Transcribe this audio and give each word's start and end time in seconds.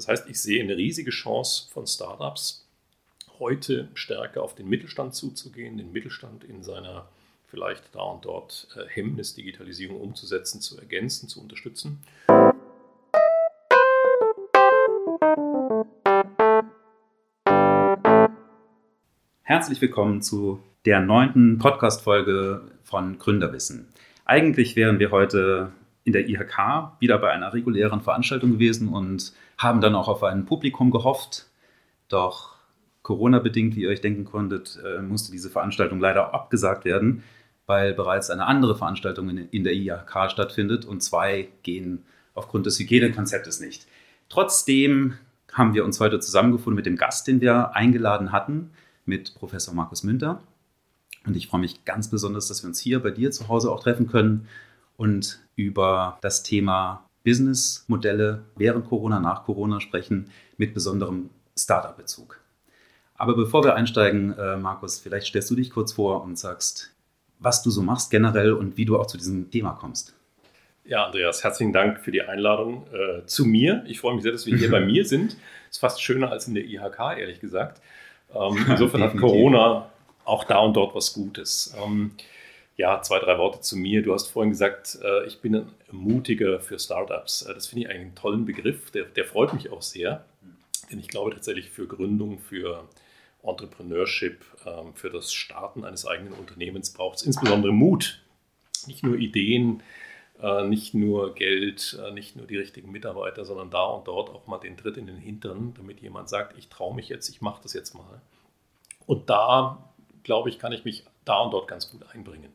Das 0.00 0.08
heißt, 0.08 0.30
ich 0.30 0.40
sehe 0.40 0.62
eine 0.62 0.78
riesige 0.78 1.10
Chance 1.10 1.68
von 1.70 1.86
Startups, 1.86 2.66
heute 3.38 3.88
stärker 3.92 4.42
auf 4.42 4.54
den 4.54 4.66
Mittelstand 4.66 5.14
zuzugehen, 5.14 5.76
den 5.76 5.92
Mittelstand 5.92 6.42
in 6.42 6.62
seiner 6.62 7.06
vielleicht 7.48 7.94
da 7.94 8.00
und 8.04 8.24
dort 8.24 8.68
äh, 8.76 8.88
Hemmnis 8.88 9.34
Digitalisierung 9.34 10.00
umzusetzen, 10.00 10.62
zu 10.62 10.78
ergänzen, 10.78 11.28
zu 11.28 11.42
unterstützen. 11.42 12.02
Herzlich 19.42 19.82
willkommen 19.82 20.22
zu 20.22 20.60
der 20.86 21.00
neunten 21.00 21.58
Podcast-Folge 21.58 22.62
von 22.84 23.18
Gründerwissen. 23.18 23.90
Eigentlich 24.24 24.76
wären 24.76 24.98
wir 24.98 25.10
heute 25.10 25.72
in 26.04 26.14
der 26.14 26.26
IHK 26.26 26.98
wieder 27.00 27.18
bei 27.18 27.30
einer 27.30 27.52
regulären 27.52 28.00
Veranstaltung 28.00 28.52
gewesen 28.52 28.88
und 28.88 29.34
haben 29.60 29.82
dann 29.82 29.94
auch 29.94 30.08
auf 30.08 30.22
ein 30.22 30.46
Publikum 30.46 30.90
gehofft. 30.90 31.46
Doch 32.08 32.54
Corona-bedingt, 33.02 33.76
wie 33.76 33.82
ihr 33.82 33.90
euch 33.90 34.00
denken 34.00 34.24
konntet, 34.24 34.80
äh, 34.84 35.02
musste 35.02 35.30
diese 35.30 35.50
Veranstaltung 35.50 36.00
leider 36.00 36.32
abgesagt 36.32 36.86
werden, 36.86 37.22
weil 37.66 37.92
bereits 37.92 38.30
eine 38.30 38.46
andere 38.46 38.74
Veranstaltung 38.74 39.28
in 39.28 39.64
der 39.64 39.74
IHK 39.74 40.30
stattfindet 40.30 40.86
und 40.86 41.02
zwei 41.02 41.48
gehen 41.62 42.04
aufgrund 42.34 42.64
des 42.66 42.78
Hygienekonzeptes 42.78 43.60
nicht. 43.60 43.86
Trotzdem 44.30 45.14
haben 45.52 45.74
wir 45.74 45.84
uns 45.84 46.00
heute 46.00 46.20
zusammengefunden 46.20 46.76
mit 46.76 46.86
dem 46.86 46.96
Gast, 46.96 47.26
den 47.26 47.40
wir 47.40 47.76
eingeladen 47.76 48.32
hatten, 48.32 48.70
mit 49.04 49.34
Professor 49.34 49.74
Markus 49.74 50.04
Münter. 50.04 50.42
Und 51.26 51.36
ich 51.36 51.48
freue 51.48 51.60
mich 51.60 51.84
ganz 51.84 52.08
besonders, 52.08 52.48
dass 52.48 52.62
wir 52.62 52.68
uns 52.68 52.80
hier 52.80 53.00
bei 53.02 53.10
dir 53.10 53.30
zu 53.30 53.48
Hause 53.48 53.70
auch 53.70 53.82
treffen 53.82 54.06
können 54.06 54.48
und 54.96 55.40
über 55.54 56.18
das 56.22 56.42
Thema 56.42 57.04
Businessmodelle 57.24 58.42
während 58.56 58.88
Corona, 58.88 59.20
nach 59.20 59.44
Corona 59.44 59.80
sprechen, 59.80 60.30
mit 60.56 60.74
besonderem 60.74 61.30
Startup-Bezug. 61.56 62.40
Aber 63.14 63.36
bevor 63.36 63.64
wir 63.64 63.74
einsteigen, 63.74 64.36
äh, 64.38 64.56
Markus, 64.56 64.98
vielleicht 64.98 65.26
stellst 65.26 65.50
du 65.50 65.54
dich 65.54 65.70
kurz 65.70 65.92
vor 65.92 66.22
und 66.22 66.38
sagst, 66.38 66.92
was 67.38 67.62
du 67.62 67.70
so 67.70 67.82
machst 67.82 68.10
generell 68.10 68.52
und 68.52 68.76
wie 68.76 68.84
du 68.84 68.98
auch 68.98 69.06
zu 69.06 69.18
diesem 69.18 69.50
Thema 69.50 69.72
kommst. 69.72 70.14
Ja, 70.84 71.04
Andreas, 71.04 71.44
herzlichen 71.44 71.72
Dank 71.72 72.00
für 72.00 72.10
die 72.10 72.22
Einladung 72.22 72.86
äh, 72.92 73.24
zu 73.26 73.44
mir. 73.44 73.84
Ich 73.86 74.00
freue 74.00 74.14
mich 74.14 74.22
sehr, 74.22 74.32
dass 74.32 74.46
wir 74.46 74.56
hier 74.56 74.70
bei 74.72 74.80
mir 74.80 75.04
sind. 75.04 75.36
Ist 75.70 75.78
fast 75.78 76.02
schöner 76.02 76.30
als 76.30 76.48
in 76.48 76.54
der 76.54 76.64
IHK, 76.64 76.98
ehrlich 77.18 77.40
gesagt. 77.40 77.80
Ähm, 78.34 78.66
insofern 78.68 79.02
hat 79.02 79.16
Corona 79.16 79.90
auch 80.24 80.44
da 80.44 80.58
und 80.58 80.74
dort 80.74 80.94
was 80.94 81.12
Gutes. 81.12 81.74
Ähm, 81.82 82.12
ja, 82.80 83.02
zwei, 83.02 83.18
drei 83.18 83.36
Worte 83.36 83.60
zu 83.60 83.76
mir. 83.76 84.02
Du 84.02 84.14
hast 84.14 84.28
vorhin 84.28 84.50
gesagt, 84.50 84.98
äh, 85.02 85.26
ich 85.26 85.40
bin 85.40 85.54
ein 85.54 85.70
Mutiger 85.90 86.60
für 86.60 86.78
Startups. 86.78 87.42
Äh, 87.42 87.52
das 87.52 87.66
finde 87.66 87.84
ich 87.84 87.90
einen 87.90 88.14
tollen 88.14 88.46
Begriff. 88.46 88.90
Der, 88.90 89.04
der, 89.04 89.26
freut 89.26 89.52
mich 89.52 89.70
auch 89.70 89.82
sehr, 89.82 90.24
denn 90.90 90.98
ich 90.98 91.08
glaube 91.08 91.30
tatsächlich 91.30 91.68
für 91.68 91.86
Gründung, 91.86 92.38
für 92.38 92.88
Entrepreneurship, 93.42 94.42
ähm, 94.66 94.94
für 94.94 95.10
das 95.10 95.32
Starten 95.32 95.84
eines 95.84 96.06
eigenen 96.06 96.32
Unternehmens 96.32 96.92
braucht 96.94 97.18
es 97.18 97.22
insbesondere 97.22 97.72
Mut. 97.72 98.22
Nicht 98.86 99.02
nur 99.02 99.16
Ideen, 99.16 99.82
äh, 100.40 100.64
nicht 100.64 100.94
nur 100.94 101.34
Geld, 101.34 102.00
nicht 102.14 102.34
nur 102.34 102.46
die 102.46 102.56
richtigen 102.56 102.90
Mitarbeiter, 102.90 103.44
sondern 103.44 103.70
da 103.70 103.84
und 103.84 104.08
dort 104.08 104.30
auch 104.30 104.46
mal 104.46 104.58
den 104.58 104.78
Tritt 104.78 104.96
in 104.96 105.06
den 105.06 105.18
Hintern, 105.18 105.74
damit 105.76 106.00
jemand 106.00 106.30
sagt, 106.30 106.56
ich 106.56 106.68
traue 106.68 106.94
mich 106.94 107.10
jetzt, 107.10 107.28
ich 107.28 107.42
mache 107.42 107.60
das 107.62 107.74
jetzt 107.74 107.94
mal. 107.94 108.22
Und 109.04 109.28
da, 109.28 109.92
glaube 110.22 110.48
ich, 110.48 110.58
kann 110.58 110.72
ich 110.72 110.86
mich 110.86 111.04
da 111.30 111.40
und 111.40 111.52
dort 111.52 111.68
ganz 111.68 111.90
gut 111.90 112.02
einbringen. 112.12 112.52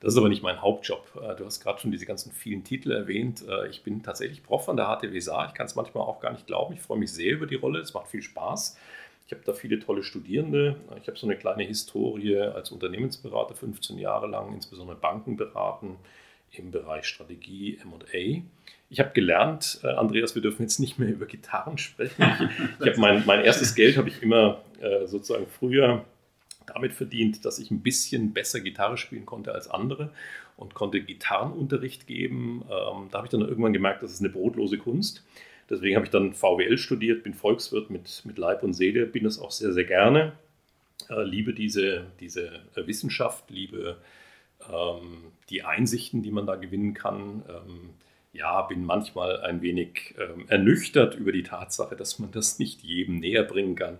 Das 0.00 0.12
ist 0.12 0.18
aber 0.18 0.28
nicht 0.28 0.42
mein 0.42 0.62
Hauptjob. 0.62 1.10
Äh, 1.16 1.36
du 1.36 1.44
hast 1.44 1.60
gerade 1.60 1.80
schon 1.80 1.90
diese 1.90 2.06
ganzen 2.06 2.32
vielen 2.32 2.62
Titel 2.64 2.92
erwähnt. 2.92 3.44
Ich 3.70 3.82
bin 3.82 4.02
tatsächlich 4.02 4.42
Prof 4.42 4.68
an 4.68 4.76
der 4.76 4.86
HTW 4.86 5.18
Saar. 5.18 5.48
Ich 5.48 5.54
kann 5.54 5.66
es 5.66 5.74
manchmal 5.74 6.04
auch 6.04 6.20
gar 6.20 6.32
nicht 6.32 6.46
glauben. 6.46 6.74
Ich 6.74 6.80
freue 6.80 6.98
mich 6.98 7.12
sehr 7.12 7.32
über 7.32 7.46
die 7.46 7.56
Rolle. 7.56 7.80
Es 7.80 7.94
macht 7.94 8.08
viel 8.08 8.22
Spaß. 8.22 8.76
Ich 9.28 9.32
habe 9.32 9.42
da 9.44 9.52
viele 9.52 9.78
tolle 9.78 10.02
Studierende. 10.02 10.76
Ich 11.02 11.06
habe 11.06 11.18
so 11.18 11.26
eine 11.26 11.36
kleine 11.36 11.62
Historie 11.62 12.38
als 12.38 12.70
Unternehmensberater 12.70 13.54
15 13.54 13.98
Jahre 13.98 14.26
lang, 14.26 14.54
insbesondere 14.54 14.96
Banken 14.96 15.36
beraten 15.36 15.96
im 16.52 16.70
Bereich 16.70 17.04
Strategie, 17.04 17.78
MA. 17.84 18.42
Ich 18.88 19.00
habe 19.00 19.10
gelernt, 19.10 19.80
äh, 19.82 19.88
Andreas, 19.88 20.34
wir 20.34 20.40
dürfen 20.40 20.62
jetzt 20.62 20.78
nicht 20.78 20.98
mehr 20.98 21.10
über 21.10 21.26
Gitarren 21.26 21.76
sprechen. 21.76 22.24
Ich, 22.80 22.80
ich 22.80 22.86
habe 22.86 23.00
mein, 23.00 23.26
mein 23.26 23.44
erstes 23.44 23.74
Geld 23.74 23.98
habe 23.98 24.08
ich 24.08 24.22
immer 24.22 24.62
äh, 24.80 25.06
sozusagen 25.06 25.46
früher 25.46 26.06
damit 26.68 26.92
verdient, 26.92 27.44
dass 27.44 27.58
ich 27.58 27.70
ein 27.70 27.82
bisschen 27.82 28.32
besser 28.32 28.60
Gitarre 28.60 28.96
spielen 28.96 29.26
konnte 29.26 29.52
als 29.52 29.68
andere 29.68 30.10
und 30.56 30.74
konnte 30.74 31.00
Gitarrenunterricht 31.00 32.06
geben. 32.06 32.62
Ähm, 32.64 33.08
da 33.10 33.18
habe 33.18 33.26
ich 33.26 33.30
dann 33.30 33.40
irgendwann 33.40 33.72
gemerkt, 33.72 34.02
das 34.02 34.12
ist 34.12 34.20
eine 34.20 34.30
brotlose 34.30 34.78
Kunst. 34.78 35.24
Deswegen 35.70 35.96
habe 35.96 36.06
ich 36.06 36.10
dann 36.10 36.32
VWL 36.32 36.78
studiert, 36.78 37.22
bin 37.22 37.34
Volkswirt 37.34 37.90
mit, 37.90 38.22
mit 38.24 38.38
Leib 38.38 38.62
und 38.62 38.72
Seele, 38.72 39.06
bin 39.06 39.24
das 39.24 39.38
auch 39.38 39.50
sehr, 39.50 39.72
sehr 39.72 39.84
gerne. 39.84 40.32
Äh, 41.10 41.22
liebe 41.22 41.52
diese, 41.52 42.06
diese 42.20 42.60
Wissenschaft, 42.74 43.50
liebe 43.50 43.98
ähm, 44.68 45.32
die 45.50 45.62
Einsichten, 45.62 46.22
die 46.22 46.30
man 46.30 46.46
da 46.46 46.56
gewinnen 46.56 46.94
kann. 46.94 47.42
Ähm, 47.48 47.90
ja, 48.32 48.62
bin 48.62 48.84
manchmal 48.84 49.40
ein 49.40 49.62
wenig 49.62 50.14
ähm, 50.18 50.44
ernüchtert 50.48 51.14
über 51.14 51.32
die 51.32 51.42
Tatsache, 51.42 51.96
dass 51.96 52.18
man 52.18 52.30
das 52.30 52.58
nicht 52.58 52.82
jedem 52.82 53.18
näher 53.18 53.42
bringen 53.42 53.74
kann. 53.74 53.98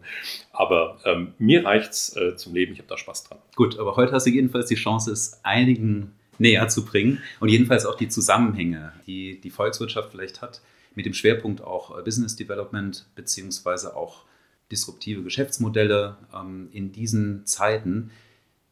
Aber 0.52 0.98
ähm, 1.04 1.34
mir 1.38 1.64
reicht 1.64 1.92
es 1.92 2.16
äh, 2.16 2.36
zum 2.36 2.54
Leben, 2.54 2.72
ich 2.72 2.78
habe 2.78 2.88
da 2.88 2.96
Spaß 2.96 3.24
dran. 3.24 3.38
Gut, 3.56 3.78
aber 3.78 3.96
heute 3.96 4.12
hast 4.12 4.26
du 4.26 4.30
jedenfalls 4.30 4.66
die 4.66 4.74
Chance, 4.74 5.12
es 5.12 5.40
einigen 5.44 6.12
näher 6.38 6.68
zu 6.68 6.84
bringen 6.84 7.22
und 7.40 7.48
jedenfalls 7.48 7.84
auch 7.84 7.96
die 7.96 8.08
Zusammenhänge, 8.08 8.92
die 9.06 9.40
die 9.40 9.50
Volkswirtschaft 9.50 10.10
vielleicht 10.12 10.40
hat, 10.40 10.60
mit 10.94 11.06
dem 11.06 11.14
Schwerpunkt 11.14 11.62
auch 11.62 11.98
äh, 11.98 12.02
Business 12.02 12.36
Development 12.36 13.06
beziehungsweise 13.14 13.96
auch 13.96 14.24
disruptive 14.70 15.22
Geschäftsmodelle 15.22 16.16
ähm, 16.34 16.68
in 16.72 16.92
diesen 16.92 17.46
Zeiten 17.46 18.10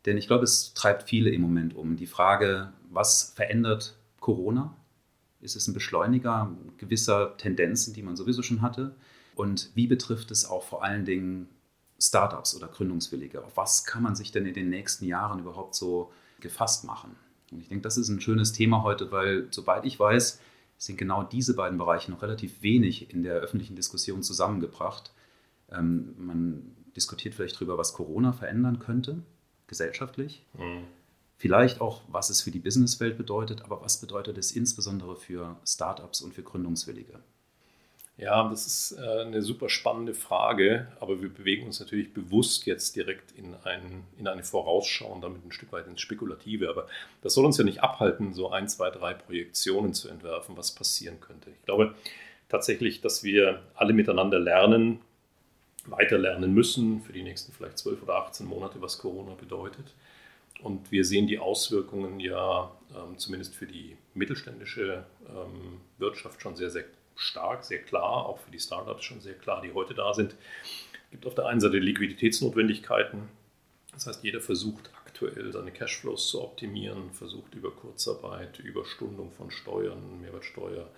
denn 0.06 0.16
ich 0.16 0.28
glaube, 0.28 0.44
es 0.44 0.72
treibt 0.72 1.08
viele 1.08 1.30
im 1.30 1.42
Moment 1.42 1.74
um. 1.76 1.96
Die 1.96 2.06
Frage, 2.06 2.72
was 2.90 3.32
verändert 3.34 3.96
Corona? 4.20 4.74
Ist 5.46 5.54
es 5.54 5.68
ein 5.68 5.74
Beschleuniger 5.74 6.50
gewisser 6.76 7.36
Tendenzen, 7.36 7.94
die 7.94 8.02
man 8.02 8.16
sowieso 8.16 8.42
schon 8.42 8.62
hatte? 8.62 8.96
Und 9.36 9.70
wie 9.74 9.86
betrifft 9.86 10.32
es 10.32 10.44
auch 10.44 10.64
vor 10.64 10.82
allen 10.82 11.04
Dingen 11.04 11.48
Startups 12.00 12.56
oder 12.56 12.66
Gründungswillige? 12.66 13.44
Auf 13.44 13.56
was 13.56 13.84
kann 13.84 14.02
man 14.02 14.16
sich 14.16 14.32
denn 14.32 14.44
in 14.44 14.54
den 14.54 14.68
nächsten 14.68 15.04
Jahren 15.04 15.38
überhaupt 15.38 15.76
so 15.76 16.12
gefasst 16.40 16.84
machen? 16.84 17.14
Und 17.52 17.60
ich 17.60 17.68
denke, 17.68 17.82
das 17.82 17.96
ist 17.96 18.08
ein 18.08 18.20
schönes 18.20 18.52
Thema 18.52 18.82
heute, 18.82 19.12
weil, 19.12 19.46
soweit 19.52 19.84
ich 19.84 20.00
weiß, 20.00 20.40
sind 20.78 20.98
genau 20.98 21.22
diese 21.22 21.54
beiden 21.54 21.78
Bereiche 21.78 22.10
noch 22.10 22.22
relativ 22.22 22.60
wenig 22.62 23.14
in 23.14 23.22
der 23.22 23.34
öffentlichen 23.34 23.76
Diskussion 23.76 24.24
zusammengebracht. 24.24 25.12
Ähm, 25.70 26.16
man 26.18 26.76
diskutiert 26.96 27.36
vielleicht 27.36 27.54
darüber, 27.54 27.78
was 27.78 27.92
Corona 27.92 28.32
verändern 28.32 28.80
könnte 28.80 29.22
gesellschaftlich. 29.68 30.44
Mhm. 30.54 30.84
Vielleicht 31.38 31.80
auch, 31.80 32.00
was 32.08 32.30
es 32.30 32.40
für 32.40 32.50
die 32.50 32.58
Businesswelt 32.58 33.18
bedeutet, 33.18 33.62
aber 33.62 33.82
was 33.82 34.00
bedeutet 34.00 34.38
es 34.38 34.52
insbesondere 34.52 35.16
für 35.16 35.56
Startups 35.66 36.22
und 36.22 36.34
für 36.34 36.42
Gründungswillige? 36.42 37.20
Ja, 38.18 38.48
das 38.48 38.66
ist 38.66 38.98
äh, 38.98 39.20
eine 39.20 39.42
super 39.42 39.68
spannende 39.68 40.14
Frage, 40.14 40.88
aber 41.00 41.20
wir 41.20 41.28
bewegen 41.28 41.66
uns 41.66 41.80
natürlich 41.80 42.14
bewusst 42.14 42.64
jetzt 42.64 42.96
direkt 42.96 43.32
in, 43.32 43.54
ein, 43.64 44.04
in 44.18 44.26
eine 44.26 44.42
Vorausschau 44.42 45.12
und 45.12 45.20
damit 45.20 45.44
ein 45.44 45.52
Stück 45.52 45.70
weit 45.72 45.86
ins 45.86 46.00
Spekulative. 46.00 46.70
Aber 46.70 46.86
das 47.20 47.34
soll 47.34 47.44
uns 47.44 47.58
ja 47.58 47.64
nicht 47.64 47.82
abhalten, 47.82 48.32
so 48.32 48.50
ein, 48.50 48.68
zwei, 48.68 48.88
drei 48.88 49.12
Projektionen 49.12 49.92
zu 49.92 50.08
entwerfen, 50.08 50.56
was 50.56 50.74
passieren 50.74 51.20
könnte. 51.20 51.50
Ich 51.50 51.62
glaube 51.66 51.94
tatsächlich, 52.48 53.02
dass 53.02 53.22
wir 53.22 53.62
alle 53.74 53.92
miteinander 53.92 54.38
lernen, 54.38 55.00
weiterlernen 55.84 56.54
müssen 56.54 57.02
für 57.02 57.12
die 57.12 57.22
nächsten 57.22 57.52
vielleicht 57.52 57.76
12 57.76 58.02
oder 58.02 58.14
18 58.16 58.46
Monate, 58.46 58.80
was 58.80 58.96
Corona 58.96 59.34
bedeutet. 59.34 59.92
Und 60.62 60.90
wir 60.90 61.04
sehen 61.04 61.26
die 61.26 61.38
Auswirkungen 61.38 62.18
ja 62.20 62.72
ähm, 62.94 63.18
zumindest 63.18 63.54
für 63.54 63.66
die 63.66 63.96
mittelständische 64.14 65.04
ähm, 65.28 65.80
Wirtschaft 65.98 66.40
schon 66.40 66.56
sehr, 66.56 66.70
sehr 66.70 66.84
stark, 67.14 67.64
sehr 67.64 67.80
klar, 67.80 68.26
auch 68.26 68.38
für 68.38 68.50
die 68.50 68.60
Startups 68.60 69.04
schon 69.04 69.20
sehr 69.20 69.34
klar, 69.34 69.62
die 69.62 69.72
heute 69.72 69.94
da 69.94 70.14
sind. 70.14 70.34
Es 71.04 71.10
gibt 71.10 71.26
auf 71.26 71.34
der 71.34 71.46
einen 71.46 71.60
Seite 71.60 71.78
Liquiditätsnotwendigkeiten. 71.78 73.28
Das 73.92 74.06
heißt, 74.06 74.24
jeder 74.24 74.40
versucht 74.40 74.90
aktuell 75.06 75.50
seine 75.52 75.70
Cashflows 75.70 76.28
zu 76.28 76.42
optimieren, 76.42 77.10
versucht 77.12 77.54
über 77.54 77.70
Kurzarbeit, 77.70 78.58
Überstundung 78.58 79.32
von 79.32 79.50
Steuern, 79.50 80.20
Mehrwertsteuer 80.20 80.90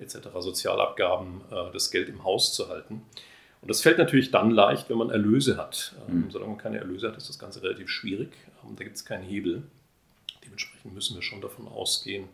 etc., 0.00 0.18
Sozialabgaben 0.38 1.42
äh, 1.50 1.72
das 1.72 1.90
Geld 1.90 2.08
im 2.08 2.24
Haus 2.24 2.52
zu 2.52 2.68
halten. 2.68 3.02
Und 3.62 3.68
das 3.68 3.82
fällt 3.82 3.98
natürlich 3.98 4.30
dann 4.30 4.50
leicht, 4.50 4.88
wenn 4.88 4.96
man 4.96 5.10
Erlöse 5.10 5.56
hat. 5.56 5.94
Ähm, 6.08 6.22
mhm. 6.22 6.30
Solange 6.30 6.52
man 6.52 6.58
keine 6.58 6.78
Erlöse 6.78 7.08
hat, 7.08 7.16
ist 7.16 7.28
das 7.28 7.38
Ganze 7.38 7.62
relativ 7.62 7.88
schwierig. 7.88 8.30
Da 8.76 8.84
gibt 8.84 8.96
es 8.96 9.04
keinen 9.04 9.24
Hebel. 9.24 9.62
Dementsprechend 10.44 10.94
müssen 10.94 11.14
wir 11.14 11.22
schon 11.22 11.40
davon 11.40 11.68
ausgehen, 11.68 12.28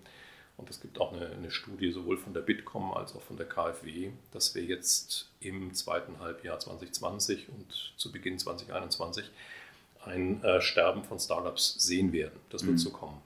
und 0.56 0.70
es 0.70 0.80
gibt 0.80 0.98
auch 0.98 1.12
eine, 1.12 1.28
eine, 1.28 1.50
Studie 1.50 1.90
sowohl 1.90 2.16
von 2.16 2.32
der 2.32 2.40
Bitkom 2.40 2.94
als 2.94 3.14
auch 3.14 3.22
von 3.22 3.36
der 3.36 3.46
KfW, 3.46 4.10
dass 4.32 4.54
wir 4.54 4.62
jetzt 4.62 5.28
im 5.40 5.74
zweiten 5.74 6.18
Halbjahr 6.18 6.58
2020 6.58 7.48
und 7.50 7.92
zu 7.96 8.10
Beginn 8.10 8.38
2021 8.38 9.26
ein 10.04 10.42
äh, 10.42 10.62
Sterben 10.62 11.04
von 11.04 11.18
Startups 11.18 11.74
sehen 11.78 12.12
werden. 12.12 12.38
Das 12.50 12.62
wird 12.64 12.74
mhm. 12.74 12.78
so 12.78 12.90
kommen. 12.90 13.20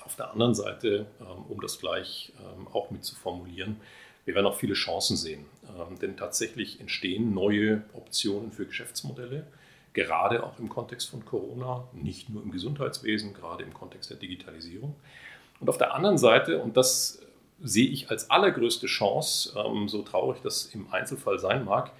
Auf 0.00 0.16
der 0.16 0.32
anderen 0.32 0.54
Seite, 0.54 1.06
ähm, 1.20 1.44
um 1.48 1.60
das 1.60 1.78
gleich 1.78 2.32
ähm, 2.38 2.68
auch 2.68 2.90
mit 2.90 3.04
zu 3.04 3.14
formulieren, 3.14 3.80
wir 4.26 4.34
werden 4.34 4.46
auch 4.46 4.58
viele 4.58 4.74
Chancen 4.74 5.16
sehen. 5.16 5.46
Ähm, 5.64 5.98
denn 5.98 6.16
tatsächlich 6.16 6.78
entstehen 6.78 7.32
neue 7.32 7.84
Optionen 7.94 8.52
für 8.52 8.66
Geschäftsmodelle, 8.66 9.46
gerade 9.92 10.44
auch 10.44 10.58
im 10.58 10.68
Kontext 10.68 11.10
von 11.10 11.24
Corona, 11.24 11.88
nicht 11.92 12.28
nur 12.28 12.42
im 12.42 12.50
Gesundheitswesen, 12.50 13.34
gerade 13.34 13.64
im 13.64 13.74
Kontext 13.74 14.10
der 14.10 14.16
Digitalisierung. 14.16 14.94
Und 15.58 15.68
auf 15.68 15.78
der 15.78 15.94
anderen 15.94 16.18
Seite, 16.18 16.60
und 16.62 16.76
das 16.76 17.20
sehe 17.62 17.88
ich 17.88 18.10
als 18.10 18.30
allergrößte 18.30 18.86
Chance, 18.86 19.52
ähm, 19.56 19.88
so 19.88 20.02
traurig 20.02 20.40
das 20.42 20.66
im 20.66 20.92
Einzelfall 20.92 21.38
sein 21.38 21.64
mag, 21.64 21.92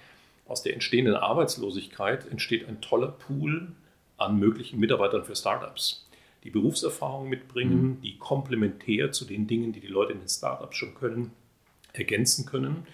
aus 0.47 0.63
der 0.63 0.73
entstehenden 0.73 1.15
Arbeitslosigkeit 1.15 2.27
entsteht 2.29 2.67
ein 2.67 2.81
toller 2.81 3.09
Pool 3.09 3.71
an 4.17 4.37
möglichen 4.37 4.79
Mitarbeitern 4.79 5.23
für 5.23 5.35
Startups, 5.35 6.07
die 6.43 6.49
Berufserfahrung 6.49 7.29
mitbringen, 7.29 7.83
mhm. 7.83 8.01
die 8.01 8.17
komplementär 8.17 9.11
zu 9.11 9.25
den 9.25 9.47
Dingen, 9.47 9.71
die 9.71 9.79
die 9.79 9.87
Leute 9.87 10.13
in 10.13 10.19
den 10.19 10.29
Startups 10.29 10.75
schon 10.75 10.95
können, 10.95 11.31
ergänzen 11.93 12.45
können, 12.45 12.87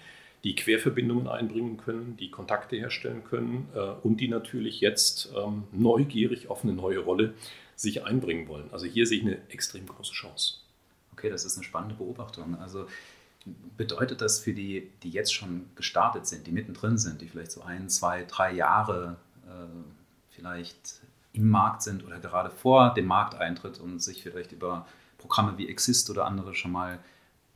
die 0.44 0.54
Querverbindungen 0.54 1.26
einbringen 1.26 1.78
können, 1.78 2.16
die 2.16 2.30
Kontakte 2.30 2.76
herstellen 2.76 3.24
können 3.24 3.68
äh, 3.74 3.80
und 3.80 4.18
die 4.18 4.28
natürlich 4.28 4.80
jetzt 4.80 5.32
ähm, 5.36 5.64
neugierig 5.72 6.48
auf 6.48 6.62
eine 6.62 6.72
neue 6.72 7.00
Rolle 7.00 7.34
sich 7.74 8.04
einbringen 8.04 8.48
wollen. 8.48 8.68
Also 8.72 8.86
hier 8.86 9.06
sehe 9.06 9.18
ich 9.18 9.24
eine 9.24 9.38
extrem 9.50 9.86
große 9.86 10.12
Chance. 10.12 10.54
Okay, 11.12 11.30
das 11.30 11.44
ist 11.44 11.56
eine 11.56 11.64
spannende 11.64 11.96
Beobachtung. 11.96 12.56
Also 12.60 12.86
bedeutet 13.76 14.20
das 14.20 14.40
für 14.40 14.52
die, 14.52 14.90
die 15.02 15.10
jetzt 15.10 15.34
schon 15.34 15.66
gestartet 15.74 16.26
sind, 16.26 16.46
die 16.46 16.52
mittendrin 16.52 16.98
sind, 16.98 17.20
die 17.20 17.28
vielleicht 17.28 17.52
so 17.52 17.62
ein, 17.62 17.88
zwei, 17.88 18.24
drei 18.24 18.52
Jahre 18.52 19.16
äh, 19.46 19.66
vielleicht 20.30 21.00
im 21.32 21.48
Markt 21.48 21.82
sind 21.82 22.04
oder 22.04 22.18
gerade 22.18 22.50
vor 22.50 22.94
dem 22.94 23.06
Markteintritt 23.06 23.78
und 23.78 24.00
sich 24.00 24.22
vielleicht 24.22 24.52
über 24.52 24.86
Programme 25.18 25.58
wie 25.58 25.68
Exist 25.68 26.10
oder 26.10 26.26
andere 26.26 26.54
schon 26.54 26.72
mal 26.72 26.98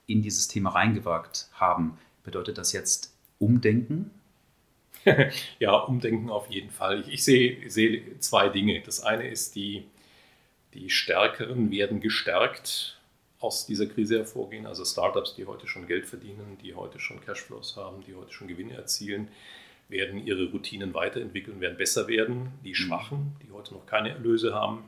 in 0.06 0.22
dieses 0.22 0.48
Thema 0.48 0.70
reingewagt 0.70 1.48
haben, 1.54 1.98
bedeutet 2.24 2.58
das 2.58 2.72
jetzt 2.72 3.14
Umdenken? 3.38 4.10
ja, 5.58 5.74
Umdenken 5.74 6.30
auf 6.30 6.48
jeden 6.50 6.70
Fall. 6.70 7.00
Ich, 7.00 7.08
ich 7.08 7.24
sehe, 7.24 7.70
sehe, 7.70 8.18
zwei 8.20 8.48
Dinge. 8.48 8.80
Das 8.80 9.02
eine 9.02 9.28
ist, 9.28 9.56
die, 9.56 9.84
die 10.74 10.90
Stärkeren 10.90 11.70
werden 11.70 12.00
gestärkt 12.00 12.98
aus 13.40 13.66
dieser 13.66 13.86
Krise 13.86 14.18
hervorgehen. 14.18 14.66
Also 14.66 14.84
Startups, 14.84 15.34
die 15.34 15.46
heute 15.46 15.66
schon 15.66 15.86
Geld 15.86 16.06
verdienen, 16.06 16.58
die 16.62 16.74
heute 16.74 17.00
schon 17.00 17.20
Cashflows 17.20 17.76
haben, 17.76 18.02
die 18.06 18.14
heute 18.14 18.32
schon 18.32 18.46
Gewinne 18.46 18.74
erzielen, 18.74 19.28
werden 19.88 20.24
ihre 20.24 20.50
Routinen 20.50 20.94
weiterentwickeln, 20.94 21.60
werden 21.60 21.76
besser 21.76 22.06
werden. 22.06 22.52
Die 22.64 22.70
mhm. 22.70 22.74
Schwachen, 22.74 23.36
die 23.42 23.50
heute 23.50 23.74
noch 23.74 23.86
keine 23.86 24.10
Erlöse 24.10 24.54
haben, 24.54 24.84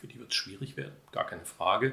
für 0.00 0.06
die 0.06 0.18
wird 0.18 0.30
es 0.30 0.36
schwierig 0.36 0.76
werden, 0.76 0.94
gar 1.12 1.26
keine 1.26 1.44
Frage. 1.44 1.92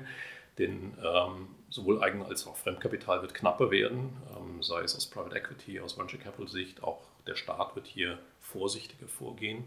Denn 0.62 0.94
ähm, 1.04 1.48
sowohl 1.70 2.04
Eigen- 2.04 2.24
als 2.24 2.46
auch 2.46 2.56
Fremdkapital 2.56 3.24
wird 3.24 3.34
knapper 3.34 3.72
werden, 3.72 4.12
ähm, 4.38 4.62
sei 4.62 4.82
es 4.84 4.96
aus 4.96 5.08
Private 5.08 5.36
Equity, 5.36 5.80
aus 5.80 5.98
Venture 5.98 6.20
Capital 6.20 6.48
Sicht. 6.48 6.84
Auch 6.84 7.02
der 7.26 7.36
Staat 7.36 7.76
wird 7.76 7.88
hier 7.88 8.20
vorsichtiger 8.40 9.08
vorgehen 9.08 9.64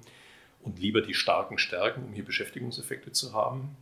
und 0.62 0.78
lieber 0.78 1.00
die 1.00 1.14
Starken 1.14 1.58
stärken, 1.58 2.04
um 2.04 2.12
hier 2.12 2.24
Beschäftigungseffekte 2.24 3.10
zu 3.10 3.32
haben. 3.32 3.76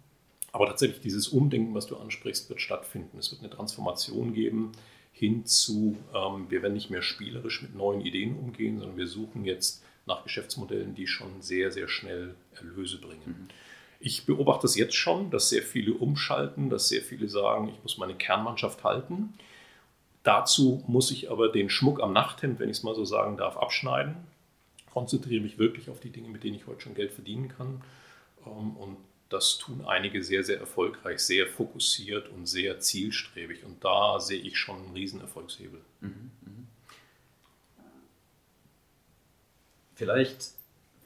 Aber 0.52 0.66
tatsächlich 0.66 1.00
dieses 1.00 1.28
Umdenken, 1.28 1.74
was 1.74 1.86
du 1.86 1.96
ansprichst, 1.96 2.48
wird 2.48 2.62
stattfinden. 2.62 3.18
Es 3.18 3.30
wird 3.30 3.42
eine 3.42 3.50
Transformation 3.50 4.32
geben 4.32 4.72
hin 5.12 5.44
zu, 5.44 5.98
ähm, 6.14 6.46
wir 6.48 6.62
werden 6.62 6.72
nicht 6.72 6.88
mehr 6.88 7.02
spielerisch 7.02 7.60
mit 7.60 7.74
neuen 7.74 8.00
Ideen 8.00 8.36
umgehen, 8.36 8.78
sondern 8.78 8.96
wir 8.96 9.06
suchen 9.06 9.44
jetzt 9.44 9.84
nach 10.06 10.24
Geschäftsmodellen, 10.24 10.94
die 10.94 11.06
schon 11.06 11.42
sehr, 11.42 11.70
sehr 11.70 11.88
schnell 11.88 12.34
Erlöse 12.54 12.98
bringen. 12.98 13.22
Mhm. 13.26 13.48
Ich 14.04 14.26
beobachte 14.26 14.66
es 14.66 14.74
jetzt 14.74 14.96
schon, 14.96 15.30
dass 15.30 15.48
sehr 15.48 15.62
viele 15.62 15.94
umschalten, 15.94 16.70
dass 16.70 16.88
sehr 16.88 17.02
viele 17.02 17.28
sagen, 17.28 17.68
ich 17.68 17.80
muss 17.84 17.98
meine 17.98 18.16
Kernmannschaft 18.16 18.82
halten. 18.82 19.34
Dazu 20.24 20.82
muss 20.88 21.12
ich 21.12 21.30
aber 21.30 21.48
den 21.50 21.70
Schmuck 21.70 22.02
am 22.02 22.12
Nachthemd, 22.12 22.58
wenn 22.58 22.68
ich 22.68 22.78
es 22.78 22.82
mal 22.82 22.96
so 22.96 23.04
sagen 23.04 23.36
darf, 23.36 23.56
abschneiden. 23.56 24.16
Konzentriere 24.92 25.40
mich 25.40 25.56
wirklich 25.56 25.88
auf 25.88 26.00
die 26.00 26.10
Dinge, 26.10 26.28
mit 26.28 26.42
denen 26.42 26.56
ich 26.56 26.66
heute 26.66 26.80
schon 26.80 26.94
Geld 26.96 27.12
verdienen 27.12 27.48
kann. 27.48 27.80
Ähm, 28.44 28.76
und 28.76 28.96
das 29.28 29.58
tun 29.58 29.84
einige 29.86 30.24
sehr, 30.24 30.42
sehr 30.42 30.58
erfolgreich, 30.58 31.20
sehr 31.20 31.46
fokussiert 31.46 32.28
und 32.28 32.46
sehr 32.46 32.80
zielstrebig. 32.80 33.64
Und 33.64 33.84
da 33.84 34.18
sehe 34.18 34.40
ich 34.40 34.58
schon 34.58 34.78
einen 34.82 34.94
riesen 34.94 35.20
Erfolgshebel. 35.20 35.80
Mhm, 36.00 36.32
mhm. 36.40 36.66
Vielleicht 39.94 40.54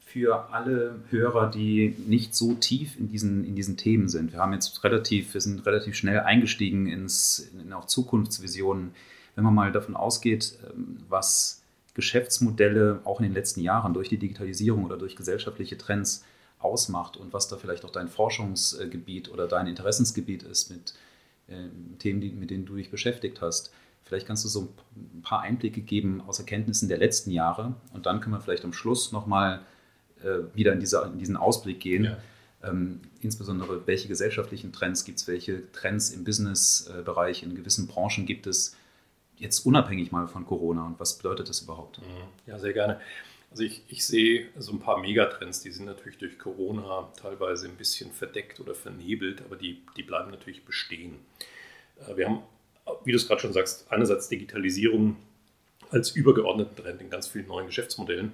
für 0.07 0.53
alle 0.53 1.01
Hörer, 1.09 1.51
die 1.51 1.93
nicht 2.07 2.33
so 2.33 2.53
tief 2.53 2.97
in 2.97 3.09
diesen, 3.09 3.43
in 3.43 3.55
diesen 3.55 3.75
Themen 3.75 4.07
sind. 4.07 4.31
Wir 4.31 4.39
haben 4.39 4.53
jetzt 4.53 4.81
relativ, 4.85 5.33
wir 5.33 5.41
sind 5.41 5.65
relativ 5.65 5.95
schnell 5.95 6.21
eingestiegen 6.21 6.87
ins, 6.87 7.51
in 7.61 7.73
auch 7.73 7.85
Zukunftsvisionen. 7.85 8.91
Wenn 9.35 9.43
man 9.43 9.53
mal 9.53 9.73
davon 9.73 9.97
ausgeht, 9.97 10.57
ähm, 10.73 10.99
was 11.09 11.61
Geschäftsmodelle 11.93 13.01
auch 13.03 13.19
in 13.19 13.25
den 13.25 13.33
letzten 13.33 13.59
Jahren 13.59 13.93
durch 13.93 14.07
die 14.07 14.17
Digitalisierung 14.17 14.85
oder 14.85 14.97
durch 14.97 15.17
gesellschaftliche 15.17 15.77
Trends 15.77 16.23
ausmacht 16.59 17.17
und 17.17 17.33
was 17.33 17.49
da 17.49 17.57
vielleicht 17.57 17.83
auch 17.83 17.91
dein 17.91 18.07
Forschungsgebiet 18.07 19.29
oder 19.29 19.45
dein 19.45 19.67
Interessensgebiet 19.67 20.43
ist 20.43 20.71
mit 20.71 20.93
äh, 21.49 21.67
Themen, 21.99 22.21
die, 22.21 22.29
mit 22.29 22.49
denen 22.49 22.65
du 22.65 22.77
dich 22.77 22.89
beschäftigt 22.89 23.41
hast. 23.41 23.73
Vielleicht 24.05 24.25
kannst 24.25 24.45
du 24.45 24.47
so 24.47 24.69
ein 24.95 25.21
paar 25.21 25.41
Einblicke 25.41 25.81
geben 25.81 26.23
aus 26.25 26.39
Erkenntnissen 26.39 26.87
der 26.87 26.97
letzten 26.97 27.31
Jahre 27.31 27.73
und 27.93 28.05
dann 28.05 28.21
können 28.21 28.35
wir 28.35 28.39
vielleicht 28.39 28.63
am 28.63 28.71
Schluss 28.71 29.11
nochmal 29.11 29.65
wieder 30.53 30.73
in, 30.73 30.79
dieser, 30.79 31.05
in, 31.05 31.19
diesen 31.19 31.37
Ausblick 31.37 31.79
gehen. 31.79 32.05
Ja. 32.05 32.17
Ähm, 32.63 33.01
insbesondere, 33.21 33.85
welche 33.85 34.07
gesellschaftlichen 34.07 34.73
Trends 34.73 35.05
gibt 35.05 35.19
es, 35.19 35.27
welche 35.27 35.71
Trends 35.71 36.09
im 36.09 36.23
Businessbereich, 36.23 37.43
in 37.43 37.55
gewissen 37.55 37.87
Branchen 37.87 38.25
gibt 38.25 38.47
es, 38.47 38.75
jetzt 39.37 39.65
unabhängig 39.65 40.11
mal 40.11 40.27
von 40.27 40.45
Corona 40.45 40.85
und 40.85 40.99
was 40.99 41.17
bedeutet 41.17 41.49
das 41.49 41.61
überhaupt? 41.61 41.99
Ja, 42.47 42.57
sehr 42.57 42.73
gerne. 42.73 42.99
Also 43.51 43.63
ich, 43.63 43.83
ich 43.87 44.05
sehe 44.05 44.49
so 44.57 44.73
ein 44.73 44.79
paar 44.79 44.99
Megatrends, 44.99 45.61
die 45.61 45.71
sind 45.71 45.85
natürlich 45.85 46.17
durch 46.17 46.37
Corona 46.37 47.11
teilweise 47.19 47.67
ein 47.67 47.75
bisschen 47.75 48.11
verdeckt 48.11 48.59
oder 48.59 48.75
vernebelt, 48.75 49.41
aber 49.45 49.55
die, 49.55 49.81
die 49.95 50.03
bleiben 50.03 50.31
natürlich 50.31 50.65
bestehen. 50.65 51.19
Äh, 52.07 52.17
wir 52.17 52.27
haben, 52.27 52.43
wie 53.05 53.11
du 53.11 53.17
es 53.17 53.27
gerade 53.27 53.41
schon 53.41 53.53
sagst, 53.53 53.85
einerseits 53.89 54.27
Digitalisierung 54.27 55.15
als 55.89 56.11
übergeordneten 56.11 56.75
Trend 56.75 57.01
in 57.01 57.09
ganz 57.09 57.27
vielen 57.27 57.47
neuen 57.47 57.67
Geschäftsmodellen. 57.67 58.33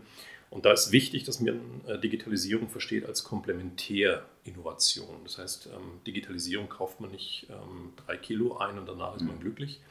Und 0.53 0.65
da 0.65 0.71
ist 0.71 0.91
wichtig, 0.91 1.23
dass 1.23 1.39
man 1.39 1.81
äh, 1.87 1.97
Digitalisierung 1.97 2.69
versteht 2.69 3.07
als 3.07 3.23
Komplementärinnovation. 3.23 5.15
Das 5.23 5.39
heißt, 5.39 5.69
ähm, 5.73 5.99
Digitalisierung 6.05 6.69
kauft 6.69 6.99
man 6.99 7.09
nicht 7.09 7.47
ähm, 7.49 7.93
drei 8.05 8.17
Kilo 8.17 8.57
ein 8.57 8.77
und 8.77 8.85
danach 8.87 9.15
ist 9.15 9.23
man 9.23 9.37
mhm. 9.37 9.41
glücklich, 9.41 9.81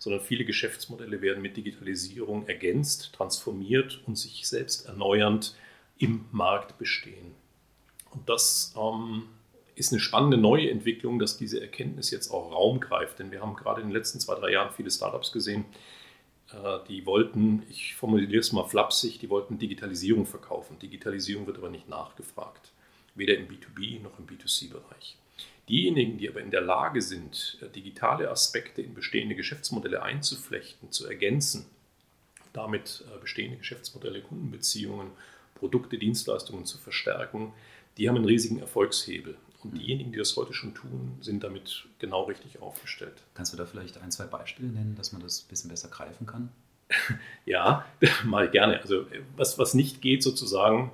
sondern 0.00 0.20
viele 0.20 0.44
Geschäftsmodelle 0.44 1.22
werden 1.22 1.40
mit 1.40 1.56
Digitalisierung 1.56 2.48
ergänzt, 2.48 3.12
transformiert 3.12 4.02
und 4.04 4.18
sich 4.18 4.48
selbst 4.48 4.86
erneuernd 4.86 5.54
im 5.98 6.24
Markt 6.32 6.76
bestehen. 6.76 7.36
Und 8.10 8.28
das 8.28 8.74
ähm, 8.76 9.28
ist 9.76 9.92
eine 9.92 10.00
spannende 10.00 10.38
neue 10.38 10.72
Entwicklung, 10.72 11.20
dass 11.20 11.38
diese 11.38 11.60
Erkenntnis 11.60 12.10
jetzt 12.10 12.32
auch 12.32 12.50
Raum 12.50 12.80
greift. 12.80 13.20
Denn 13.20 13.30
wir 13.30 13.42
haben 13.42 13.54
gerade 13.54 13.80
in 13.80 13.86
den 13.86 13.94
letzten 13.94 14.18
zwei, 14.18 14.34
drei 14.34 14.50
Jahren 14.50 14.72
viele 14.74 14.90
Startups 14.90 15.30
gesehen, 15.30 15.66
die 16.88 17.06
wollten, 17.06 17.62
ich 17.70 17.94
formuliere 17.94 18.40
es 18.40 18.52
mal 18.52 18.64
flapsig, 18.64 19.18
die 19.20 19.30
wollten 19.30 19.58
Digitalisierung 19.58 20.26
verkaufen. 20.26 20.78
Digitalisierung 20.78 21.46
wird 21.46 21.58
aber 21.58 21.70
nicht 21.70 21.88
nachgefragt, 21.88 22.72
weder 23.14 23.36
im 23.36 23.46
B2B 23.46 24.02
noch 24.02 24.18
im 24.18 24.26
B2C-Bereich. 24.26 25.16
Diejenigen, 25.70 26.18
die 26.18 26.28
aber 26.28 26.40
in 26.40 26.50
der 26.50 26.62
Lage 26.62 27.00
sind, 27.00 27.56
äh, 27.62 27.68
digitale 27.68 28.28
Aspekte 28.28 28.82
in 28.82 28.92
bestehende 28.92 29.36
Geschäftsmodelle 29.36 30.02
einzuflechten, 30.02 30.90
zu 30.90 31.06
ergänzen, 31.06 31.66
damit 32.52 33.04
äh, 33.06 33.20
bestehende 33.20 33.58
Geschäftsmodelle, 33.58 34.20
Kundenbeziehungen, 34.20 35.12
Produkte, 35.54 35.96
Dienstleistungen 35.96 36.66
zu 36.66 36.76
verstärken, 36.76 37.52
die 37.96 38.08
haben 38.08 38.16
einen 38.16 38.24
riesigen 38.24 38.58
Erfolgshebel. 38.58 39.36
Und 39.62 39.76
diejenigen, 39.76 40.12
die 40.12 40.18
das 40.18 40.36
heute 40.36 40.54
schon 40.54 40.74
tun, 40.74 41.18
sind 41.20 41.44
damit 41.44 41.86
genau 41.98 42.24
richtig 42.24 42.62
aufgestellt. 42.62 43.22
Kannst 43.34 43.52
du 43.52 43.56
da 43.56 43.66
vielleicht 43.66 43.98
ein, 43.98 44.10
zwei 44.10 44.24
Beispiele 44.24 44.68
nennen, 44.68 44.94
dass 44.96 45.12
man 45.12 45.22
das 45.22 45.42
ein 45.42 45.48
bisschen 45.48 45.70
besser 45.70 45.88
greifen 45.88 46.26
kann? 46.26 46.50
ja, 47.44 47.84
mal 48.24 48.48
gerne. 48.48 48.80
Also 48.80 49.06
was, 49.36 49.58
was 49.58 49.74
nicht 49.74 50.00
geht 50.00 50.22
sozusagen, 50.22 50.90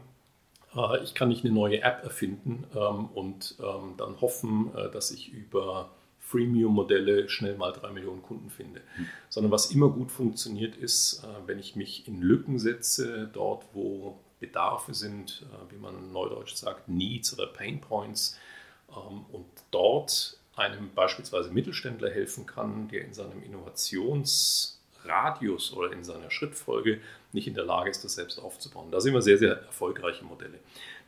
äh, 0.76 1.02
ich 1.02 1.14
kann 1.14 1.28
nicht 1.28 1.44
eine 1.44 1.54
neue 1.54 1.82
App 1.82 2.04
erfinden 2.04 2.64
ähm, 2.74 3.06
und 3.06 3.56
ähm, 3.60 3.94
dann 3.96 4.20
hoffen, 4.20 4.70
äh, 4.76 4.90
dass 4.90 5.10
ich 5.10 5.32
über 5.32 5.90
Freemium-Modelle 6.20 7.28
schnell 7.28 7.56
mal 7.56 7.72
drei 7.72 7.92
Millionen 7.92 8.22
Kunden 8.22 8.50
finde. 8.50 8.80
Mhm. 8.80 9.06
Sondern 9.28 9.52
was 9.52 9.70
immer 9.70 9.88
gut 9.88 10.10
funktioniert 10.10 10.76
ist, 10.76 11.24
äh, 11.24 11.48
wenn 11.48 11.58
ich 11.58 11.76
mich 11.76 12.06
in 12.08 12.20
Lücken 12.20 12.58
setze, 12.58 13.30
dort 13.32 13.64
wo 13.72 14.18
Bedarfe 14.38 14.92
sind, 14.92 15.46
wie 15.70 15.78
man 15.78 16.12
neudeutsch 16.12 16.56
sagt, 16.56 16.90
Needs 16.90 17.32
oder 17.32 17.46
Pain 17.46 17.80
Points, 17.80 18.38
und 18.88 19.46
dort 19.70 20.36
einem 20.56 20.92
beispielsweise 20.94 21.50
Mittelständler 21.50 22.10
helfen 22.10 22.46
kann, 22.46 22.88
der 22.88 23.04
in 23.04 23.12
seinem 23.12 23.42
Innovationsradius 23.42 25.74
oder 25.74 25.92
in 25.92 26.02
seiner 26.02 26.30
Schrittfolge 26.30 27.02
nicht 27.32 27.46
in 27.46 27.54
der 27.54 27.64
Lage 27.64 27.90
ist, 27.90 28.02
das 28.04 28.14
selbst 28.14 28.38
aufzubauen. 28.38 28.90
Da 28.90 29.00
sehen 29.00 29.12
wir 29.12 29.20
sehr, 29.22 29.38
sehr 29.38 29.60
erfolgreiche 29.60 30.24
Modelle. 30.24 30.58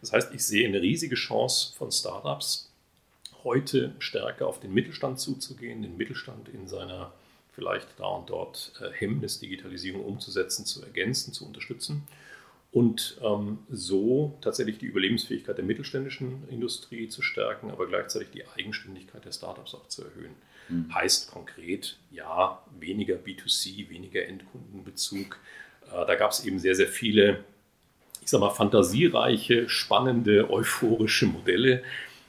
Das 0.00 0.12
heißt, 0.12 0.34
ich 0.34 0.44
sehe 0.44 0.68
eine 0.68 0.82
riesige 0.82 1.14
Chance 1.14 1.72
von 1.76 1.90
Startups, 1.90 2.70
heute 3.42 3.94
stärker 3.98 4.46
auf 4.46 4.60
den 4.60 4.74
Mittelstand 4.74 5.18
zuzugehen, 5.18 5.82
den 5.82 5.96
Mittelstand 5.96 6.50
in 6.50 6.68
seiner 6.68 7.12
vielleicht 7.52 7.88
da 7.98 8.06
und 8.06 8.30
dort 8.30 8.72
äh, 8.80 8.90
Hemmnis, 8.92 9.40
Digitalisierung 9.40 10.04
umzusetzen, 10.04 10.64
zu 10.64 10.80
ergänzen, 10.82 11.32
zu 11.32 11.44
unterstützen 11.44 12.06
und 12.70 13.18
ähm, 13.22 13.58
so 13.70 14.36
tatsächlich 14.40 14.78
die 14.78 14.86
Überlebensfähigkeit 14.86 15.56
der 15.56 15.64
mittelständischen 15.64 16.46
Industrie 16.48 17.08
zu 17.08 17.22
stärken, 17.22 17.70
aber 17.70 17.86
gleichzeitig 17.86 18.28
die 18.30 18.46
Eigenständigkeit 18.46 19.24
der 19.24 19.32
Startups 19.32 19.74
auch 19.74 19.88
zu 19.88 20.04
erhöhen. 20.04 20.34
Mhm. 20.68 20.94
Heißt 20.94 21.30
konkret, 21.30 21.98
ja, 22.10 22.62
weniger 22.78 23.16
B2C, 23.16 23.88
weniger 23.88 24.26
Endkundenbezug. 24.26 25.38
Äh, 25.86 26.06
da 26.06 26.14
gab 26.14 26.32
es 26.32 26.44
eben 26.44 26.58
sehr, 26.58 26.74
sehr 26.74 26.88
viele, 26.88 27.44
ich 28.20 28.28
sag 28.28 28.40
mal, 28.40 28.50
fantasiereiche, 28.50 29.68
spannende, 29.70 30.50
euphorische 30.50 31.26
Modelle, 31.26 31.82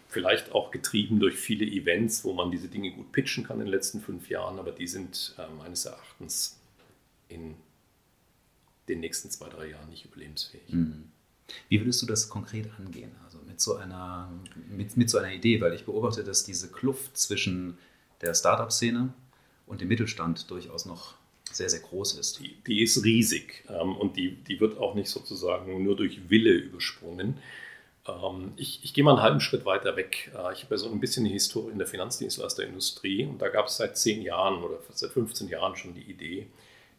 vielleicht 0.08 0.54
auch 0.54 0.72
getrieben 0.72 1.20
durch 1.20 1.36
viele 1.36 1.66
Events, 1.66 2.24
wo 2.24 2.34
man 2.34 2.50
diese 2.50 2.70
Dinge 2.70 2.92
gut 2.92 3.12
pitchen 3.12 3.46
kann 3.46 3.60
in 3.60 3.66
den 3.66 3.72
letzten 3.72 4.00
fünf 4.00 4.30
Jahren, 4.30 4.58
aber 4.58 4.72
die 4.72 4.88
sind 4.88 5.36
äh, 5.38 5.54
meines 5.58 5.86
Erachtens 5.86 6.60
in 7.28 7.56
den 8.90 9.00
nächsten 9.00 9.30
zwei, 9.30 9.50
drei 9.50 9.70
Jahren 9.70 9.90
nicht 9.90 10.06
überlebensfähig. 10.06 10.70
Mhm. 10.70 11.12
Wie 11.68 11.80
würdest 11.80 12.02
du 12.02 12.06
das 12.06 12.30
konkret 12.30 12.70
angehen? 12.78 13.12
Also 13.26 13.40
mit 13.48 13.60
so 13.60 13.76
einer, 13.76 14.32
mit, 14.70 14.98
mit 14.98 15.10
so 15.10 15.18
einer 15.18 15.32
Idee, 15.32 15.62
weil 15.62 15.74
ich 15.74 15.86
beobachte, 15.86 16.24
dass 16.24 16.44
diese 16.44 16.70
Kluft 16.70 17.18
zwischen 17.18 17.78
der 18.22 18.34
Startup-Szene 18.34 19.14
und 19.66 19.82
dem 19.82 19.88
Mittelstand 19.88 20.50
durchaus 20.50 20.86
noch 20.86 21.16
sehr, 21.52 21.70
sehr 21.70 21.80
groß 21.80 22.14
ist. 22.20 22.40
Die, 22.40 22.56
die 22.68 22.84
ist 22.84 23.04
riesig 23.04 23.64
ähm, 23.70 23.96
und 23.96 24.18
die, 24.18 24.36
die 24.36 24.60
wird 24.60 24.78
auch 24.78 24.96
nicht 24.96 25.10
sozusagen 25.10 25.84
nur 25.84 25.96
durch 25.96 26.30
Wille 26.30 26.52
übersprungen. 26.52 27.40
Ähm, 28.08 28.54
ich, 28.56 28.84
ich 28.84 28.94
gehe 28.94 29.04
mal 29.04 29.12
einen 29.14 29.22
halben 29.22 29.42
Schritt 29.42 29.66
weiter 29.66 29.96
weg. 29.96 30.32
Äh, 30.36 30.54
ich 30.54 30.64
habe 30.64 30.76
ja 30.76 30.78
so 30.78 30.92
ein 30.92 31.00
bisschen 31.00 31.26
die 31.26 31.32
Historie 31.32 31.72
in 31.72 31.80
der 31.80 31.88
Finanzdienstleisterindustrie 31.88 33.26
und 33.26 33.42
da 33.42 33.50
gab 33.50 33.68
es 33.68 33.78
seit 33.78 33.98
zehn 33.98 34.22
Jahren 34.22 34.64
oder 34.64 34.80
seit 34.94 35.12
15 35.12 35.48
Jahren 35.48 35.76
schon 35.76 35.96
die 35.96 36.04
Idee, 36.04 36.48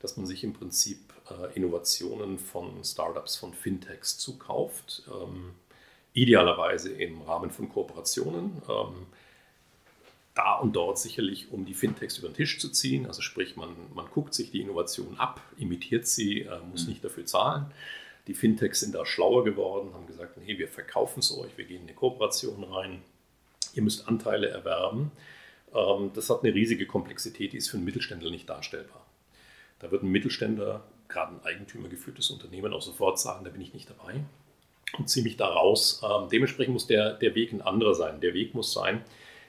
dass 0.01 0.17
man 0.17 0.27
sich 0.27 0.43
im 0.43 0.53
Prinzip 0.53 0.99
Innovationen 1.55 2.39
von 2.39 2.85
Startups, 2.85 3.37
von 3.37 3.53
Fintechs 3.55 4.19
zukauft. 4.19 5.03
Ähm, 5.09 5.53
idealerweise 6.13 6.93
im 6.93 7.23
Rahmen 7.23 7.51
von 7.51 7.69
Kooperationen. 7.69 8.63
Ähm, 8.69 9.07
da 10.35 10.55
und 10.57 10.75
dort 10.75 10.99
sicherlich, 10.99 11.51
um 11.51 11.65
die 11.65 11.75
Fintechs 11.75 12.19
über 12.19 12.29
den 12.29 12.35
Tisch 12.35 12.59
zu 12.59 12.71
ziehen. 12.71 13.07
Also 13.07 13.21
sprich, 13.21 13.57
man, 13.57 13.71
man 13.95 14.07
guckt 14.07 14.35
sich 14.35 14.51
die 14.51 14.61
Innovation 14.61 15.19
ab, 15.19 15.41
imitiert 15.59 16.07
sie, 16.07 16.43
äh, 16.43 16.59
muss 16.71 16.85
mhm. 16.85 16.91
nicht 16.91 17.05
dafür 17.05 17.27
zahlen. 17.27 17.67
Die 18.27 18.35
Fintechs 18.35 18.81
sind 18.81 18.95
da 18.95 19.05
schlauer 19.05 19.45
geworden, 19.45 19.93
haben 19.93 20.07
gesagt, 20.07 20.37
nee, 20.37 20.59
wir 20.59 20.69
verkaufen 20.69 21.21
es 21.21 21.37
euch, 21.37 21.57
wir 21.57 21.65
gehen 21.65 21.83
in 21.83 21.89
eine 21.89 21.95
Kooperation 21.95 22.63
rein, 22.65 23.03
ihr 23.75 23.83
müsst 23.83 24.07
Anteile 24.07 24.49
erwerben. 24.49 25.11
Ähm, 25.75 26.11
das 26.15 26.31
hat 26.31 26.45
eine 26.45 26.55
riesige 26.55 26.87
Komplexität, 26.87 27.53
die 27.53 27.57
ist 27.57 27.69
für 27.69 27.77
einen 27.77 27.87
Mittelständler 27.87 28.31
nicht 28.31 28.49
darstellbar. 28.49 29.05
Da 29.81 29.91
wird 29.91 30.03
ein 30.03 30.11
Mittelständler, 30.11 30.85
gerade 31.11 31.35
ein 31.35 31.45
eigentümergeführtes 31.45 32.31
Unternehmen, 32.31 32.73
auch 32.73 32.83
sofort 32.83 33.19
sagen, 33.19 33.45
da 33.45 33.51
bin 33.51 33.61
ich 33.61 33.75
nicht 33.75 33.91
dabei 33.91 34.25
und 34.99 35.09
ziehe 35.09 35.25
mich 35.25 35.37
da 35.37 35.49
raus. 35.49 36.03
Ähm, 36.05 36.29
dementsprechend 36.31 36.73
muss 36.73 36.87
der, 36.87 37.15
der 37.15 37.35
Weg 37.35 37.53
ein 37.53 37.63
anderer 37.63 37.95
sein. 37.95 38.21
Der 38.21 38.35
Weg 38.35 38.55
muss 38.55 38.73
sein, 38.73 39.05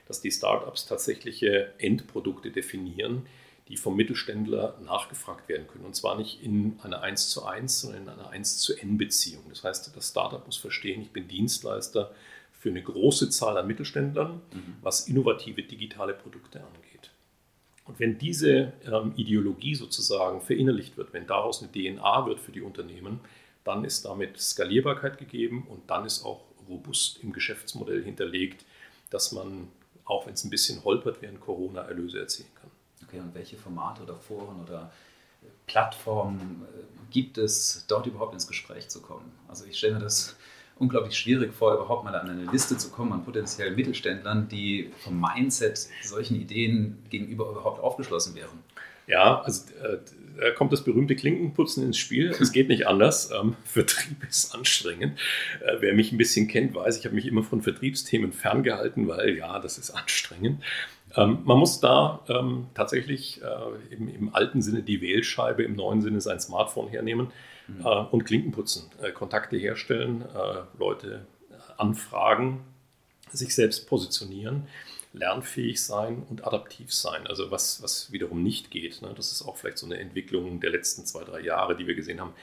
dass 0.06 0.20
die 0.20 0.30
Startups 0.30 0.86
tatsächliche 0.86 1.72
Endprodukte 1.78 2.50
definieren, 2.50 3.26
die 3.68 3.76
vom 3.76 3.96
Mittelständler 3.96 4.78
nachgefragt 4.84 5.48
werden 5.48 5.66
können. 5.66 5.84
Und 5.84 5.96
zwar 5.96 6.16
nicht 6.16 6.42
in 6.42 6.78
einer 6.82 7.02
1 7.02 7.30
zu 7.30 7.44
1, 7.44 7.80
sondern 7.80 8.02
in 8.02 8.08
einer 8.08 8.30
1 8.30 8.58
zu 8.58 8.76
N 8.76 8.98
Beziehung. 8.98 9.44
Das 9.48 9.64
heißt, 9.64 9.96
das 9.96 10.08
Startup 10.08 10.44
muss 10.44 10.56
verstehen, 10.56 11.00
ich 11.02 11.10
bin 11.10 11.28
Dienstleister 11.28 12.12
für 12.52 12.68
eine 12.68 12.82
große 12.82 13.30
Zahl 13.30 13.56
an 13.56 13.66
Mittelständlern, 13.66 14.34
mhm. 14.52 14.76
was 14.82 15.08
innovative 15.08 15.62
digitale 15.62 16.14
Produkte 16.14 16.60
angeht. 16.60 16.81
Und 17.84 17.98
wenn 17.98 18.18
diese 18.18 18.72
ähm, 18.86 19.12
Ideologie 19.16 19.74
sozusagen 19.74 20.40
verinnerlicht 20.40 20.96
wird, 20.96 21.12
wenn 21.12 21.26
daraus 21.26 21.62
eine 21.62 21.72
DNA 21.72 22.26
wird 22.26 22.40
für 22.40 22.52
die 22.52 22.60
Unternehmen, 22.60 23.20
dann 23.64 23.84
ist 23.84 24.04
damit 24.04 24.40
Skalierbarkeit 24.40 25.18
gegeben 25.18 25.66
und 25.68 25.90
dann 25.90 26.04
ist 26.04 26.24
auch 26.24 26.42
robust 26.68 27.18
im 27.22 27.32
Geschäftsmodell 27.32 28.02
hinterlegt, 28.02 28.64
dass 29.10 29.32
man, 29.32 29.68
auch 30.04 30.26
wenn 30.26 30.34
es 30.34 30.44
ein 30.44 30.50
bisschen 30.50 30.82
holpert, 30.84 31.20
während 31.22 31.40
Corona 31.40 31.82
Erlöse 31.82 32.20
erzielen 32.20 32.48
kann. 32.60 32.70
Okay, 33.06 33.20
und 33.20 33.34
welche 33.34 33.56
Formate 33.56 34.02
oder 34.02 34.16
Foren 34.16 34.60
oder 34.62 34.92
Plattformen 35.66 36.62
äh, 36.62 36.82
gibt 37.10 37.36
es, 37.36 37.84
dort 37.88 38.06
überhaupt 38.06 38.32
ins 38.34 38.46
Gespräch 38.46 38.88
zu 38.88 39.02
kommen? 39.02 39.30
Also 39.48 39.64
ich 39.66 39.76
stelle 39.76 39.94
mir 39.94 40.00
das 40.00 40.36
unglaublich 40.82 41.16
schwierig 41.16 41.54
vor, 41.54 41.74
überhaupt 41.74 42.04
mal 42.04 42.14
an 42.14 42.28
eine 42.28 42.50
Liste 42.50 42.76
zu 42.76 42.90
kommen 42.90 43.12
an 43.12 43.24
potenziellen 43.24 43.76
Mittelständlern, 43.76 44.48
die 44.48 44.90
vom 44.98 45.20
Mindset 45.20 45.88
solchen 46.02 46.40
Ideen 46.40 46.98
gegenüber 47.08 47.48
überhaupt 47.50 47.80
aufgeschlossen 47.80 48.34
wären. 48.34 48.58
Ja, 49.06 49.40
also 49.42 49.62
äh, 49.82 49.98
da 50.40 50.50
kommt 50.50 50.72
das 50.72 50.82
berühmte 50.84 51.14
Klinkenputzen 51.14 51.84
ins 51.84 51.98
Spiel. 51.98 52.34
Es 52.40 52.52
geht 52.52 52.68
nicht 52.68 52.86
anders. 52.86 53.30
Ähm, 53.30 53.54
Vertrieb 53.64 54.24
ist 54.28 54.54
anstrengend. 54.54 55.18
Äh, 55.60 55.76
wer 55.80 55.94
mich 55.94 56.12
ein 56.12 56.18
bisschen 56.18 56.48
kennt, 56.48 56.74
weiß, 56.74 56.98
ich 56.98 57.04
habe 57.04 57.14
mich 57.14 57.26
immer 57.26 57.42
von 57.42 57.62
Vertriebsthemen 57.62 58.32
ferngehalten, 58.32 59.08
weil 59.08 59.36
ja, 59.36 59.58
das 59.58 59.78
ist 59.78 59.90
anstrengend. 59.90 60.62
Ähm, 61.16 61.38
man 61.44 61.58
muss 61.58 61.80
da 61.80 62.24
ähm, 62.28 62.66
tatsächlich 62.74 63.40
äh, 63.42 63.94
im, 63.94 64.08
im, 64.08 64.34
alten 64.34 64.62
Sinne 64.62 64.82
die 64.82 65.00
Wählscheibe, 65.00 65.62
im 65.62 65.76
neuen 65.76 66.00
Sinne 66.00 66.20
sein 66.20 66.40
Smartphone 66.40 66.88
hernehmen 66.88 67.28
mhm. 67.68 67.80
äh, 67.84 68.04
und 68.10 68.24
Klinken 68.24 68.52
putzen, 68.52 68.90
äh, 69.02 69.12
Kontakte 69.12 69.56
herstellen, 69.56 70.22
äh, 70.22 70.62
Leute 70.78 71.26
äh, 71.50 71.54
anfragen, 71.78 72.64
sich 73.30 73.54
selbst 73.54 73.88
positionieren, 73.88 74.68
lernfähig 75.12 75.82
sein 75.82 76.24
und 76.28 76.46
adaptiv 76.46 76.92
sein. 76.92 77.26
Also 77.26 77.50
was, 77.50 77.82
was 77.82 78.12
wiederum 78.12 78.42
nicht 78.42 78.70
geht. 78.70 79.02
Ne? 79.02 79.12
Das 79.16 79.32
ist 79.32 79.42
auch 79.42 79.56
vielleicht 79.56 79.78
so 79.78 79.86
eine 79.86 79.98
Entwicklung 79.98 80.60
der 80.60 80.70
letzten 80.70 81.04
zwei, 81.04 81.24
drei 81.24 81.40
Jahre, 81.40 81.76
die 81.76 81.86
wir 81.86 81.94
gesehen 81.94 82.20
haben. 82.20 82.34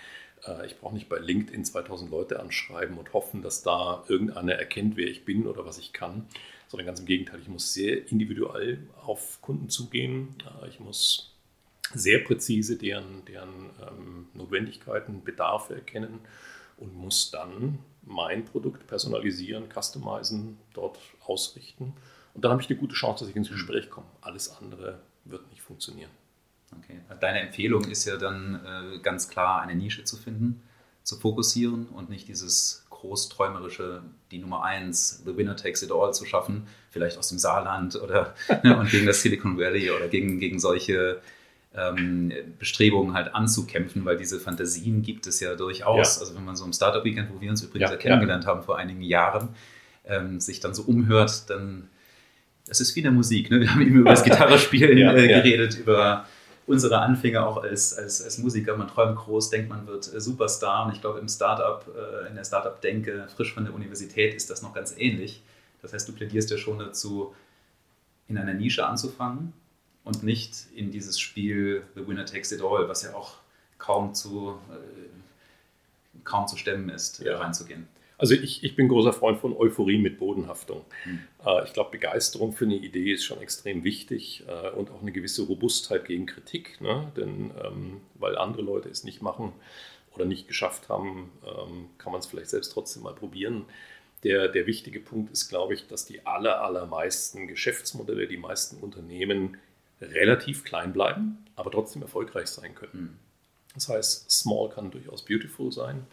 Äh, 0.46 0.66
ich 0.66 0.78
brauche 0.78 0.94
nicht 0.94 1.10
bei 1.10 1.20
LinkedIn 1.20 1.66
2000 1.66 2.12
Leute 2.12 2.40
anschreiben 2.40 2.98
und 2.98 3.14
hoffen, 3.14 3.42
dass 3.42 3.64
da 3.64 4.04
irgendeiner 4.08 4.54
erkennt, 4.54 4.98
wer 4.98 5.08
ich 5.08 5.26
bin 5.26 5.48
oder 5.48 5.66
was 5.66 5.78
ich 5.80 5.94
kann, 5.94 6.28
sondern 6.68 6.86
ganz 6.86 7.00
im 7.00 7.06
Gegenteil, 7.06 7.40
ich 7.42 7.48
muss 7.48 7.74
sehr 7.74 8.10
individuell 8.12 8.88
auf 9.04 9.42
Kunden 9.42 9.70
zugehen. 9.70 10.36
Äh, 10.64 10.70
ich 10.70 10.80
muss 10.80 11.29
sehr 11.94 12.20
präzise 12.20 12.78
deren, 12.78 13.26
deren 13.26 13.70
ähm, 13.82 14.28
Notwendigkeiten, 14.34 15.24
Bedarfe 15.24 15.76
erkennen 15.76 16.20
und 16.78 16.96
muss 16.96 17.32
dann 17.32 17.80
mein 18.04 18.46
Produkt 18.46 18.88
personalisieren, 18.88 19.66
customizen, 19.70 20.58
dort 20.74 21.00
ausrichten. 21.26 21.94
Und 22.34 22.46
dann 22.46 22.52
habe 22.52 22.62
ich 22.62 22.70
eine 22.70 22.80
gute 22.80 22.96
Chance, 22.96 23.24
dass 23.24 23.30
ich 23.30 23.36
ins 23.36 23.50
Gespräch 23.50 23.90
komme. 23.90 24.08
Alles 24.22 24.50
andere 24.50 25.00
wird 25.26 25.50
nicht 25.50 25.62
funktionieren. 25.62 26.12
Okay. 26.78 27.00
Deine 27.20 27.42
Empfehlung 27.42 27.86
ist 27.86 28.06
ja 28.06 28.18
dann 28.18 28.62
äh, 28.66 29.00
ganz 29.00 29.28
klar, 29.30 29.62
eine 29.62 29.76
Nische 29.76 30.04
zu 30.04 30.18
finden, 30.18 30.62
zu 31.04 31.18
fokussieren 31.18 31.88
und 31.88 32.10
nicht 32.10 32.28
dieses 32.28 32.86
großträumerische, 32.90 34.04
die 34.32 34.40
Nummer 34.40 34.64
eins, 34.64 35.24
The 35.26 35.36
Winner 35.36 35.56
Takes 35.56 35.82
It 35.82 35.92
All 35.92 36.14
zu 36.14 36.26
schaffen, 36.26 36.68
vielleicht 36.92 37.18
aus 37.18 37.30
dem 37.30 37.40
Saarland 37.40 37.96
oder 37.96 38.36
ne, 38.64 38.78
und 38.78 38.90
gegen 38.92 39.06
das 39.06 39.22
Silicon 39.22 39.58
Valley 39.58 39.90
oder 39.90 40.08
gegen, 40.08 40.40
gegen 40.40 40.60
solche 40.60 41.22
ähm, 41.76 42.32
Bestrebungen 42.58 43.14
halt 43.14 43.36
anzukämpfen, 43.36 44.06
weil 44.06 44.18
diese 44.18 44.40
Fantasien 44.40 45.02
gibt 45.02 45.28
es 45.28 45.40
ja 45.40 45.56
durchaus. 45.56 46.16
Ja. 46.16 46.22
Also 46.22 46.36
wenn 46.36 46.46
man 46.46 46.56
so 46.56 46.66
im 46.66 46.74
Startup 46.74 47.04
Weekend, 47.04 47.30
wo 47.34 47.40
wir 47.40 47.50
uns 47.50 47.62
übrigens 47.62 47.90
ja, 47.90 47.96
ja 47.96 48.02
kennengelernt 48.02 48.46
ja. 48.46 48.50
haben 48.50 48.64
vor 48.64 48.78
einigen 48.78 49.02
Jahren, 49.02 49.50
ähm, 50.06 50.40
sich 50.40 50.60
dann 50.60 50.74
so 50.74 50.84
umhört, 50.84 51.50
dann 51.50 51.90
das 52.66 52.80
ist 52.80 52.96
wie 52.96 53.00
in 53.00 53.06
der 53.06 53.12
Musik. 53.12 53.50
Ne? 53.50 53.60
Wir 53.60 53.74
haben 53.74 53.82
eben 53.82 53.96
über 53.96 54.12
das 54.12 54.24
Gitarrespielen 54.24 54.98
äh, 54.98 55.28
geredet, 55.28 55.78
über 55.78 56.26
unsere 56.68 57.00
Anfänge 57.00 57.44
auch 57.44 57.64
als, 57.64 57.98
als, 57.98 58.22
als 58.22 58.38
Musiker. 58.38 58.78
Man 58.78 58.88
träumt 58.88 59.18
groß, 59.18 59.50
denkt, 59.50 59.70
man 59.70 59.88
wird 59.88 60.14
äh, 60.14 60.22
Superstar. 60.22 60.86
Und 60.86 60.94
ich 60.94 61.02
glaube, 61.02 61.20
im 61.20 61.28
Startup, 61.28 61.84
äh, 61.88 62.30
in 62.30 62.36
der 62.36 62.44
Startup-Denke, 62.44 63.28
frisch 63.36 63.54
von 63.54 63.66
der 63.66 63.74
Universität, 63.74 64.36
ist 64.36 64.52
das 64.52 64.62
noch 64.62 64.74
ganz 64.74 64.94
ähnlich. 64.96 65.42
Das 65.82 65.94
heißt, 65.94 66.08
du 66.08 66.14
plädierst 66.14 66.52
ja 66.52 66.58
schon 66.58 66.78
dazu, 66.78 67.34
in 68.28 68.38
einer 68.38 68.54
Nische 68.54 68.86
anzufangen 68.86 69.54
und 70.04 70.24
nicht 70.24 70.68
in 70.76 70.92
dieses 70.92 71.20
Spiel 71.20 71.84
The 71.96 72.08
Winner 72.08 72.26
Takes 72.26 72.52
It 72.52 72.62
All, 72.62 72.88
was 72.88 73.04
ja 73.04 73.14
auch 73.14 73.38
kaum 73.78 74.14
zu, 74.14 74.60
äh, 74.70 76.20
kaum 76.24 76.48
zu 76.48 76.58
stemmen 76.58 76.90
ist, 76.90 77.20
ja. 77.20 77.38
reinzugehen. 77.38 77.88
Also 78.20 78.34
ich, 78.34 78.66
ich 78.66 78.76
bin 78.76 78.90
großer 78.90 79.14
Freund 79.14 79.40
von 79.40 79.56
Euphorie 79.56 79.98
mit 79.98 80.20
Bodenhaftung. 80.20 80.84
Mhm. 81.06 81.20
ich 81.64 81.72
glaube, 81.72 81.92
Begeisterung 81.92 82.52
für 82.52 82.66
eine 82.66 82.76
Idee 82.76 83.14
ist 83.14 83.24
schon 83.24 83.40
extrem 83.40 83.86
wichtig 83.86 84.44
äh, 84.46 84.72
und 84.72 84.92
auch 84.92 85.02
eine 85.02 85.14
gewisse 85.14 85.44
Robustheit 85.44 86.04
gegen 86.04 86.26
Kritik. 86.26 86.82
Ne? 86.82 87.10
Denn 87.16 87.52
ähm, 87.64 88.02
weil 88.16 88.38
andere 88.38 88.62
Leute 88.62 88.90
es 88.90 89.06
nicht 89.06 89.22
machen 89.22 89.54
oder 90.14 90.26
nicht 90.26 90.50
geschafft 90.50 90.90
haben, 90.90 91.32
ähm, 91.46 91.86
kann 91.98 92.12
man 92.12 92.20
es 92.20 92.26
vielleicht 92.26 92.50
selbst 92.50 92.74
trotzdem 92.74 93.04
mal 93.04 93.16
probieren. 93.16 93.64
Der, 94.24 94.50
der 94.50 94.68
wichtige 94.68 95.00
Punkt 95.00 95.32
ist, 95.32 95.48
glaube 95.48 95.74
ich, 95.74 95.88
dass 95.88 96.04
die 96.04 96.26
aller, 96.26 96.62
allermeisten 96.62 97.48
Geschäftsmodelle, 97.48 98.28
die 98.28 98.36
meisten 98.36 98.84
Unternehmen 98.84 99.58
relativ 100.02 100.64
klein 100.64 100.94
bleiben, 100.94 101.46
aber 101.56 101.72
trotzdem 101.72 102.02
erfolgreich 102.02 102.48
sein 102.48 102.76
können. 102.76 102.92
Mhm. 102.94 103.20
Das 103.76 103.90
heißt, 103.90 104.32
small 104.32 104.70
kann 104.70 104.92
durchaus 104.92 105.24
beautiful 105.24 105.72
sein. 105.72 106.06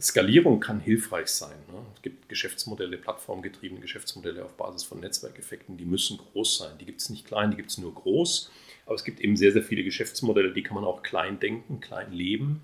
Skalierung 0.00 0.58
kann 0.58 0.80
hilfreich 0.80 1.28
sein. 1.28 1.56
Ne? 1.70 1.78
Es 1.94 2.02
gibt 2.02 2.28
Geschäftsmodelle, 2.28 2.96
plattformgetriebene 2.96 3.80
Geschäftsmodelle 3.80 4.44
auf 4.44 4.56
Basis 4.56 4.82
von 4.84 5.00
Netzwerkeffekten, 5.00 5.76
die 5.76 5.84
müssen 5.84 6.18
groß 6.18 6.58
sein. 6.58 6.78
Die 6.78 6.86
gibt 6.86 7.00
es 7.00 7.10
nicht 7.10 7.26
klein, 7.26 7.50
die 7.50 7.56
gibt 7.56 7.70
es 7.70 7.78
nur 7.78 7.94
groß. 7.94 8.50
Aber 8.86 8.94
es 8.94 9.04
gibt 9.04 9.20
eben 9.20 9.36
sehr, 9.36 9.52
sehr 9.52 9.62
viele 9.62 9.84
Geschäftsmodelle, 9.84 10.52
die 10.52 10.62
kann 10.62 10.74
man 10.74 10.84
auch 10.84 11.02
klein 11.02 11.38
denken, 11.38 11.80
klein 11.80 12.12
leben. 12.12 12.62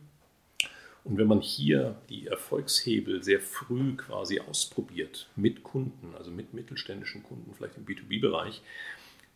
Und 1.04 1.16
wenn 1.16 1.28
man 1.28 1.40
hier 1.40 1.96
die 2.08 2.26
Erfolgshebel 2.26 3.22
sehr 3.22 3.40
früh 3.40 3.96
quasi 3.96 4.40
ausprobiert 4.40 5.28
mit 5.36 5.62
Kunden, 5.62 6.14
also 6.16 6.30
mit 6.30 6.54
mittelständischen 6.54 7.22
Kunden, 7.22 7.54
vielleicht 7.54 7.76
im 7.76 7.86
B2B-Bereich, 7.86 8.60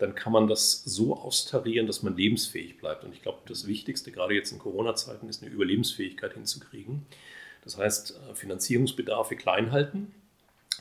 dann 0.02 0.16
kann 0.16 0.32
man 0.32 0.48
das 0.48 0.82
so 0.82 1.16
austarieren, 1.16 1.86
dass 1.86 2.02
man 2.02 2.16
lebensfähig 2.16 2.76
bleibt. 2.76 3.04
Und 3.04 3.14
ich 3.14 3.22
glaube, 3.22 3.38
das 3.46 3.68
Wichtigste, 3.68 4.10
gerade 4.10 4.34
jetzt 4.34 4.50
in 4.50 4.58
Corona-Zeiten, 4.58 5.28
ist 5.28 5.44
eine 5.44 5.52
Überlebensfähigkeit 5.52 6.34
hinzukriegen. 6.34 7.06
Das 7.62 7.78
heißt, 7.78 8.18
äh, 8.30 8.34
Finanzierungsbedarfe 8.34 9.36
klein 9.36 9.70
halten, 9.70 10.12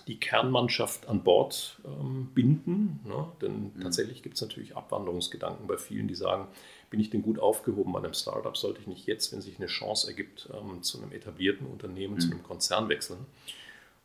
die 0.07 0.19
Kernmannschaft 0.19 1.07
an 1.07 1.23
Bord 1.23 1.79
ähm, 1.85 2.31
binden. 2.33 2.99
Ne? 3.05 3.31
Denn 3.43 3.71
mhm. 3.75 3.81
tatsächlich 3.81 4.23
gibt 4.23 4.35
es 4.37 4.41
natürlich 4.41 4.75
Abwanderungsgedanken 4.75 5.67
bei 5.67 5.77
vielen, 5.77 6.07
die 6.07 6.15
sagen, 6.15 6.47
bin 6.89 6.99
ich 6.99 7.11
denn 7.11 7.21
gut 7.21 7.37
aufgehoben 7.37 7.93
bei 7.93 7.99
einem 7.99 8.15
Startup? 8.15 8.57
Sollte 8.57 8.81
ich 8.81 8.87
nicht 8.87 9.05
jetzt, 9.05 9.31
wenn 9.31 9.41
sich 9.41 9.59
eine 9.59 9.67
Chance 9.67 10.07
ergibt, 10.07 10.49
ähm, 10.51 10.81
zu 10.81 10.99
einem 10.99 11.11
etablierten 11.11 11.67
Unternehmen, 11.67 12.15
mhm. 12.15 12.19
zu 12.21 12.31
einem 12.31 12.41
Konzern 12.41 12.89
wechseln? 12.89 13.27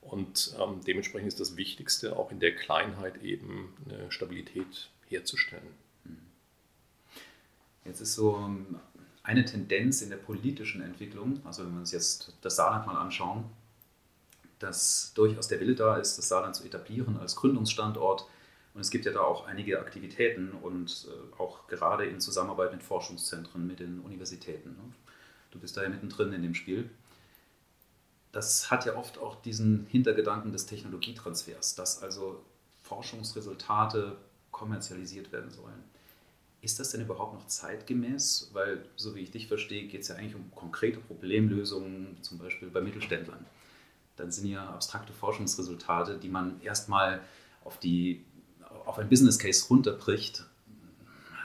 Und 0.03 0.55
ähm, 0.61 0.83
dementsprechend 0.87 1.29
ist 1.29 1.41
das 1.41 1.57
Wichtigste 1.57 2.19
auch 2.19 2.31
in 2.31 2.39
der 2.39 2.55
Kleinheit 2.55 3.23
eben 3.23 3.73
eine 3.89 4.13
Stabilität 4.13 4.91
herzustellen. 5.09 5.75
Mhm. 6.05 6.19
Jetzt 7.85 8.01
ist 8.01 8.15
so 8.15 8.37
ähm, 8.37 8.81
eine 9.23 9.45
Tendenz 9.45 10.03
in 10.03 10.11
der 10.11 10.17
politischen 10.17 10.83
Entwicklung, 10.83 11.41
also 11.45 11.65
wenn 11.65 11.73
wir 11.73 11.81
uns 11.81 11.93
jetzt 11.93 12.33
das 12.43 12.57
Saarland 12.57 12.87
mal 12.87 12.97
anschauen, 12.97 13.45
dass 14.59 15.13
durchaus 15.15 15.49
der 15.49 15.61
Wille 15.61 15.75
da 15.75 15.97
ist, 15.97 16.17
das 16.17 16.29
Saarland 16.29 16.55
zu 16.55 16.65
etablieren 16.65 17.17
als 17.19 17.37
Gründungsstandort. 17.37 18.27
Und 18.75 18.81
es 18.81 18.91
gibt 18.91 19.05
ja 19.05 19.13
da 19.13 19.21
auch 19.21 19.47
einige 19.47 19.81
Aktivitäten 19.81 20.53
und 20.53 21.09
äh, 21.09 21.41
auch 21.41 21.67
gerade 21.67 22.07
in 22.07 22.21
Zusammenarbeit 22.21 22.73
mit 22.73 22.83
Forschungszentren, 22.83 23.67
mit 23.67 23.81
den 23.81 24.01
Universitäten. 24.01 24.71
Ne? 24.71 24.93
Du 25.51 25.59
bist 25.59 25.77
da 25.77 25.83
ja 25.83 25.89
mittendrin 25.89 26.33
in 26.33 26.43
dem 26.43 26.55
Spiel. 26.55 26.91
Das 28.33 28.71
hat 28.71 28.85
ja 28.85 28.97
oft 28.97 29.19
auch 29.19 29.41
diesen 29.43 29.87
Hintergedanken 29.87 30.53
des 30.53 30.67
Technologietransfers, 30.67 31.75
dass 31.75 32.03
also 32.03 32.45
Forschungsresultate 32.83 34.17
kommerzialisiert 34.57 35.33
werden 35.33 35.51
sollen. 35.51 35.85
Ist 36.63 36.81
das 36.81 36.91
denn 36.91 37.03
überhaupt 37.03 37.35
noch 37.35 37.47
zeitgemäß? 37.47 38.51
Weil, 38.53 38.85
so 38.97 39.15
wie 39.15 39.21
ich 39.21 39.31
dich 39.31 39.47
verstehe, 39.47 39.87
geht 39.87 40.03
es 40.03 40.09
ja 40.09 40.17
eigentlich 40.17 40.35
um 40.35 40.51
konkrete 40.55 40.99
Problemlösungen, 40.99 42.17
zum 42.23 42.39
Beispiel 42.39 42.69
bei 42.69 42.81
Mittelständlern 42.81 43.45
dann 44.17 44.33
sind 44.33 44.49
ja 44.49 44.67
abstrakte 44.67 45.13
Forschungsresultate, 45.13 46.19
die 46.19 46.29
man 46.29 46.61
erstmal 46.63 47.21
auf, 47.65 47.79
auf 48.87 48.99
ein 48.99 49.09
Business 49.09 49.39
Case 49.39 49.67
runterbricht. 49.69 50.45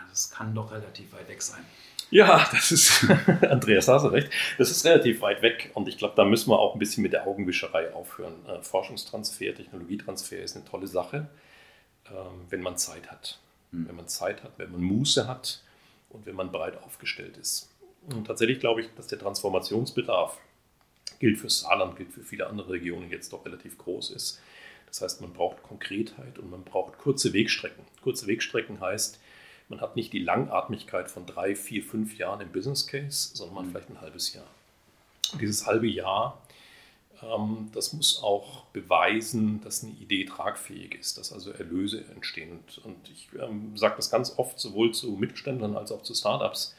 Das 0.10 0.30
kann 0.30 0.56
doch 0.56 0.72
relativ 0.72 1.14
weit 1.14 1.28
weg 1.30 1.42
sein. 1.42 1.64
Ja, 2.10 2.46
das 2.52 2.72
ist, 2.72 3.06
Andreas, 3.50 3.88
hast 3.88 4.04
du 4.04 4.10
recht, 4.10 4.30
das 4.58 4.70
ist 4.70 4.84
relativ 4.84 5.22
weit 5.22 5.42
weg 5.42 5.72
und 5.76 5.88
ich 5.88 5.98
glaube, 5.98 6.14
da 6.18 6.26
müssen 6.26 6.50
wir 6.50 6.60
auch 6.60 6.74
ein 6.74 6.80
bisschen 6.80 7.04
mit 7.04 7.14
der 7.14 7.26
Augenwischerei 7.26 7.94
aufhören. 7.94 8.34
Äh, 8.48 8.62
Forschungstransfer, 8.62 9.56
Technologietransfer 9.56 10.40
ist 10.40 10.58
eine 10.58 10.66
tolle 10.66 10.88
Sache, 10.88 11.30
wenn 12.50 12.62
man 12.62 12.78
Zeit 12.78 13.12
hat. 13.12 13.40
Mhm. 13.72 13.88
Wenn 13.88 13.96
man 13.96 14.08
Zeit 14.08 14.44
hat, 14.44 14.54
wenn 14.58 14.72
man 14.72 14.82
Muße 14.82 15.28
hat 15.28 15.64
und 16.10 16.26
wenn 16.26 16.36
man 16.36 16.52
breit 16.52 16.82
aufgestellt 16.84 17.38
ist. 17.38 17.70
Und 18.08 18.26
tatsächlich 18.26 18.60
glaube 18.60 18.82
ich, 18.82 18.90
dass 18.96 19.08
der 19.08 19.20
Transformationsbedarf 19.20 20.40
gilt 21.20 21.40
für 21.40 21.50
Saarland, 21.50 21.96
gilt 21.96 22.12
für 22.12 22.24
viele 22.24 22.48
andere 22.48 22.72
Regionen 22.72 23.10
jetzt 23.10 23.32
doch 23.32 23.46
relativ 23.46 23.78
groß 23.78 24.12
ist. 24.12 24.42
Das 24.88 25.02
heißt, 25.02 25.22
man 25.22 25.32
braucht 25.32 25.64
Konkretheit 25.64 26.38
und 26.40 26.50
man 26.50 26.64
braucht 26.64 26.98
kurze 26.98 27.32
Wegstrecken. 27.32 27.86
Kurze 28.02 28.28
Wegstrecken 28.28 28.82
heißt, 28.82 29.20
man 29.70 29.80
hat 29.80 29.96
nicht 29.96 30.12
die 30.12 30.20
Langatmigkeit 30.20 31.10
von 31.10 31.26
drei, 31.26 31.56
vier, 31.56 31.82
fünf 31.82 32.18
Jahren 32.18 32.42
im 32.42 32.52
Business 32.52 32.88
Case, 32.88 33.32
sondern 33.36 33.56
man 33.56 33.66
hat 33.66 33.72
vielleicht 33.72 33.90
ein 33.90 34.02
halbes 34.02 34.34
Jahr. 34.34 34.48
Und 35.32 35.42
dieses 35.42 35.66
halbe 35.66 35.88
Jahr, 35.88 36.42
ähm, 36.42 36.51
das 37.74 37.94
muss 37.94 38.22
auch 38.24 38.66
beweisen, 38.68 39.62
dass 39.62 39.84
eine 39.84 39.94
Idee 39.94 40.26
tragfähig 40.26 40.96
ist, 40.96 41.18
dass 41.18 41.32
also 41.32 41.52
Erlöse 41.52 42.04
entstehen. 42.16 42.60
Und, 42.84 43.10
ich 43.10 43.30
ähm, 43.40 43.78
sage 43.78 43.96
das 43.98 44.10
ganz 44.10 44.38
oft 44.38 44.60
sowohl 44.60 44.94
zu 44.94 45.12
Mittelständlern 45.12 45.76
als 45.76 45.92
auch 45.92 46.04
zu 46.04 46.14
Startups. 46.14 46.76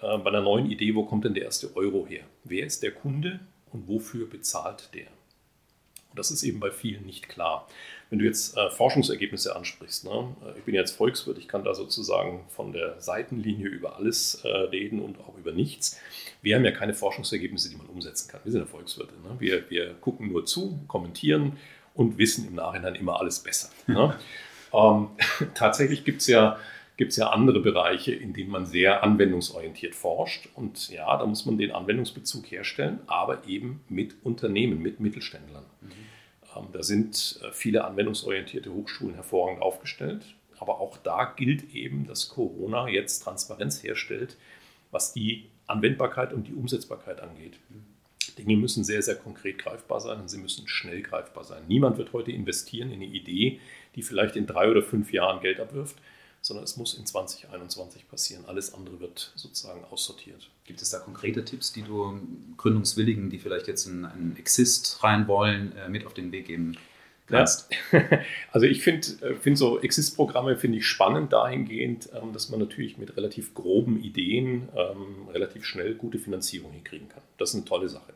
Äh, 0.00 0.18
bei 0.18 0.30
einer 0.30 0.42
neuen 0.42 0.70
Idee, 0.70 0.94
wo 0.94 1.04
kommt 1.04 1.24
denn 1.24 1.34
der 1.34 1.44
erste 1.44 1.76
Euro 1.76 2.06
her? 2.06 2.24
Wer 2.44 2.66
ist 2.66 2.82
der 2.82 2.92
Kunde? 2.92 3.40
und 3.76 3.88
wofür 3.88 4.28
bezahlt 4.28 4.90
der? 4.94 5.08
Und 6.10 6.18
das 6.18 6.30
ist 6.30 6.42
eben 6.42 6.60
bei 6.60 6.70
vielen 6.70 7.04
nicht 7.04 7.28
klar. 7.28 7.68
Wenn 8.08 8.20
du 8.20 8.24
jetzt 8.24 8.56
äh, 8.56 8.70
Forschungsergebnisse 8.70 9.56
ansprichst, 9.56 10.04
ne? 10.04 10.36
Äh, 10.44 10.58
ich 10.58 10.64
bin 10.64 10.74
jetzt 10.74 10.92
Volkswirt, 10.92 11.38
ich 11.38 11.48
kann 11.48 11.64
da 11.64 11.74
sozusagen 11.74 12.44
von 12.48 12.72
der 12.72 13.00
Seitenlinie 13.00 13.66
über 13.66 13.96
alles 13.96 14.42
äh, 14.44 14.48
reden 14.48 15.00
und 15.00 15.18
auch 15.20 15.36
über 15.36 15.52
nichts. 15.52 15.98
Wir 16.40 16.56
haben 16.56 16.64
ja 16.64 16.70
keine 16.70 16.94
Forschungsergebnisse, 16.94 17.68
die 17.68 17.76
man 17.76 17.86
umsetzen 17.86 18.30
kann. 18.30 18.40
Wir 18.44 18.52
sind 18.52 18.60
ja 18.60 18.66
Volkswirte. 18.66 19.14
Ne? 19.14 19.36
Wir, 19.40 19.68
wir 19.70 19.94
gucken 19.94 20.28
nur 20.28 20.46
zu, 20.46 20.78
kommentieren 20.86 21.58
und 21.94 22.18
wissen 22.18 22.46
im 22.46 22.54
Nachhinein 22.54 22.94
immer 22.94 23.18
alles 23.18 23.40
besser. 23.40 23.70
Ne? 23.88 24.16
ähm, 24.72 25.08
tatsächlich 25.54 26.04
gibt 26.04 26.20
es 26.20 26.28
ja 26.28 26.58
gibt 26.96 27.10
es 27.10 27.18
ja 27.18 27.28
andere 27.28 27.60
Bereiche, 27.60 28.14
in 28.14 28.32
denen 28.32 28.50
man 28.50 28.64
sehr 28.64 29.02
anwendungsorientiert 29.02 29.94
forscht. 29.94 30.48
Und 30.54 30.88
ja, 30.88 31.16
da 31.18 31.26
muss 31.26 31.44
man 31.44 31.58
den 31.58 31.70
Anwendungsbezug 31.70 32.50
herstellen, 32.50 33.00
aber 33.06 33.46
eben 33.46 33.84
mit 33.90 34.14
Unternehmen, 34.22 34.80
mit 34.80 34.98
Mittelständlern. 34.98 35.64
Mhm. 35.82 35.90
Da 36.72 36.82
sind 36.82 37.40
äh, 37.42 37.52
viele 37.52 37.84
anwendungsorientierte 37.84 38.72
Hochschulen 38.72 39.14
hervorragend 39.14 39.62
aufgestellt. 39.62 40.22
Aber 40.58 40.80
auch 40.80 40.96
da 40.96 41.34
gilt 41.36 41.74
eben, 41.74 42.06
dass 42.06 42.28
Corona 42.28 42.88
jetzt 42.88 43.20
Transparenz 43.20 43.82
herstellt, 43.82 44.36
was 44.90 45.12
die 45.12 45.50
Anwendbarkeit 45.66 46.32
und 46.32 46.46
die 46.46 46.54
Umsetzbarkeit 46.54 47.20
angeht. 47.20 47.58
Dinge 48.38 48.56
müssen 48.56 48.84
sehr, 48.84 49.02
sehr 49.02 49.16
konkret 49.16 49.58
greifbar 49.58 50.00
sein 50.00 50.20
und 50.20 50.28
sie 50.28 50.38
müssen 50.38 50.68
schnell 50.68 51.02
greifbar 51.02 51.44
sein. 51.44 51.62
Niemand 51.68 51.98
wird 51.98 52.12
heute 52.12 52.32
investieren 52.32 52.90
in 52.90 53.02
eine 53.02 53.06
Idee, 53.06 53.60
die 53.94 54.02
vielleicht 54.02 54.36
in 54.36 54.46
drei 54.46 54.70
oder 54.70 54.82
fünf 54.82 55.12
Jahren 55.12 55.40
Geld 55.40 55.58
abwirft, 55.58 55.96
sondern 56.42 56.64
es 56.64 56.76
muss 56.76 56.94
in 56.94 57.06
2021 57.06 58.08
passieren. 58.08 58.44
Alles 58.46 58.74
andere 58.74 59.00
wird 59.00 59.32
sozusagen 59.36 59.84
aussortiert. 59.84 60.50
Gibt 60.66 60.82
es 60.82 60.90
da 60.90 60.98
konkrete 60.98 61.44
Tipps, 61.44 61.72
die 61.72 61.82
du 61.82 62.20
Gründungswilligen, 62.56 63.30
die 63.30 63.38
vielleicht 63.38 63.68
jetzt 63.68 63.86
in 63.86 64.04
einen 64.04 64.36
Exist 64.36 65.02
rein 65.04 65.28
wollen, 65.28 65.76
äh, 65.76 65.88
mit 65.88 66.06
auf 66.06 66.14
den 66.14 66.32
Weg 66.32 66.46
geben 66.46 66.76
kannst? 67.26 67.70
Ja. 67.92 68.02
Also 68.50 68.66
ich 68.66 68.82
finde 68.82 69.06
äh, 69.22 69.34
find 69.34 69.58
so 69.58 69.80
Exist-Programme 69.80 70.56
finde 70.56 70.78
ich 70.78 70.86
spannend 70.86 71.32
dahingehend, 71.32 72.08
ähm, 72.14 72.32
dass 72.32 72.48
man 72.48 72.58
natürlich 72.58 72.98
mit 72.98 73.16
relativ 73.16 73.54
groben 73.54 74.02
Ideen 74.02 74.68
ähm, 74.76 75.28
relativ 75.32 75.64
schnell 75.64 75.94
gute 75.94 76.18
Finanzierung 76.18 76.72
hinkriegen 76.72 77.08
kann. 77.08 77.22
Das 77.38 77.50
ist 77.50 77.56
eine 77.56 77.64
tolle 77.64 77.88
Sache. 77.88 78.12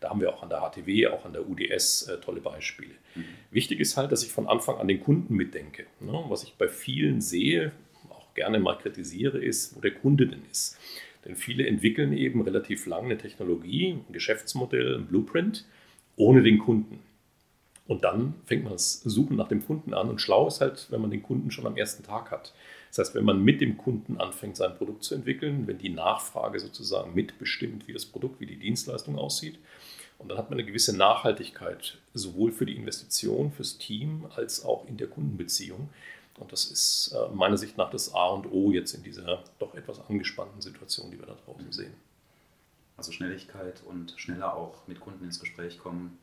Da 0.00 0.08
haben 0.08 0.20
wir 0.22 0.32
auch 0.32 0.42
an 0.42 0.48
der 0.48 0.60
HTW, 0.60 1.08
auch 1.08 1.26
an 1.26 1.34
der 1.34 1.48
UDS 1.48 2.08
äh, 2.08 2.18
tolle 2.20 2.40
Beispiele. 2.40 2.94
Mhm. 3.14 3.24
Wichtig 3.50 3.80
ist 3.80 3.98
halt, 3.98 4.10
dass 4.10 4.24
ich 4.24 4.32
von 4.32 4.48
Anfang 4.48 4.78
an 4.78 4.88
den 4.88 5.00
Kunden 5.00 5.34
mitdenke. 5.34 5.84
Ne? 6.00 6.24
Was 6.28 6.44
ich 6.44 6.54
bei 6.54 6.68
vielen 6.68 7.20
sehe, 7.20 7.72
auch 8.08 8.32
gerne 8.34 8.58
mal 8.58 8.78
kritisiere, 8.78 9.38
ist, 9.38 9.76
wo 9.76 9.80
der 9.80 9.92
Kunde 9.92 10.26
denn 10.26 10.42
ist. 10.50 10.78
Denn 11.24 11.36
viele 11.36 11.66
entwickeln 11.66 12.12
eben 12.12 12.40
relativ 12.42 12.86
lange 12.86 13.06
eine 13.06 13.18
Technologie, 13.18 13.92
ein 13.92 14.12
Geschäftsmodell, 14.12 14.96
ein 14.96 15.06
Blueprint, 15.06 15.66
ohne 16.16 16.42
den 16.42 16.58
Kunden. 16.58 17.00
Und 17.86 18.04
dann 18.04 18.34
fängt 18.44 18.62
man 18.62 18.72
das 18.72 19.00
Suchen 19.00 19.36
nach 19.36 19.48
dem 19.48 19.64
Kunden 19.66 19.94
an. 19.94 20.08
Und 20.08 20.20
schlau 20.20 20.46
ist 20.46 20.60
halt, 20.60 20.86
wenn 20.90 21.00
man 21.00 21.10
den 21.10 21.22
Kunden 21.22 21.50
schon 21.50 21.66
am 21.66 21.76
ersten 21.76 22.04
Tag 22.04 22.30
hat. 22.30 22.54
Das 22.88 22.98
heißt, 22.98 23.14
wenn 23.14 23.24
man 23.24 23.42
mit 23.42 23.60
dem 23.60 23.76
Kunden 23.76 24.18
anfängt, 24.18 24.56
sein 24.56 24.76
Produkt 24.76 25.04
zu 25.04 25.14
entwickeln, 25.14 25.66
wenn 25.66 25.78
die 25.78 25.90
Nachfrage 25.90 26.58
sozusagen 26.58 27.14
mitbestimmt, 27.14 27.88
wie 27.88 27.92
das 27.92 28.06
Produkt, 28.06 28.40
wie 28.40 28.46
die 28.46 28.58
Dienstleistung 28.58 29.16
aussieht, 29.16 29.58
und 30.20 30.28
dann 30.28 30.36
hat 30.36 30.50
man 30.50 30.58
eine 30.58 30.66
gewisse 30.66 30.94
Nachhaltigkeit, 30.94 31.96
sowohl 32.12 32.52
für 32.52 32.66
die 32.66 32.76
Investition, 32.76 33.52
fürs 33.52 33.78
Team, 33.78 34.26
als 34.36 34.64
auch 34.64 34.86
in 34.86 34.98
der 34.98 35.06
Kundenbeziehung. 35.06 35.88
Und 36.40 36.52
das 36.52 36.64
ist 36.64 37.14
äh, 37.14 37.34
meiner 37.34 37.56
Sicht 37.56 37.76
nach 37.76 37.90
das 37.90 38.14
A 38.14 38.28
und 38.28 38.50
O 38.50 38.72
jetzt 38.72 38.94
in 38.94 39.02
dieser 39.02 39.44
doch 39.58 39.74
etwas 39.74 40.00
angespannten 40.08 40.60
Situation, 40.60 41.10
die 41.10 41.18
wir 41.18 41.26
da 41.26 41.36
draußen 41.44 41.70
sehen. 41.70 41.92
Also 42.96 43.12
Schnelligkeit 43.12 43.82
und 43.86 44.14
schneller 44.16 44.54
auch 44.54 44.86
mit 44.86 45.00
Kunden 45.00 45.24
ins 45.24 45.38
Gespräch 45.38 45.78
kommen, 45.78 46.18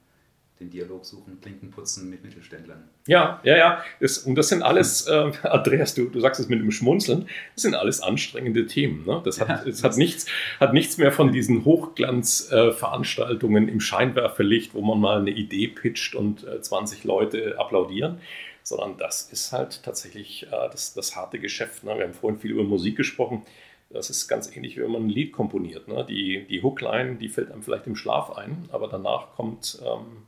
den 0.60 0.72
Dialog 0.72 1.06
suchen, 1.06 1.40
Klinken 1.40 1.70
putzen 1.70 2.10
mit 2.10 2.24
Mittelständlern. 2.24 2.90
Ja, 3.06 3.40
ja, 3.44 3.58
ja. 3.58 3.84
Das, 4.00 4.18
und 4.20 4.36
das 4.36 4.50
sind 4.50 4.64
alles, 4.64 5.06
äh, 5.08 5.32
Andreas, 5.44 5.94
du, 5.94 6.10
du 6.10 6.20
sagst 6.20 6.40
es 6.40 6.50
mit 6.50 6.60
dem 6.60 6.72
Schmunzeln, 6.72 7.30
das 7.54 7.64
sind 7.64 7.76
alles 7.76 8.02
anstrengende 8.02 8.66
Themen. 8.66 9.06
Ne? 9.06 9.22
Das, 9.24 9.40
hat, 9.40 9.50
ja, 9.50 9.64
das 9.66 9.84
hat, 9.84 9.98
nichts, 9.98 10.26
hat 10.60 10.74
nichts 10.74 10.98
mehr 10.98 11.12
von 11.12 11.32
diesen 11.32 11.64
Hochglanzveranstaltungen 11.64 13.68
äh, 13.68 13.72
im 13.72 13.80
Scheinwerferlicht, 13.80 14.74
wo 14.74 14.82
man 14.82 15.00
mal 15.00 15.20
eine 15.20 15.32
Idee 15.32 15.68
pitcht 15.68 16.16
und 16.16 16.44
äh, 16.44 16.60
20 16.60 17.04
Leute 17.04 17.60
applaudieren, 17.60 18.20
sondern 18.68 18.98
das 18.98 19.32
ist 19.32 19.52
halt 19.52 19.84
tatsächlich 19.84 20.44
äh, 20.48 20.70
das, 20.72 20.94
das 20.94 21.16
harte 21.16 21.40
Geschäft. 21.40 21.84
Ne? 21.84 21.96
Wir 21.96 22.04
haben 22.04 22.14
vorhin 22.14 22.40
viel 22.40 22.52
über 22.52 22.64
Musik 22.64 22.98
gesprochen. 22.98 23.44
Das 23.90 24.10
ist 24.10 24.28
ganz 24.28 24.54
ähnlich, 24.54 24.76
wie 24.76 24.82
wenn 24.82 24.92
man 24.92 25.06
ein 25.06 25.10
Lied 25.10 25.32
komponiert. 25.32 25.88
Ne? 25.88 26.06
Die, 26.08 26.46
die 26.50 26.62
Hookline, 26.62 27.16
die 27.16 27.30
fällt 27.30 27.52
einem 27.52 27.64
vielleicht 27.64 27.88
im 27.88 27.96
Schlaf 27.96 28.32
ein, 28.32 28.68
aber 28.72 28.88
danach 28.88 29.34
kommt... 29.36 29.82
Ähm, 29.84 30.28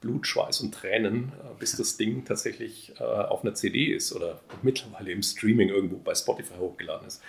Blut, 0.00 0.26
Schweiß 0.26 0.60
und 0.60 0.74
Tränen, 0.74 1.32
äh, 1.40 1.58
bis 1.58 1.76
das 1.76 1.96
Ding 1.96 2.24
tatsächlich 2.24 2.92
äh, 3.00 3.02
auf 3.02 3.42
einer 3.42 3.54
CD 3.54 3.86
ist 3.86 4.12
oder 4.12 4.40
mittlerweile 4.62 5.10
im 5.10 5.22
Streaming 5.22 5.68
irgendwo 5.68 5.96
bei 5.96 6.14
Spotify 6.14 6.54
hochgeladen 6.58 7.06
ist. 7.06 7.22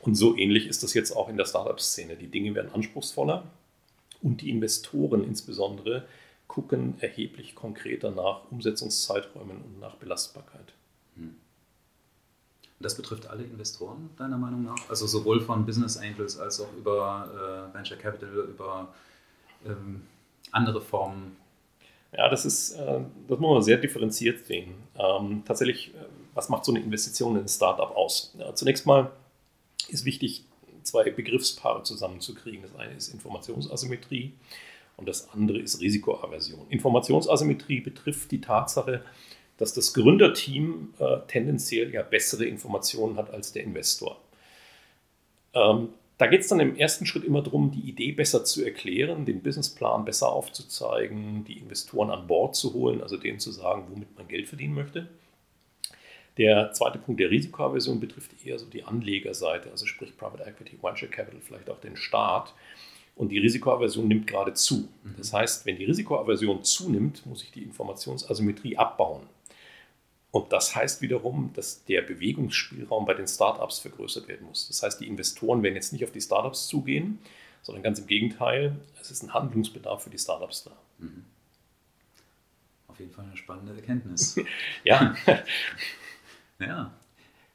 Und 0.00 0.14
so 0.14 0.36
ähnlich 0.36 0.66
ist 0.66 0.82
das 0.82 0.94
jetzt 0.94 1.12
auch 1.12 1.28
in 1.28 1.36
der 1.36 1.46
Startup-Szene. 1.46 2.16
Die 2.16 2.28
Dinge 2.28 2.54
werden 2.54 2.72
anspruchsvoller 2.72 3.44
und 4.22 4.42
die 4.42 4.50
Investoren 4.50 5.24
insbesondere 5.24 6.04
gucken 6.50 6.96
erheblich 7.00 7.54
konkreter 7.54 8.10
nach 8.10 8.40
Umsetzungszeiträumen 8.50 9.58
und 9.58 9.78
nach 9.78 9.94
Belastbarkeit. 9.94 10.74
Hm. 11.14 11.36
Das 12.80 12.96
betrifft 12.96 13.28
alle 13.28 13.44
Investoren, 13.44 14.10
deiner 14.16 14.36
Meinung 14.36 14.64
nach? 14.64 14.88
Also 14.88 15.06
sowohl 15.06 15.40
von 15.40 15.64
Business 15.64 15.96
Angels 15.96 16.40
als 16.40 16.60
auch 16.60 16.72
über 16.76 17.68
äh, 17.70 17.74
Venture 17.74 17.96
Capital, 17.96 18.30
über 18.48 18.92
ähm, 19.64 20.02
andere 20.50 20.80
Formen 20.80 21.36
ja, 22.12 22.28
das 22.28 22.44
ist, 22.44 22.72
äh, 22.72 23.00
das 23.28 23.38
muss 23.38 23.54
man 23.54 23.62
sehr 23.62 23.76
differenziert 23.76 24.44
sehen. 24.44 24.74
Ähm, 24.98 25.44
tatsächlich, 25.46 25.94
äh, 25.94 26.06
was 26.34 26.48
macht 26.48 26.64
so 26.64 26.72
eine 26.72 26.80
Investition 26.80 27.36
in 27.36 27.42
ein 27.42 27.48
Startup 27.48 27.96
aus? 27.96 28.34
Ja, 28.36 28.52
zunächst 28.52 28.84
mal 28.84 29.12
ist 29.86 30.04
wichtig, 30.04 30.44
zwei 30.82 31.08
Begriffspaare 31.10 31.84
zusammenzukriegen. 31.84 32.62
Das 32.62 32.74
eine 32.74 32.94
ist 32.94 33.14
Informationsasymmetrie 33.14 34.32
und 35.00 35.08
das 35.08 35.30
andere 35.30 35.58
ist 35.58 35.80
Risikoaversion. 35.80 36.66
Informationsasymmetrie 36.68 37.80
betrifft 37.80 38.30
die 38.30 38.40
Tatsache, 38.40 39.02
dass 39.56 39.74
das 39.74 39.92
Gründerteam 39.92 40.94
äh, 40.98 41.18
tendenziell 41.26 41.92
ja 41.92 42.02
bessere 42.02 42.44
Informationen 42.44 43.16
hat 43.16 43.30
als 43.30 43.52
der 43.52 43.64
Investor. 43.64 44.20
Ähm, 45.54 45.88
da 46.18 46.26
geht 46.26 46.42
es 46.42 46.48
dann 46.48 46.60
im 46.60 46.76
ersten 46.76 47.06
Schritt 47.06 47.24
immer 47.24 47.42
darum, 47.42 47.70
die 47.70 47.88
Idee 47.88 48.12
besser 48.12 48.44
zu 48.44 48.62
erklären, 48.62 49.24
den 49.24 49.42
Businessplan 49.42 50.04
besser 50.04 50.30
aufzuzeigen, 50.30 51.44
die 51.44 51.58
Investoren 51.58 52.10
an 52.10 52.26
Bord 52.26 52.54
zu 52.54 52.74
holen, 52.74 53.02
also 53.02 53.16
denen 53.16 53.40
zu 53.40 53.50
sagen, 53.50 53.86
womit 53.90 54.16
man 54.16 54.28
Geld 54.28 54.46
verdienen 54.46 54.74
möchte. 54.74 55.08
Der 56.36 56.72
zweite 56.72 56.98
Punkt 56.98 57.20
der 57.20 57.30
Risikoaversion 57.30 58.00
betrifft 58.00 58.32
eher 58.44 58.58
so 58.58 58.66
die 58.66 58.84
Anlegerseite, 58.84 59.70
also 59.70 59.86
sprich 59.86 60.16
Private 60.16 60.44
Equity, 60.44 60.78
Venture 60.80 61.08
Capital, 61.08 61.40
vielleicht 61.40 61.68
auch 61.70 61.80
den 61.80 61.96
Staat. 61.96 62.54
Und 63.20 63.28
die 63.28 63.38
Risikoaversion 63.38 64.08
nimmt 64.08 64.26
gerade 64.26 64.54
zu. 64.54 64.88
Mhm. 65.04 65.16
Das 65.18 65.34
heißt, 65.34 65.66
wenn 65.66 65.76
die 65.76 65.84
Risikoaversion 65.84 66.64
zunimmt, 66.64 67.26
muss 67.26 67.42
ich 67.42 67.50
die 67.50 67.62
Informationsasymmetrie 67.62 68.78
abbauen. 68.78 69.26
Und 70.30 70.50
das 70.54 70.74
heißt 70.74 71.02
wiederum, 71.02 71.50
dass 71.52 71.84
der 71.84 72.00
Bewegungsspielraum 72.00 73.04
bei 73.04 73.12
den 73.12 73.26
Startups 73.28 73.80
vergrößert 73.80 74.26
werden 74.26 74.46
muss. 74.46 74.68
Das 74.68 74.82
heißt, 74.82 75.02
die 75.02 75.06
Investoren 75.06 75.62
werden 75.62 75.74
jetzt 75.74 75.92
nicht 75.92 76.02
auf 76.02 76.12
die 76.12 76.20
Startups 76.22 76.66
zugehen, 76.66 77.18
sondern 77.60 77.82
ganz 77.82 77.98
im 77.98 78.06
Gegenteil, 78.06 78.74
es 78.98 79.10
ist 79.10 79.22
ein 79.22 79.34
Handlungsbedarf 79.34 80.04
für 80.04 80.10
die 80.10 80.18
Startups 80.18 80.64
da. 80.64 80.72
Mhm. 80.96 81.26
Auf 82.88 82.98
jeden 83.00 83.12
Fall 83.12 83.26
eine 83.26 83.36
spannende 83.36 83.74
Erkenntnis. 83.74 84.40
ja. 84.84 85.14
ja. 86.58 86.90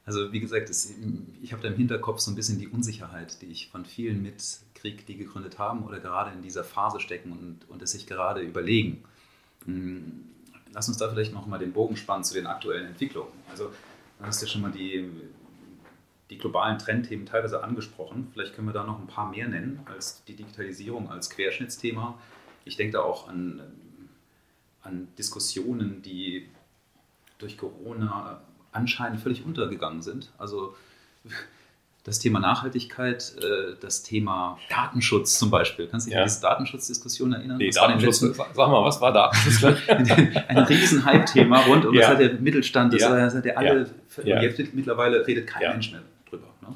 Also 0.06 0.32
wie 0.32 0.40
gesagt, 0.40 0.70
es, 0.70 0.94
ich 1.42 1.52
habe 1.52 1.62
da 1.62 1.68
im 1.68 1.76
Hinterkopf 1.76 2.20
so 2.20 2.30
ein 2.30 2.36
bisschen 2.36 2.58
die 2.58 2.68
Unsicherheit, 2.68 3.42
die 3.42 3.46
ich 3.46 3.68
von 3.68 3.84
vielen 3.84 4.22
mitkriege, 4.22 5.02
die 5.02 5.16
gegründet 5.16 5.58
haben 5.58 5.84
oder 5.84 5.98
gerade 6.00 6.30
in 6.30 6.42
dieser 6.42 6.64
Phase 6.64 7.00
stecken 7.00 7.32
und, 7.32 7.68
und 7.68 7.82
es 7.82 7.90
sich 7.90 8.06
gerade 8.06 8.40
überlegen 8.40 9.02
hm, 9.66 10.24
lass 10.72 10.88
uns 10.88 10.96
da 10.96 11.08
vielleicht 11.10 11.32
noch 11.32 11.46
mal 11.46 11.58
den 11.58 11.72
Bogen 11.72 11.96
spannen 11.96 12.24
zu 12.24 12.34
den 12.34 12.46
aktuellen 12.46 12.86
Entwicklungen. 12.86 13.32
Also, 13.50 13.72
du 14.18 14.24
hast 14.24 14.40
ja 14.40 14.48
schon 14.48 14.62
mal 14.62 14.70
die, 14.70 15.10
die 16.30 16.38
globalen 16.38 16.78
Trendthemen 16.78 17.26
teilweise 17.26 17.62
angesprochen. 17.62 18.28
Vielleicht 18.32 18.54
können 18.54 18.68
wir 18.68 18.72
da 18.72 18.84
noch 18.84 18.98
ein 18.98 19.06
paar 19.06 19.30
mehr 19.30 19.48
nennen 19.48 19.80
als 19.86 20.24
die 20.24 20.34
Digitalisierung 20.34 21.10
als 21.10 21.30
Querschnittsthema. 21.30 22.18
Ich 22.64 22.76
denke 22.76 22.94
da 22.94 23.00
auch 23.02 23.28
an, 23.28 23.62
an 24.82 25.08
Diskussionen, 25.18 26.02
die 26.02 26.48
durch 27.38 27.58
Corona 27.58 28.40
anscheinend 28.76 29.20
völlig 29.20 29.44
untergegangen 29.44 30.02
sind. 30.02 30.30
Also 30.38 30.74
das 32.06 32.20
Thema 32.20 32.38
Nachhaltigkeit, 32.38 33.34
äh, 33.42 33.74
das 33.80 34.04
Thema 34.04 34.58
Datenschutz 34.70 35.38
zum 35.40 35.50
Beispiel. 35.50 35.88
Kannst 35.88 36.06
du 36.06 36.10
dich 36.10 36.14
ja. 36.14 36.22
an 36.22 36.28
diese 36.28 36.40
Datensschutzdiskussion 36.40 37.32
erinnern? 37.32 37.56
Nee, 37.56 37.70
Datenschutz, 37.70 38.20
sag 38.20 38.56
mal, 38.56 38.84
was 38.84 39.00
war 39.00 39.12
Datenschutz? 39.12 39.78
ein 39.88 40.58
riesen 40.58 41.04
Hype-Thema 41.04 41.62
rund 41.62 41.84
um 41.84 41.92
ja. 41.94 42.02
das 42.02 42.10
hat 42.10 42.20
der 42.20 42.34
Mittelstand, 42.34 42.94
das, 42.94 43.02
ja. 43.02 43.32
hat 43.32 43.44
der 43.44 43.58
alle, 43.58 43.90
ja. 44.22 44.40
jetzt 44.40 44.72
mittlerweile 44.72 45.26
redet 45.26 45.48
kein 45.48 45.72
Mensch 45.72 45.90
mehr 45.90 46.02
drüber. 46.30 46.46
Ne? 46.60 46.68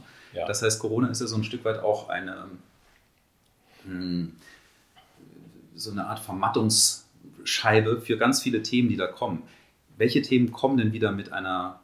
Das 0.48 0.62
heißt, 0.62 0.80
Corona 0.80 1.08
ist 1.08 1.20
ja 1.20 1.28
so 1.28 1.36
ein 1.36 1.44
Stück 1.44 1.64
weit 1.64 1.78
auch 1.78 2.08
eine, 2.08 2.46
hm, 3.84 4.32
so 5.76 5.92
eine 5.92 6.06
Art 6.06 6.18
Vermattungsscheibe 6.18 8.00
für 8.00 8.18
ganz 8.18 8.42
viele 8.42 8.64
Themen, 8.64 8.88
die 8.88 8.96
da 8.96 9.06
kommen. 9.06 9.44
Welche 9.96 10.22
Themen 10.22 10.50
kommen 10.50 10.76
denn 10.76 10.92
wieder 10.92 11.12
mit 11.12 11.32
einer 11.32 11.78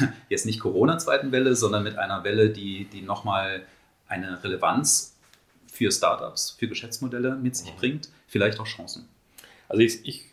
jetzt 0.28 0.46
nicht 0.46 0.60
Corona-zweiten 0.60 1.32
Welle, 1.32 1.54
sondern 1.54 1.82
mit 1.82 1.96
einer 1.98 2.24
Welle, 2.24 2.50
die, 2.50 2.86
die 2.86 3.02
nochmal 3.02 3.66
eine 4.06 4.42
Relevanz 4.42 5.16
für 5.66 5.90
Startups, 5.90 6.56
für 6.58 6.68
Geschäftsmodelle 6.68 7.36
mit 7.36 7.56
sich 7.56 7.72
mhm. 7.72 7.78
bringt, 7.78 8.08
vielleicht 8.26 8.60
auch 8.60 8.66
Chancen. 8.66 9.08
Also 9.68 9.82
ich, 9.82 10.06
ich, 10.06 10.26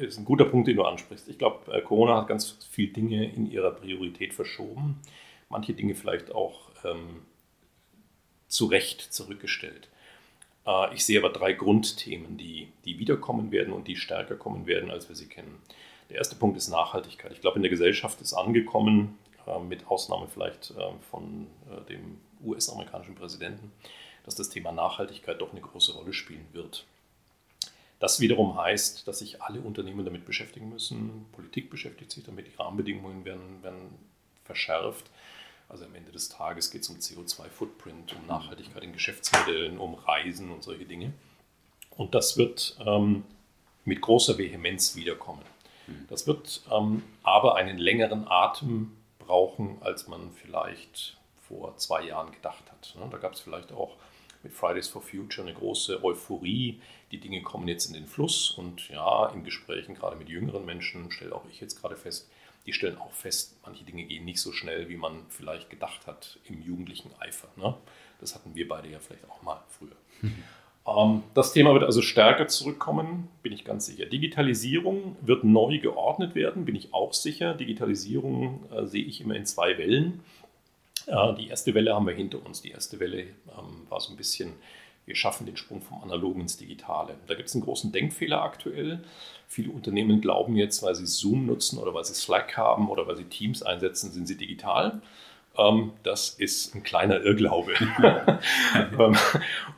ist 0.00 0.16
ein 0.16 0.24
guter 0.24 0.46
Punkt, 0.46 0.68
den 0.68 0.76
du 0.76 0.82
ansprichst. 0.82 1.28
Ich 1.28 1.38
glaube, 1.38 1.70
äh, 1.70 1.82
Corona 1.82 2.16
hat 2.16 2.28
ganz 2.28 2.56
viele 2.70 2.92
Dinge 2.92 3.30
in 3.30 3.50
ihrer 3.50 3.72
Priorität 3.72 4.32
verschoben, 4.32 5.00
manche 5.50 5.74
Dinge 5.74 5.94
vielleicht 5.94 6.34
auch 6.34 6.70
ähm, 6.82 7.22
zu 8.48 8.66
Recht 8.66 9.00
zurückgestellt. 9.00 9.88
Äh, 10.66 10.94
ich 10.94 11.04
sehe 11.04 11.18
aber 11.18 11.28
drei 11.28 11.52
Grundthemen, 11.52 12.38
die, 12.38 12.68
die 12.86 12.98
wiederkommen 12.98 13.52
werden 13.52 13.74
und 13.74 13.86
die 13.86 13.96
stärker 13.96 14.34
kommen 14.34 14.66
werden, 14.66 14.90
als 14.90 15.10
wir 15.10 15.16
sie 15.16 15.26
kennen. 15.26 15.60
Der 16.10 16.18
erste 16.18 16.36
Punkt 16.36 16.56
ist 16.56 16.68
Nachhaltigkeit. 16.68 17.32
Ich 17.32 17.40
glaube, 17.40 17.56
in 17.56 17.62
der 17.62 17.70
Gesellschaft 17.70 18.20
ist 18.20 18.32
angekommen, 18.32 19.18
äh, 19.46 19.58
mit 19.58 19.86
Ausnahme 19.88 20.28
vielleicht 20.32 20.70
äh, 20.72 20.92
von 21.10 21.46
äh, 21.70 21.84
dem 21.88 22.18
US-amerikanischen 22.44 23.14
Präsidenten, 23.14 23.72
dass 24.24 24.34
das 24.34 24.48
Thema 24.48 24.72
Nachhaltigkeit 24.72 25.40
doch 25.40 25.52
eine 25.52 25.60
große 25.60 25.94
Rolle 25.94 26.12
spielen 26.12 26.46
wird. 26.52 26.84
Das 27.98 28.20
wiederum 28.20 28.56
heißt, 28.58 29.08
dass 29.08 29.20
sich 29.20 29.40
alle 29.42 29.60
Unternehmen 29.60 30.04
damit 30.04 30.26
beschäftigen 30.26 30.68
müssen. 30.68 31.26
Politik 31.32 31.70
beschäftigt 31.70 32.10
sich 32.10 32.24
damit, 32.24 32.46
die 32.46 32.54
Rahmenbedingungen 32.56 33.24
werden, 33.24 33.62
werden 33.62 33.94
verschärft. 34.44 35.10
Also 35.68 35.84
am 35.84 35.94
Ende 35.94 36.12
des 36.12 36.28
Tages 36.28 36.70
geht 36.70 36.82
es 36.82 36.88
um 36.88 36.96
CO2-Footprint, 36.96 38.14
um 38.14 38.26
Nachhaltigkeit 38.26 38.84
in 38.84 38.92
Geschäftsmodellen, 38.92 39.78
um 39.78 39.94
Reisen 39.94 40.50
und 40.50 40.62
solche 40.62 40.84
Dinge. 40.84 41.12
Und 41.96 42.14
das 42.14 42.36
wird 42.36 42.76
ähm, 42.84 43.24
mit 43.84 44.00
großer 44.00 44.36
Vehemenz 44.36 44.94
wiederkommen. 44.94 45.42
Das 46.08 46.26
wird 46.26 46.62
ähm, 46.70 47.02
aber 47.22 47.56
einen 47.56 47.78
längeren 47.78 48.26
Atem 48.28 48.96
brauchen, 49.18 49.78
als 49.80 50.08
man 50.08 50.32
vielleicht 50.32 51.16
vor 51.48 51.76
zwei 51.76 52.04
Jahren 52.04 52.32
gedacht 52.32 52.64
hat. 52.70 52.94
Ne? 52.98 53.06
Da 53.10 53.18
gab 53.18 53.32
es 53.32 53.40
vielleicht 53.40 53.72
auch 53.72 53.96
mit 54.42 54.52
Fridays 54.52 54.88
for 54.88 55.02
Future 55.02 55.46
eine 55.46 55.56
große 55.56 56.02
Euphorie. 56.02 56.80
Die 57.10 57.18
Dinge 57.18 57.42
kommen 57.42 57.68
jetzt 57.68 57.86
in 57.86 57.94
den 57.94 58.06
Fluss 58.06 58.50
und 58.50 58.88
ja, 58.88 59.26
in 59.28 59.44
Gesprächen 59.44 59.94
gerade 59.94 60.16
mit 60.16 60.28
jüngeren 60.28 60.64
Menschen 60.64 61.10
stelle 61.10 61.34
auch 61.34 61.44
ich 61.50 61.60
jetzt 61.60 61.80
gerade 61.80 61.96
fest, 61.96 62.28
die 62.66 62.72
stellen 62.72 62.98
auch 62.98 63.12
fest, 63.12 63.56
manche 63.64 63.84
Dinge 63.84 64.04
gehen 64.04 64.24
nicht 64.24 64.40
so 64.40 64.52
schnell, 64.52 64.88
wie 64.88 64.96
man 64.96 65.24
vielleicht 65.28 65.70
gedacht 65.70 66.06
hat 66.06 66.40
im 66.44 66.62
jugendlichen 66.62 67.12
Eifer. 67.20 67.48
Ne? 67.56 67.76
Das 68.18 68.34
hatten 68.34 68.54
wir 68.54 68.66
beide 68.66 68.88
ja 68.88 68.98
vielleicht 68.98 69.28
auch 69.30 69.42
mal 69.42 69.62
früher. 69.68 69.96
Mhm. 70.20 70.42
Ähm, 70.86 71.22
das 71.34 71.52
Thema 71.52 71.72
wird 71.72 71.84
also 71.84 72.02
stärker 72.02 72.46
zurückkommen, 72.46 73.28
bin 73.42 73.52
ich 73.52 73.64
ganz 73.64 73.86
sicher. 73.86 74.06
Digitalisierung 74.06 75.16
wird 75.20 75.44
neu 75.44 75.78
geordnet 75.78 76.34
werden, 76.34 76.64
bin 76.64 76.76
ich 76.76 76.94
auch 76.94 77.12
sicher. 77.12 77.54
Digitalisierung 77.54 78.60
äh, 78.72 78.86
sehe 78.86 79.04
ich 79.04 79.20
immer 79.20 79.34
in 79.34 79.46
zwei 79.46 79.78
Wellen. 79.78 80.20
Äh, 81.06 81.34
die 81.34 81.48
erste 81.48 81.74
Welle 81.74 81.94
haben 81.94 82.06
wir 82.06 82.14
hinter 82.14 82.44
uns. 82.44 82.62
Die 82.62 82.70
erste 82.70 83.00
Welle 83.00 83.22
ähm, 83.22 83.86
war 83.88 84.00
so 84.00 84.12
ein 84.12 84.16
bisschen, 84.16 84.52
wir 85.06 85.16
schaffen 85.16 85.46
den 85.46 85.56
Sprung 85.56 85.82
vom 85.82 86.02
Analogen 86.02 86.42
ins 86.42 86.56
Digitale. 86.56 87.14
Da 87.26 87.34
gibt 87.34 87.48
es 87.48 87.54
einen 87.54 87.64
großen 87.64 87.90
Denkfehler 87.90 88.42
aktuell. 88.42 89.00
Viele 89.48 89.70
Unternehmen 89.70 90.20
glauben 90.20 90.56
jetzt, 90.56 90.82
weil 90.82 90.94
sie 90.94 91.06
Zoom 91.06 91.46
nutzen 91.46 91.78
oder 91.78 91.94
weil 91.94 92.04
sie 92.04 92.14
Slack 92.14 92.56
haben 92.56 92.88
oder 92.90 93.06
weil 93.06 93.16
sie 93.16 93.24
Teams 93.24 93.62
einsetzen, 93.62 94.12
sind 94.12 94.26
sie 94.26 94.36
digital. 94.36 95.00
Ähm, 95.58 95.92
das 96.04 96.30
ist 96.30 96.74
ein 96.74 96.84
kleiner 96.84 97.22
Irrglaube. 97.22 97.74
Ähm, 98.98 99.16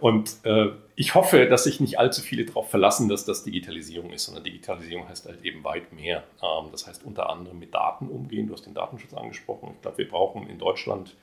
und 0.01 0.37
äh, 0.44 0.71
ich 0.98 1.14
hoffe, 1.14 1.46
dass 1.46 1.64
sich 1.64 1.80
nicht 1.80 1.98
allzu 1.98 2.22
viele 2.22 2.44
darauf 2.44 2.70
verlassen, 2.70 3.08
dass 3.08 3.24
das 3.24 3.44
Digitalisierung 3.44 4.12
ist, 4.12 4.24
sondern 4.24 4.44
Digitalisierung 4.44 5.08
heißt 5.08 5.26
halt 5.26 5.44
eben 5.44 5.62
weit 5.64 5.92
mehr. 5.92 6.24
Ähm, 6.42 6.70
das 6.72 6.87
heißt 6.87 7.04
unter 7.04 7.30
anderem 7.30 7.58
mit 7.58 7.74
Daten 7.74 8.08
umgehen. 8.08 8.48
Du 8.48 8.54
hast 8.54 8.66
den 8.66 8.74
Datenschutz 8.74 9.14
angesprochen. 9.14 9.74
Ich 9.76 9.82
glaube, 9.82 9.98
wir 9.98 10.08
brauchen 10.08 10.48
in 10.48 10.58
Deutschland 10.58 11.14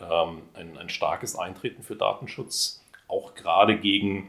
ein, 0.00 0.76
ein 0.78 0.88
starkes 0.88 1.36
Eintreten 1.36 1.82
für 1.82 1.96
Datenschutz, 1.96 2.84
auch 3.08 3.34
gerade 3.34 3.78
gegen 3.78 4.28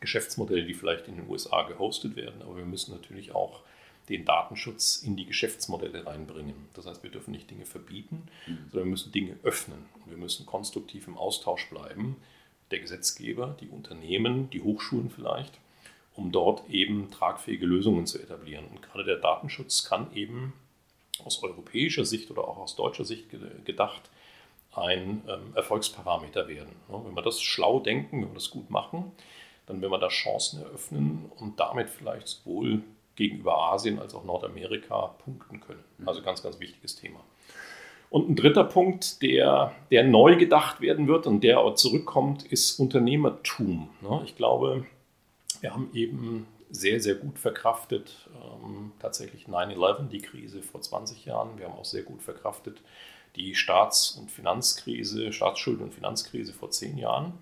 Geschäftsmodelle, 0.00 0.64
die 0.64 0.74
vielleicht 0.74 1.08
in 1.08 1.16
den 1.16 1.28
USA 1.28 1.62
gehostet 1.62 2.16
werden. 2.16 2.42
Aber 2.42 2.56
wir 2.56 2.64
müssen 2.64 2.94
natürlich 2.94 3.34
auch 3.34 3.62
den 4.08 4.24
Datenschutz 4.24 5.02
in 5.04 5.16
die 5.16 5.26
Geschäftsmodelle 5.26 6.06
reinbringen. 6.06 6.68
Das 6.74 6.86
heißt, 6.86 7.02
wir 7.02 7.10
dürfen 7.10 7.30
nicht 7.30 7.50
Dinge 7.50 7.66
verbieten, 7.66 8.28
mhm. 8.46 8.58
sondern 8.70 8.86
wir 8.86 8.90
müssen 8.90 9.12
Dinge 9.12 9.36
öffnen. 9.42 9.86
Und 10.04 10.10
wir 10.10 10.18
müssen 10.18 10.44
konstruktiv 10.44 11.06
im 11.06 11.16
Austausch 11.16 11.68
bleiben. 11.70 12.16
Der 12.72 12.80
Gesetzgeber, 12.80 13.56
die 13.60 13.68
Unternehmen, 13.68 14.50
die 14.50 14.62
Hochschulen 14.62 15.10
vielleicht 15.10 15.52
um 16.14 16.32
dort 16.32 16.68
eben 16.68 17.10
tragfähige 17.10 17.66
Lösungen 17.66 18.06
zu 18.06 18.18
etablieren. 18.18 18.66
Und 18.66 18.82
gerade 18.82 19.04
der 19.04 19.16
Datenschutz 19.16 19.84
kann 19.84 20.14
eben 20.14 20.52
aus 21.24 21.42
europäischer 21.42 22.04
Sicht 22.04 22.30
oder 22.30 22.46
auch 22.46 22.58
aus 22.58 22.76
deutscher 22.76 23.04
Sicht 23.04 23.26
gedacht 23.64 24.02
ein 24.74 25.22
ähm, 25.28 25.54
Erfolgsparameter 25.54 26.48
werden. 26.48 26.74
Wenn 26.88 27.14
wir 27.14 27.22
das 27.22 27.42
schlau 27.42 27.80
denken, 27.80 28.22
wenn 28.22 28.30
wir 28.30 28.34
das 28.34 28.50
gut 28.50 28.70
machen, 28.70 29.12
dann 29.66 29.80
werden 29.80 29.92
wir 29.92 29.98
da 29.98 30.08
Chancen 30.08 30.62
eröffnen 30.62 31.30
und 31.36 31.60
damit 31.60 31.90
vielleicht 31.90 32.26
sowohl 32.26 32.82
gegenüber 33.14 33.58
Asien 33.58 33.98
als 33.98 34.14
auch 34.14 34.24
Nordamerika 34.24 35.08
punkten 35.24 35.60
können. 35.60 35.84
Mhm. 35.98 36.08
Also 36.08 36.22
ganz, 36.22 36.42
ganz 36.42 36.58
wichtiges 36.58 36.96
Thema. 36.96 37.20
Und 38.12 38.28
ein 38.28 38.36
dritter 38.36 38.64
Punkt, 38.64 39.22
der, 39.22 39.72
der 39.90 40.04
neu 40.04 40.36
gedacht 40.36 40.82
werden 40.82 41.08
wird 41.08 41.26
und 41.26 41.42
der 41.42 41.60
auch 41.60 41.74
zurückkommt, 41.74 42.44
ist 42.44 42.78
Unternehmertum. 42.78 43.88
Ich 44.24 44.36
glaube, 44.36 44.84
wir 45.62 45.72
haben 45.72 45.88
eben 45.94 46.46
sehr, 46.70 47.00
sehr 47.00 47.14
gut 47.14 47.38
verkraftet, 47.38 48.28
ähm, 48.34 48.92
tatsächlich 48.98 49.46
9-11, 49.46 50.08
die 50.08 50.20
Krise 50.20 50.62
vor 50.62 50.82
20 50.82 51.24
Jahren. 51.24 51.58
Wir 51.58 51.66
haben 51.66 51.78
auch 51.78 51.86
sehr 51.86 52.02
gut 52.02 52.22
verkraftet 52.22 52.82
die 53.36 53.54
Staats- 53.54 54.12
und 54.12 54.30
Finanzkrise, 54.30 55.32
Staatsschulden- 55.32 55.84
und 55.84 55.94
Finanzkrise 55.94 56.52
vor 56.52 56.70
10 56.70 56.98
Jahren. 56.98 57.32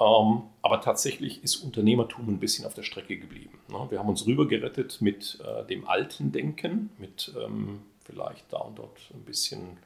Ähm, 0.00 0.42
aber 0.62 0.80
tatsächlich 0.80 1.44
ist 1.44 1.56
Unternehmertum 1.56 2.28
ein 2.28 2.40
bisschen 2.40 2.64
auf 2.64 2.74
der 2.74 2.84
Strecke 2.84 3.18
geblieben. 3.18 3.58
Ne? 3.68 3.86
Wir 3.90 3.98
haben 3.98 4.08
uns 4.08 4.26
rübergerettet 4.26 5.02
mit 5.02 5.38
äh, 5.44 5.66
dem 5.66 5.86
alten 5.86 6.32
Denken, 6.32 6.90
mit 6.96 7.32
ähm, 7.38 7.82
vielleicht 8.04 8.50
da 8.50 8.58
und 8.58 8.78
dort 8.78 8.98
ein 9.12 9.24
bisschen 9.24 9.76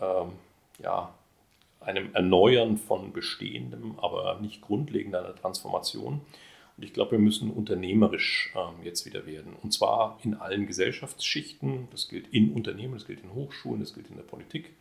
ähm, 0.00 0.32
ja, 0.82 1.14
einem 1.80 2.14
Erneuern 2.14 2.76
von 2.76 3.12
Bestehendem, 3.12 3.98
aber 3.98 4.38
nicht 4.40 4.60
grundlegender 4.60 5.34
Transformation. 5.36 6.20
Und 6.76 6.84
ich 6.84 6.92
glaube, 6.92 7.12
wir 7.12 7.18
müssen 7.18 7.50
unternehmerisch 7.50 8.52
ähm, 8.54 8.84
jetzt 8.84 9.06
wieder 9.06 9.24
werden. 9.24 9.54
Und 9.62 9.72
zwar 9.72 10.18
in 10.22 10.34
allen 10.34 10.66
Gesellschaftsschichten. 10.66 11.88
Das 11.90 12.08
gilt 12.08 12.28
in 12.28 12.52
Unternehmen, 12.52 12.94
das 12.94 13.06
gilt 13.06 13.22
in 13.22 13.32
Hochschulen, 13.32 13.80
das 13.80 13.94
gilt 13.94 14.08
in 14.08 14.16
der 14.16 14.24
Politik. 14.24 14.74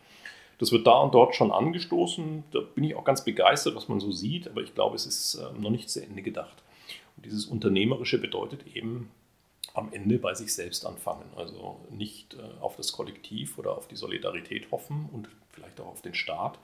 Das 0.58 0.72
wird 0.72 0.88
da 0.88 1.00
und 1.00 1.14
dort 1.14 1.36
schon 1.36 1.52
angestoßen. 1.52 2.44
Da 2.52 2.60
bin 2.60 2.84
ich 2.84 2.96
auch 2.96 3.06
ganz 3.06 3.24
begeistert, 3.24 3.76
was 3.76 3.88
man 3.88 4.00
so 4.00 4.12
sieht. 4.12 4.48
Aber 4.48 4.62
ich 4.62 4.74
glaube, 4.74 4.96
es 4.96 5.06
ist 5.06 5.36
äh, 5.36 5.60
noch 5.60 5.70
nicht 5.70 5.90
zu 5.90 6.04
Ende 6.04 6.22
gedacht. 6.22 6.64
Und 7.16 7.26
dieses 7.26 7.46
Unternehmerische 7.46 8.20
bedeutet 8.20 8.66
eben 8.76 9.10
am 9.76 9.92
Ende 9.92 10.18
bei 10.18 10.34
sich 10.34 10.54
selbst 10.54 10.86
anfangen. 10.86 11.26
Also 11.36 11.80
nicht 11.92 12.34
äh, 12.34 12.62
auf 12.62 12.78
das 12.78 12.94
Kollektiv 12.94 13.58
oder 13.58 13.78
auf 13.78 13.88
die 13.88 13.98
Solidarität 13.98 14.72
hoffen 14.72 15.10
und 15.12 15.28
vielleicht 15.52 15.80
auch 15.82 15.88
auf 15.88 16.02
den 16.02 16.16
Staat, 16.16 16.58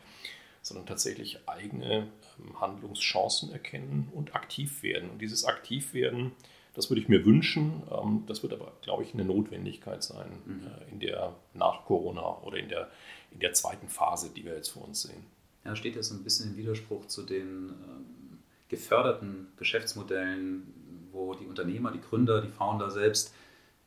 sondern 0.62 0.86
tatsächlich 0.86 1.40
eigene 1.48 2.08
ähm, 2.40 2.60
Handlungschancen 2.60 3.52
erkennen 3.52 4.10
und 4.14 4.34
aktiv 4.34 4.82
werden. 4.82 5.10
Und 5.10 5.20
dieses 5.20 5.44
Aktivwerden, 5.44 6.32
das 6.74 6.90
würde 6.90 7.02
ich 7.02 7.10
mir 7.10 7.26
wünschen. 7.26 7.84
Ähm, 7.92 8.24
das 8.28 8.44
wird 8.44 8.54
aber, 8.54 8.72
glaube 8.82 9.04
ich, 9.04 9.14
eine 9.14 9.26
Notwendigkeit 9.26 10.04
sein 10.04 10.32
mhm. 10.46 10.68
äh, 10.68 10.92
in 10.92 11.00
der 11.02 11.36
nach 11.54 11.84
Corona 11.84 12.38
oder 12.44 12.58
in 12.58 12.70
der, 12.70 12.90
in 13.32 13.40
der 13.40 13.52
zweiten 13.54 13.90
Phase, 13.90 14.32
die 14.34 14.46
wir 14.46 14.56
jetzt 14.56 14.70
vor 14.70 14.86
uns 14.86 15.02
sehen. 15.02 15.26
Ja, 15.66 15.76
steht 15.76 15.98
ja 15.98 16.02
so 16.02 16.16
ein 16.16 16.24
bisschen 16.24 16.52
im 16.52 16.58
Widerspruch 16.58 17.08
zu 17.08 17.24
den 17.24 17.70
ähm, 17.70 18.40
geförderten 18.70 19.48
Geschäftsmodellen, 19.58 20.74
wo 21.12 21.34
die 21.34 21.46
Unternehmer, 21.46 21.92
die 21.92 22.02
Gründer, 22.02 22.42
die 22.42 22.50
Founder 22.50 22.90
selbst 22.90 23.34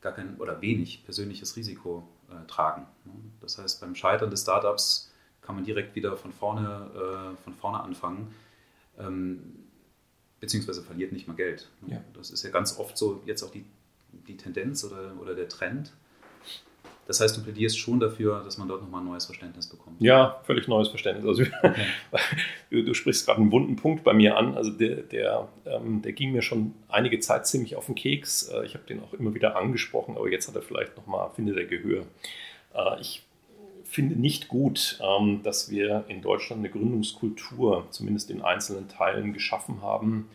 gar 0.00 0.12
kein 0.12 0.37
oder 0.37 0.60
wenig 0.60 1.04
persönliches 1.04 1.56
Risiko 1.56 2.06
äh, 2.30 2.46
tragen. 2.46 2.87
Das 3.40 3.58
heißt, 3.58 3.80
beim 3.80 3.94
Scheitern 3.94 4.30
des 4.30 4.42
Startups 4.42 5.10
kann 5.40 5.54
man 5.56 5.64
direkt 5.64 5.94
wieder 5.94 6.16
von 6.16 6.32
vorne, 6.32 6.90
äh, 6.94 7.42
von 7.42 7.54
vorne 7.54 7.80
anfangen, 7.80 8.34
ähm, 8.98 9.64
beziehungsweise 10.40 10.82
verliert 10.82 11.12
nicht 11.12 11.26
mal 11.26 11.34
Geld. 11.34 11.68
Ja. 11.87 12.02
Das 12.14 12.30
ist 12.30 12.42
ja 12.42 12.50
ganz 12.50 12.78
oft 12.78 12.96
so 12.96 13.22
jetzt 13.26 13.42
auch 13.42 13.50
die, 13.50 13.64
die 14.26 14.37
Tendenz 14.37 14.84
oder, 14.84 15.14
oder 15.20 15.34
der 15.34 15.48
Trend. 15.48 15.92
Das 17.06 17.20
heißt, 17.20 17.36
du 17.36 17.42
plädierst 17.42 17.78
schon 17.78 18.00
dafür, 18.00 18.42
dass 18.44 18.56
man 18.56 18.66
dort 18.66 18.82
nochmal 18.82 19.02
ein 19.02 19.06
neues 19.06 19.26
Verständnis 19.26 19.66
bekommt. 19.66 20.00
Ja, 20.00 20.40
völlig 20.44 20.68
neues 20.68 20.88
Verständnis. 20.88 21.26
Also, 21.26 21.42
okay. 21.62 21.86
du, 22.82 22.94
sprichst 22.94 23.26
gerade 23.26 23.40
einen 23.40 23.52
wunden 23.52 23.76
Punkt 23.76 24.04
bei 24.04 24.14
mir 24.14 24.36
an. 24.36 24.54
Also 24.54 24.70
der, 24.70 24.96
der, 25.02 25.48
ähm, 25.66 26.00
der 26.00 26.12
ging 26.12 26.32
mir 26.32 26.42
schon 26.42 26.74
einige 26.88 27.20
Zeit 27.20 27.46
ziemlich 27.46 27.76
auf 27.76 27.86
den 27.86 27.94
Keks. 27.94 28.48
Äh, 28.48 28.64
ich 28.64 28.74
habe 28.74 28.84
den 28.84 29.02
auch 29.02 29.12
immer 29.12 29.34
wieder 29.34 29.56
angesprochen, 29.56 30.16
aber 30.16 30.30
jetzt 30.30 30.48
hat 30.48 30.56
er 30.56 30.62
vielleicht 30.62 30.96
nochmal, 30.96 31.30
findet 31.34 31.58
er 31.58 31.64
Gehör. 31.64 32.04
Äh, 32.74 33.00
ich 33.00 33.22
finde 33.84 34.16
nicht 34.16 34.48
gut, 34.48 34.98
ähm, 35.02 35.42
dass 35.42 35.70
wir 35.70 36.04
in 36.08 36.22
Deutschland 36.22 36.60
eine 36.60 36.70
Gründungskultur, 36.70 37.86
zumindest 37.90 38.30
in 38.30 38.42
einzelnen 38.42 38.88
Teilen, 38.88 39.32
geschaffen 39.32 39.82
haben, 39.82 40.28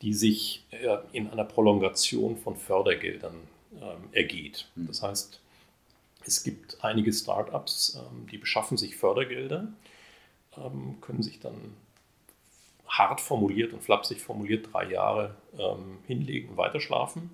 die 0.00 0.14
sich 0.14 0.64
äh, 0.70 0.96
in 1.12 1.28
einer 1.28 1.44
Prolongation 1.44 2.36
von 2.36 2.56
Fördergeldern 2.56 3.34
ähm, 3.74 4.08
ergeht. 4.12 4.68
Hm. 4.76 4.86
Das 4.86 5.02
heißt, 5.02 5.40
es 6.26 6.42
gibt 6.42 6.82
einige 6.82 7.12
Startups, 7.12 7.98
ähm, 7.98 8.26
die 8.28 8.38
beschaffen 8.38 8.76
sich 8.76 8.96
Fördergelder, 8.96 9.68
können 11.00 11.20
sich 11.20 11.40
dann 11.40 11.74
hart 12.86 13.20
formuliert 13.20 13.72
und 13.72 13.82
flapsig 13.82 14.20
formuliert 14.20 14.72
drei 14.72 14.88
Jahre 14.88 15.34
hinlegen 16.06 16.50
und 16.50 16.56
weiterschlafen, 16.56 17.30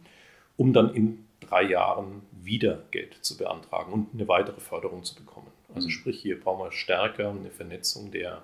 um 0.57 0.73
dann 0.73 0.95
in 0.95 1.27
drei 1.41 1.65
Jahren 1.65 2.23
wieder 2.33 2.83
Geld 2.91 3.19
zu 3.23 3.37
beantragen 3.37 3.93
und 3.93 4.15
eine 4.15 4.27
weitere 4.27 4.61
Förderung 4.61 5.05
zu 5.05 5.15
bekommen. 5.15 5.49
Also 5.75 5.89
mhm. 5.89 5.93
sprich, 5.93 6.21
hier 6.21 6.41
brauchen 6.41 6.65
wir 6.65 6.73
stärker 6.73 7.31
eine 7.31 7.51
Vernetzung 7.51 8.11
der 8.11 8.43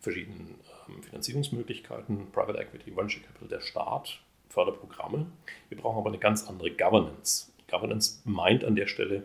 verschiedenen 0.00 0.54
ähm, 0.88 1.02
Finanzierungsmöglichkeiten, 1.02 2.30
Private 2.32 2.58
Equity, 2.58 2.96
Venture 2.96 3.22
Capital, 3.22 3.48
der 3.48 3.60
Staat, 3.60 4.20
Förderprogramme. 4.48 5.26
Wir 5.68 5.78
brauchen 5.78 5.98
aber 5.98 6.10
eine 6.10 6.18
ganz 6.18 6.46
andere 6.46 6.70
Governance. 6.70 7.50
Governance 7.70 8.20
meint 8.24 8.64
an 8.64 8.76
der 8.76 8.86
Stelle, 8.86 9.24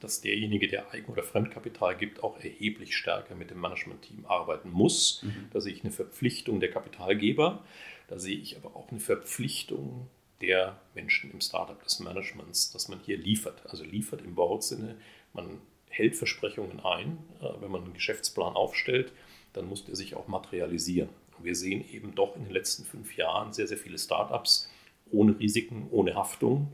dass 0.00 0.20
derjenige, 0.20 0.68
der 0.68 0.92
Eigen- 0.92 1.12
oder 1.12 1.22
Fremdkapital 1.22 1.96
gibt, 1.96 2.22
auch 2.22 2.38
erheblich 2.38 2.96
stärker 2.96 3.34
mit 3.34 3.50
dem 3.50 3.60
Management-Team 3.60 4.26
arbeiten 4.26 4.70
muss. 4.70 5.22
Mhm. 5.22 5.48
Da 5.52 5.60
sehe 5.60 5.72
ich 5.72 5.84
eine 5.84 5.92
Verpflichtung 5.92 6.60
der 6.60 6.70
Kapitalgeber, 6.70 7.64
da 8.08 8.18
sehe 8.18 8.38
ich 8.38 8.56
aber 8.56 8.74
auch 8.74 8.90
eine 8.90 9.00
Verpflichtung 9.00 10.08
der 10.40 10.80
Menschen 10.94 11.30
im 11.30 11.40
Startup, 11.40 11.82
des 11.82 12.00
Managements, 12.00 12.72
dass 12.72 12.88
man 12.88 12.98
hier 13.04 13.18
liefert. 13.18 13.62
Also 13.66 13.84
liefert 13.84 14.22
im 14.22 14.36
Wortsinne, 14.36 14.96
man 15.32 15.60
hält 15.88 16.16
Versprechungen 16.16 16.80
ein. 16.80 17.18
Äh, 17.40 17.60
wenn 17.60 17.70
man 17.70 17.84
einen 17.84 17.94
Geschäftsplan 17.94 18.54
aufstellt, 18.54 19.12
dann 19.52 19.68
muss 19.68 19.84
der 19.84 19.96
sich 19.96 20.14
auch 20.14 20.28
materialisieren. 20.28 21.10
wir 21.42 21.54
sehen 21.56 21.84
eben 21.90 22.14
doch 22.14 22.36
in 22.36 22.44
den 22.44 22.52
letzten 22.52 22.84
fünf 22.84 23.16
Jahren 23.16 23.52
sehr, 23.52 23.66
sehr 23.66 23.78
viele 23.78 23.98
Startups 23.98 24.70
ohne 25.10 25.38
Risiken, 25.38 25.88
ohne 25.90 26.14
Haftung. 26.14 26.72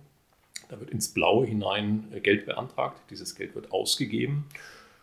Da 0.69 0.81
wird 0.81 0.91
ins 0.91 1.13
Blaue 1.13 1.47
hinein 1.47 2.09
äh, 2.13 2.21
Geld 2.21 2.47
beantragt, 2.47 3.01
dieses 3.11 3.35
Geld 3.35 3.55
wird 3.55 3.73
ausgegeben 3.73 4.47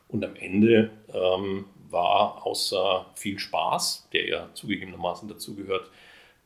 und 0.08 0.24
am 0.24 0.36
Ende 0.36 0.92
ähm, 1.14 1.66
war 1.90 2.46
außer 2.46 3.06
viel 3.16 3.40
Spaß, 3.40 4.10
der 4.14 4.28
ja 4.28 4.50
zugegebenermaßen 4.54 5.28
dazugehört, 5.28 5.90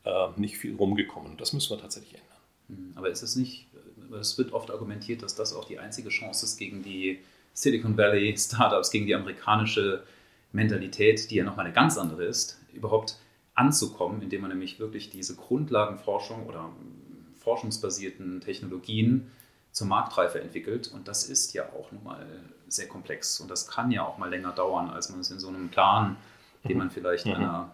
äh, 0.03 0.27
nicht 0.35 0.57
viel 0.57 0.75
rumgekommen. 0.75 1.37
Das 1.37 1.53
müssen 1.53 1.71
wir 1.71 1.81
tatsächlich 1.81 2.15
ändern. 2.15 2.37
Hm, 2.67 2.93
aber 2.95 3.09
ist 3.09 3.23
es 3.23 3.35
nicht, 3.35 3.67
es 4.19 4.37
wird 4.37 4.53
oft 4.53 4.71
argumentiert, 4.71 5.23
dass 5.23 5.35
das 5.35 5.53
auch 5.53 5.65
die 5.65 5.79
einzige 5.79 6.09
Chance 6.09 6.45
ist 6.45 6.57
gegen 6.57 6.83
die 6.83 7.19
Silicon 7.53 7.97
Valley 7.97 8.35
Startups, 8.37 8.91
gegen 8.91 9.07
die 9.07 9.15
amerikanische 9.15 10.03
Mentalität, 10.51 11.29
die 11.31 11.35
ja 11.35 11.43
nochmal 11.43 11.65
eine 11.65 11.73
ganz 11.73 11.97
andere 11.97 12.23
ist, 12.23 12.59
überhaupt 12.73 13.17
anzukommen, 13.55 14.21
indem 14.21 14.41
man 14.41 14.51
nämlich 14.51 14.79
wirklich 14.79 15.09
diese 15.09 15.35
Grundlagenforschung 15.35 16.45
oder 16.45 16.69
forschungsbasierten 17.47 18.41
Technologien 18.41 19.31
zur 19.71 19.87
Marktreife 19.87 20.41
entwickelt. 20.41 20.91
Und 20.93 21.07
das 21.07 21.29
ist 21.29 21.53
ja 21.53 21.63
auch 21.63 21.93
nun 21.93 22.03
mal 22.03 22.25
sehr 22.67 22.89
komplex. 22.89 23.39
Und 23.39 23.49
das 23.49 23.69
kann 23.69 23.89
ja 23.89 24.05
auch 24.05 24.17
mal 24.17 24.29
länger 24.29 24.51
dauern, 24.51 24.89
als 24.89 25.09
man 25.09 25.21
es 25.21 25.31
in 25.31 25.39
so 25.39 25.47
einem 25.47 25.69
Plan, 25.69 26.17
den 26.67 26.77
man 26.77 26.91
vielleicht 26.91 27.25
mhm. 27.25 27.35
einer 27.35 27.71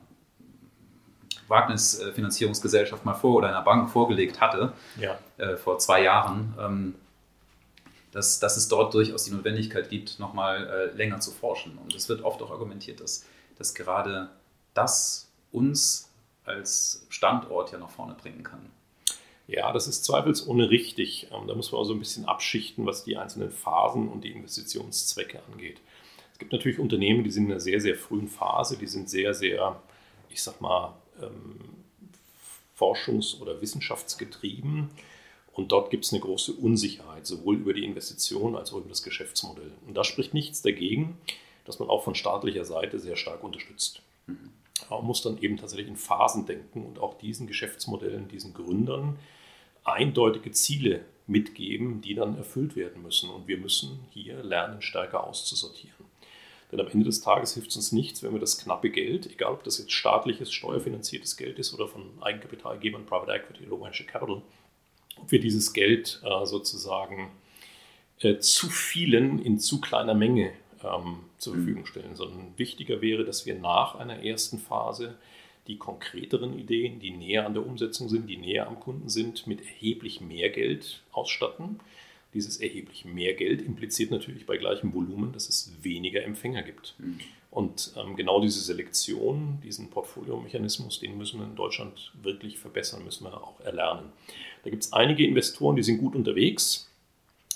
Wagnisfinanzierungsgesellschaft 1.47 3.03
mal 3.03 3.15
vor 3.15 3.37
oder 3.37 3.47
einer 3.49 3.63
Bank 3.63 3.89
vorgelegt 3.89 4.39
hatte, 4.41 4.73
ja. 4.95 5.17
äh, 5.37 5.57
vor 5.57 5.79
zwei 5.79 6.03
Jahren. 6.03 6.53
Ähm, 6.59 6.95
dass, 8.11 8.39
dass 8.39 8.57
es 8.57 8.67
dort 8.67 8.93
durchaus 8.93 9.23
die 9.23 9.31
Notwendigkeit 9.31 9.89
gibt, 9.89 10.19
nochmal 10.19 10.67
äh, 10.67 10.95
länger 10.95 11.19
zu 11.19 11.31
forschen. 11.31 11.79
Und 11.79 11.95
es 11.95 12.09
wird 12.09 12.21
oft 12.21 12.43
auch 12.43 12.51
argumentiert, 12.51 13.01
dass, 13.01 13.25
dass 13.57 13.73
gerade 13.73 14.29
das 14.75 15.31
uns 15.51 16.11
als 16.45 17.07
Standort 17.09 17.71
ja 17.71 17.79
nach 17.79 17.89
vorne 17.89 18.13
bringen 18.13 18.43
kann. 18.43 18.69
Ja, 19.47 19.73
das 19.73 19.87
ist 19.87 20.05
zweifelsohne 20.05 20.69
richtig. 20.69 21.27
Ähm, 21.31 21.47
da 21.47 21.55
muss 21.55 21.71
man 21.71 21.81
auch 21.81 21.85
so 21.85 21.93
ein 21.93 21.99
bisschen 21.99 22.25
abschichten, 22.25 22.85
was 22.85 23.03
die 23.03 23.17
einzelnen 23.17 23.51
Phasen 23.51 24.07
und 24.07 24.23
die 24.23 24.31
Investitionszwecke 24.31 25.41
angeht. 25.51 25.81
Es 26.31 26.39
gibt 26.39 26.51
natürlich 26.51 26.79
Unternehmen, 26.79 27.23
die 27.23 27.31
sind 27.31 27.45
in 27.45 27.51
einer 27.51 27.59
sehr, 27.59 27.79
sehr 27.79 27.95
frühen 27.95 28.27
Phase, 28.27 28.77
die 28.77 28.87
sind 28.87 29.09
sehr, 29.09 29.33
sehr, 29.33 29.81
ich 30.29 30.41
sag 30.41 30.61
mal, 30.61 30.95
ähm, 31.21 31.59
forschungs- 32.77 33.39
oder 33.39 33.61
wissenschaftsgetrieben. 33.61 34.89
Und 35.53 35.71
dort 35.71 35.91
gibt 35.91 36.05
es 36.05 36.11
eine 36.11 36.21
große 36.21 36.53
Unsicherheit, 36.53 37.27
sowohl 37.27 37.57
über 37.57 37.73
die 37.73 37.85
Investition 37.85 38.55
als 38.55 38.73
auch 38.73 38.77
über 38.77 38.89
das 38.89 39.03
Geschäftsmodell. 39.03 39.71
Und 39.87 39.93
da 39.93 40.03
spricht 40.03 40.33
nichts 40.33 40.63
dagegen, 40.63 41.17
dass 41.65 41.79
man 41.79 41.89
auch 41.89 42.03
von 42.03 42.15
staatlicher 42.15 42.65
Seite 42.65 42.99
sehr 42.99 43.15
stark 43.15 43.43
unterstützt. 43.43 44.01
Mhm. 44.25 44.49
Man 44.89 45.05
muss 45.05 45.21
dann 45.21 45.37
eben 45.39 45.57
tatsächlich 45.57 45.87
in 45.87 45.95
Phasen 45.95 46.45
denken 46.45 46.85
und 46.85 46.99
auch 46.99 47.17
diesen 47.17 47.47
Geschäftsmodellen, 47.47 48.27
diesen 48.27 48.53
Gründern 48.53 49.17
eindeutige 49.83 50.51
Ziele 50.51 51.05
mitgeben, 51.27 52.01
die 52.01 52.15
dann 52.15 52.37
erfüllt 52.37 52.75
werden 52.75 53.01
müssen. 53.01 53.29
Und 53.29 53.47
wir 53.47 53.57
müssen 53.57 53.99
hier 54.11 54.43
lernen, 54.43 54.81
stärker 54.81 55.25
auszusortieren. 55.25 56.05
Denn 56.71 56.79
am 56.79 56.87
Ende 56.87 57.05
des 57.05 57.21
Tages 57.21 57.53
hilft 57.53 57.69
es 57.69 57.75
uns 57.75 57.91
nichts, 57.91 58.23
wenn 58.23 58.33
wir 58.33 58.39
das 58.39 58.57
knappe 58.57 58.89
Geld, 58.89 59.31
egal 59.31 59.53
ob 59.53 59.63
das 59.63 59.77
jetzt 59.77 59.91
staatliches, 59.91 60.51
steuerfinanziertes 60.51 61.37
Geld 61.37 61.59
ist 61.59 61.73
oder 61.73 61.87
von 61.87 62.01
Eigenkapitalgebern, 62.21 63.05
Private 63.05 63.31
Equity 63.31 63.67
oder 63.67 63.83
Venture 63.83 64.07
Capital, 64.07 64.41
ob 65.17 65.31
wir 65.31 65.39
dieses 65.39 65.73
Geld 65.73 66.19
äh, 66.23 66.45
sozusagen 66.45 67.29
äh, 68.19 68.39
zu 68.39 68.69
vielen 68.69 69.37
in 69.37 69.59
zu 69.59 69.81
kleiner 69.81 70.15
Menge 70.15 70.51
ähm, 70.83 71.19
zur 71.43 71.55
Verfügung 71.55 71.85
stellen, 71.85 72.15
sondern 72.15 72.53
wichtiger 72.57 73.01
wäre, 73.01 73.25
dass 73.25 73.45
wir 73.45 73.55
nach 73.55 73.95
einer 73.95 74.23
ersten 74.23 74.57
Phase 74.57 75.15
die 75.67 75.77
konkreteren 75.77 76.57
Ideen, 76.57 76.99
die 76.99 77.11
näher 77.11 77.45
an 77.45 77.53
der 77.53 77.65
Umsetzung 77.65 78.09
sind, 78.09 78.29
die 78.29 78.37
näher 78.37 78.67
am 78.67 78.79
Kunden 78.79 79.09
sind, 79.09 79.47
mit 79.47 79.61
erheblich 79.61 80.19
mehr 80.19 80.49
Geld 80.49 81.01
ausstatten. 81.11 81.79
Dieses 82.33 82.57
erheblich 82.57 83.05
mehr 83.05 83.33
Geld 83.33 83.61
impliziert 83.61 84.11
natürlich 84.11 84.45
bei 84.45 84.57
gleichem 84.57 84.93
Volumen, 84.93 85.31
dass 85.31 85.47
es 85.47 85.71
weniger 85.81 86.23
Empfänger 86.23 86.63
gibt. 86.63 86.95
Mhm. 86.97 87.19
Und 87.51 87.93
ähm, 87.95 88.15
genau 88.15 88.41
diese 88.41 88.59
Selektion, 88.59 89.59
diesen 89.63 89.91
Portfoliomechanismus, 89.91 90.99
den 90.99 91.17
müssen 91.19 91.39
wir 91.39 91.45
in 91.45 91.55
Deutschland 91.55 92.11
wirklich 92.23 92.57
verbessern, 92.57 93.03
müssen 93.05 93.25
wir 93.25 93.43
auch 93.43 93.59
erlernen. 93.59 94.11
Da 94.63 94.71
gibt 94.71 94.83
es 94.83 94.91
einige 94.91 95.25
Investoren, 95.25 95.75
die 95.75 95.83
sind 95.83 95.99
gut 95.99 96.15
unterwegs, 96.15 96.89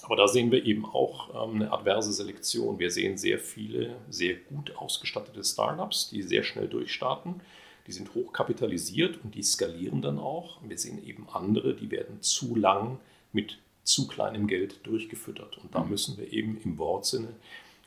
aber 0.07 0.15
da 0.15 0.27
sehen 0.27 0.51
wir 0.51 0.65
eben 0.65 0.85
auch 0.85 1.29
ähm, 1.47 1.55
eine 1.55 1.71
adverse 1.71 2.11
Selektion. 2.11 2.79
Wir 2.79 2.89
sehen 2.89 3.17
sehr 3.17 3.37
viele 3.37 3.95
sehr 4.09 4.35
gut 4.35 4.75
ausgestattete 4.75 5.43
Startups, 5.43 6.09
die 6.09 6.23
sehr 6.23 6.43
schnell 6.43 6.67
durchstarten 6.67 7.41
die 7.87 7.93
sind 7.93 8.13
hochkapitalisiert 8.13 9.23
und 9.23 9.33
die 9.33 9.41
skalieren 9.41 10.01
dann 10.01 10.19
auch. 10.19 10.59
Wir 10.61 10.77
sehen 10.77 11.03
eben 11.03 11.27
andere, 11.31 11.73
die 11.73 11.89
werden 11.89 12.21
zu 12.21 12.55
lang 12.55 12.99
mit 13.31 13.59
zu 13.83 14.07
kleinem 14.07 14.47
Geld 14.47 14.85
durchgefüttert. 14.85 15.57
Und 15.57 15.73
da 15.73 15.83
mhm. 15.83 15.91
müssen 15.91 16.17
wir 16.17 16.31
eben 16.33 16.59
im 16.63 16.77
Wortsinne 16.77 17.29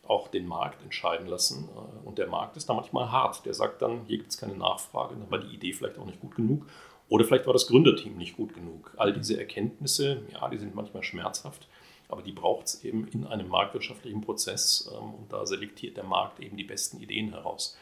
auch 0.07 0.29
den 0.29 0.47
Markt 0.47 0.83
entscheiden 0.83 1.27
lassen. 1.27 1.69
Und 2.05 2.17
der 2.17 2.27
Markt 2.27 2.57
ist 2.57 2.71
da 2.71 2.75
manchmal 2.75 3.13
hart. 3.13 3.45
Der 3.45 3.53
sagt 3.53 3.83
dann, 3.83 4.07
hier 4.07 4.17
gibt 4.17 4.31
es 4.31 4.39
keine 4.39 4.57
Nachfrage, 4.57 5.15
dann 5.15 5.31
war 5.31 5.39
die 5.39 5.55
Idee 5.55 5.75
vielleicht 5.75 5.99
auch 5.99 6.07
nicht 6.07 6.21
gut 6.21 6.35
genug. 6.35 6.67
Oder 7.11 7.25
vielleicht 7.27 7.47
war 7.47 7.53
das 7.53 7.67
Gründerteam 7.67 8.17
nicht 8.17 8.37
gut 8.37 8.55
genug. 8.55 8.93
All 8.97 9.13
diese 9.13 9.39
Erkenntnisse, 9.39 10.23
ja, 10.33 10.49
die 10.49 10.59
sind 10.59 10.75
manchmal 10.75 11.03
schmerzhaft, 11.03 11.69
aber 12.11 12.23
die 12.23 12.33
braucht 12.33 12.67
es 12.67 12.85
eben 12.85 13.07
in 13.09 13.27
einem 13.27 13.49
marktwirtschaftlichen 13.49 14.21
Prozess. 14.21 14.91
Ähm, 14.93 15.15
und 15.15 15.33
da 15.33 15.47
selektiert 15.47 15.97
der 15.97 16.05
Markt 16.05 16.41
eben 16.41 16.57
die 16.57 16.65
besten 16.65 17.01
Ideen 17.01 17.31
heraus. 17.31 17.77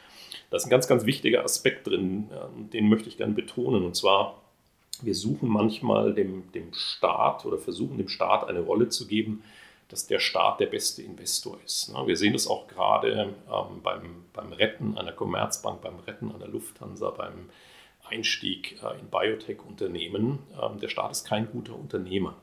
Da 0.51 0.57
ist 0.57 0.65
ein 0.65 0.71
ganz, 0.71 0.87
ganz 0.87 1.05
wichtiger 1.05 1.45
Aspekt 1.45 1.87
drin, 1.87 2.31
ähm, 2.33 2.71
den 2.71 2.89
möchte 2.89 3.09
ich 3.09 3.17
gerne 3.17 3.35
betonen. 3.35 3.85
Und 3.85 3.97
zwar, 3.97 4.43
wir 5.03 5.15
suchen 5.15 5.49
manchmal 5.49 6.15
dem, 6.15 6.51
dem 6.53 6.73
Staat 6.73 7.47
oder 7.47 7.59
versuchen 7.59 7.99
dem 7.99 8.09
Staat 8.09 8.49
eine 8.49 8.61
Rolle 8.61 8.89
zu 8.89 9.07
geben, 9.07 9.43
dass 9.89 10.07
der 10.07 10.19
Staat 10.19 10.61
der 10.61 10.67
beste 10.67 11.03
Investor 11.03 11.59
ist. 11.65 11.95
Wir 12.05 12.17
sehen 12.17 12.35
das 12.35 12.47
auch 12.47 12.69
gerade 12.69 13.35
ähm, 13.51 13.83
beim, 13.83 14.25
beim 14.35 14.53
Retten 14.53 14.99
einer 14.99 15.13
Commerzbank, 15.13 15.81
beim 15.81 15.99
Retten 16.01 16.31
einer 16.31 16.47
Lufthansa, 16.47 17.11
beim 17.11 17.49
Einstieg 18.07 18.79
äh, 18.83 19.01
in 19.01 19.09
Biotech-Unternehmen. 19.09 20.41
Der 20.83 20.89
Staat 20.89 21.13
ist 21.13 21.25
kein 21.25 21.51
guter 21.51 21.75
Unternehmer. 21.75 22.37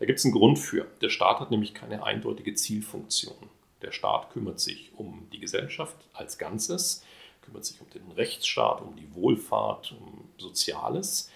Da 0.00 0.06
gibt 0.06 0.18
es 0.18 0.24
einen 0.24 0.34
Grund 0.34 0.58
für. 0.58 0.86
Der 1.02 1.10
Staat 1.10 1.40
hat 1.40 1.50
nämlich 1.50 1.74
keine 1.74 2.02
eindeutige 2.02 2.54
Zielfunktion. 2.54 3.36
Der 3.82 3.92
Staat 3.92 4.30
kümmert 4.30 4.58
sich 4.58 4.90
um 4.96 5.28
die 5.32 5.40
Gesellschaft 5.40 5.96
als 6.14 6.38
Ganzes 6.38 7.04
kümmert 7.42 7.64
sich 7.64 7.80
um 7.80 7.88
den 7.90 8.10
Rechtsstaat, 8.12 8.80
um 8.80 8.96
die 8.96 9.14
Wohlfahrt, 9.14 9.94
um 10.00 10.24
Soziales. 10.38 11.30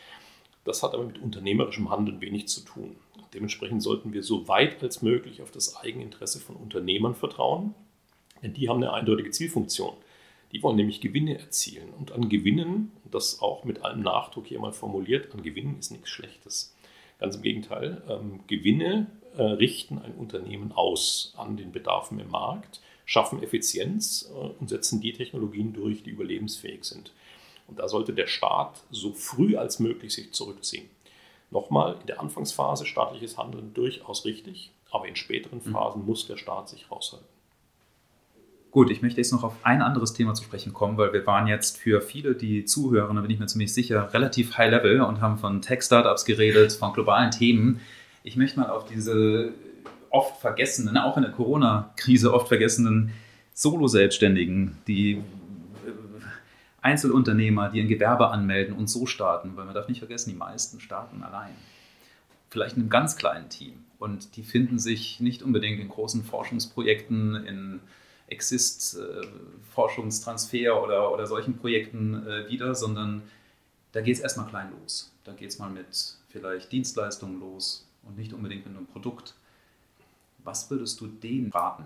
Das 0.65 0.83
hat 0.83 0.95
aber 0.95 1.05
mit 1.05 1.21
unternehmerischem 1.21 1.91
Handeln 1.91 2.21
wenig 2.21 2.49
zu 2.49 2.61
tun. 2.63 2.97
Dementsprechend 3.33 3.83
sollten 3.83 4.13
wir 4.13 4.23
so 4.23 4.47
weit 4.49 4.83
als 4.83 5.03
möglich 5.03 5.43
auf 5.43 5.51
das 5.51 5.77
Eigeninteresse 5.77 6.41
von 6.41 6.57
Unternehmern 6.57 7.15
vertrauen, 7.15 7.75
denn 8.43 8.55
die 8.55 8.69
haben 8.69 8.83
eine 8.83 8.93
eindeutige 8.93 9.31
Zielfunktion. 9.31 9.95
Die 10.53 10.63
wollen 10.63 10.77
nämlich 10.77 11.01
Gewinne 11.01 11.39
erzielen. 11.39 11.91
Und 11.99 12.13
an 12.13 12.29
Gewinnen, 12.29 12.93
das 13.11 13.41
auch 13.41 13.65
mit 13.65 13.83
allem 13.83 14.03
Nachdruck 14.03 14.47
hier 14.47 14.61
mal 14.61 14.73
formuliert, 14.73 15.35
an 15.35 15.43
Gewinnen 15.43 15.79
ist 15.79 15.91
nichts 15.91 16.11
Schlechtes. 16.11 16.74
Ganz 17.25 17.37
im 17.37 17.43
Gegenteil, 17.43 18.03
ähm, 18.07 18.41
Gewinne 18.49 19.07
äh, 19.39 19.43
richten 19.43 19.97
ein 19.97 20.13
Unternehmen 20.13 20.73
aus 20.73 21.33
an 21.39 21.57
den 21.57 21.73
Bedarfen 21.73 22.21
im 22.21 22.29
Markt 22.29 22.83
schaffen 23.07 23.43
Effizienz 23.43 24.31
äh, 24.31 24.49
und 24.61 24.69
setzen 24.69 25.01
die 25.01 25.15
Technologien 25.15 25.73
durch, 25.73 26.03
die 26.03 26.11
überlebensfähig 26.11 26.85
sind. 26.85 27.13
Und 27.67 27.79
da 27.79 27.89
sollte 27.89 28.13
der 28.13 28.27
Staat 28.27 28.83
so 28.91 29.15
früh 29.15 29.57
als 29.57 29.79
möglich 29.79 30.13
sich 30.13 30.33
zurückziehen. 30.33 30.91
Nochmal, 31.51 31.97
in 31.99 32.09
der 32.09 32.21
Anfangsphase 32.21 32.85
staatliches 32.85 33.39
Handeln 33.39 33.73
durchaus 33.73 34.27
richtig, 34.27 34.73
aber 34.91 35.09
in 35.09 35.17
späteren 35.17 35.63
mhm. 35.65 35.73
Phasen 35.73 36.03
mhm. 36.03 36.07
muss 36.07 36.27
der 36.27 36.37
Staat 36.37 36.69
sich 36.69 36.91
raushalten. 36.91 37.27
Gut, 38.75 38.91
ich 38.91 39.03
möchte 39.03 39.21
jetzt 39.21 39.31
noch 39.31 39.45
auf 39.45 39.55
ein 39.63 39.83
anderes 39.83 40.15
Thema 40.15 40.35
zu 40.35 40.43
sprechen 40.43 40.73
kommen, 40.73 40.99
weil 40.99 41.13
wir 41.13 41.25
waren 41.29 41.47
jetzt 41.47 41.79
für 41.79 42.01
viele, 42.01 42.35
die 42.35 42.65
zuhören, 42.65 43.15
da 43.15 43.23
bin 43.23 43.31
ich 43.31 43.39
mir 43.39 43.47
ziemlich 43.47 43.73
sicher, 43.73 44.13
relativ 44.13 44.59
high 44.59 44.69
level 44.69 45.01
und 45.03 45.21
haben 45.21 45.39
von 45.39 45.63
Tech-Startups 45.63 46.25
geredet, 46.25 46.73
von 46.73 46.93
globalen 46.93 47.31
Themen. 47.31 47.81
Ich 48.25 48.35
möchte 48.35 48.59
mal 48.59 48.71
auf 48.71 48.85
diese 48.85 49.53
oft 50.11 50.41
vergessenen, 50.41 50.99
auch 50.99 51.17
in 51.17 51.23
der 51.23 51.31
Corona-Krise 51.31 52.35
oft 52.35 52.49
vergessenen 52.49 53.13
Solo-Selbstständigen, 53.53 54.77
die 54.89 55.13
äh, 55.13 55.23
Einzelunternehmer, 56.83 57.69
die 57.69 57.81
ein 57.81 57.87
Gewerbe 57.87 58.31
anmelden 58.31 58.75
und 58.75 58.91
so 58.91 59.07
starten, 59.07 59.53
weil 59.55 59.67
man 59.67 59.75
darf 59.75 59.87
nicht 59.87 60.01
vergessen, 60.01 60.31
die 60.31 60.37
meisten 60.37 60.81
starten 60.81 61.23
allein. 61.23 61.55
Vielleicht 62.51 62.75
in 62.75 62.83
einem 62.83 62.91
ganz 62.91 63.15
kleinen 63.15 63.51
Team. 63.51 63.85
Und 64.01 64.35
die 64.35 64.43
finden 64.43 64.81
sich 64.81 65.21
nicht 65.21 65.45
unbedingt 65.45 65.79
in 65.79 65.89
großen 65.89 66.25
Forschungsprojekten, 66.25 67.37
in 67.37 67.81
Exist-Forschungstransfer 68.35 70.59
äh, 70.59 70.71
oder, 70.71 71.13
oder 71.13 71.27
solchen 71.27 71.57
Projekten 71.57 72.27
äh, 72.27 72.49
wieder, 72.51 72.75
sondern 72.75 73.23
da 73.93 74.01
geht 74.01 74.17
es 74.17 74.21
erstmal 74.21 74.49
klein 74.49 74.73
los. 74.81 75.13
Da 75.25 75.33
geht 75.33 75.51
es 75.51 75.59
mal 75.59 75.71
mit 75.71 76.17
vielleicht 76.29 76.73
Dienstleistungen 76.73 77.41
los 77.41 77.87
und 78.03 78.19
nicht 78.19 78.33
unbedingt 78.33 78.67
mit 78.67 78.77
einem 78.77 78.87
Produkt. 78.87 79.35
Was 80.43 80.71
würdest 80.71 81.01
du 81.01 81.07
denen 81.07 81.51
raten? 81.51 81.85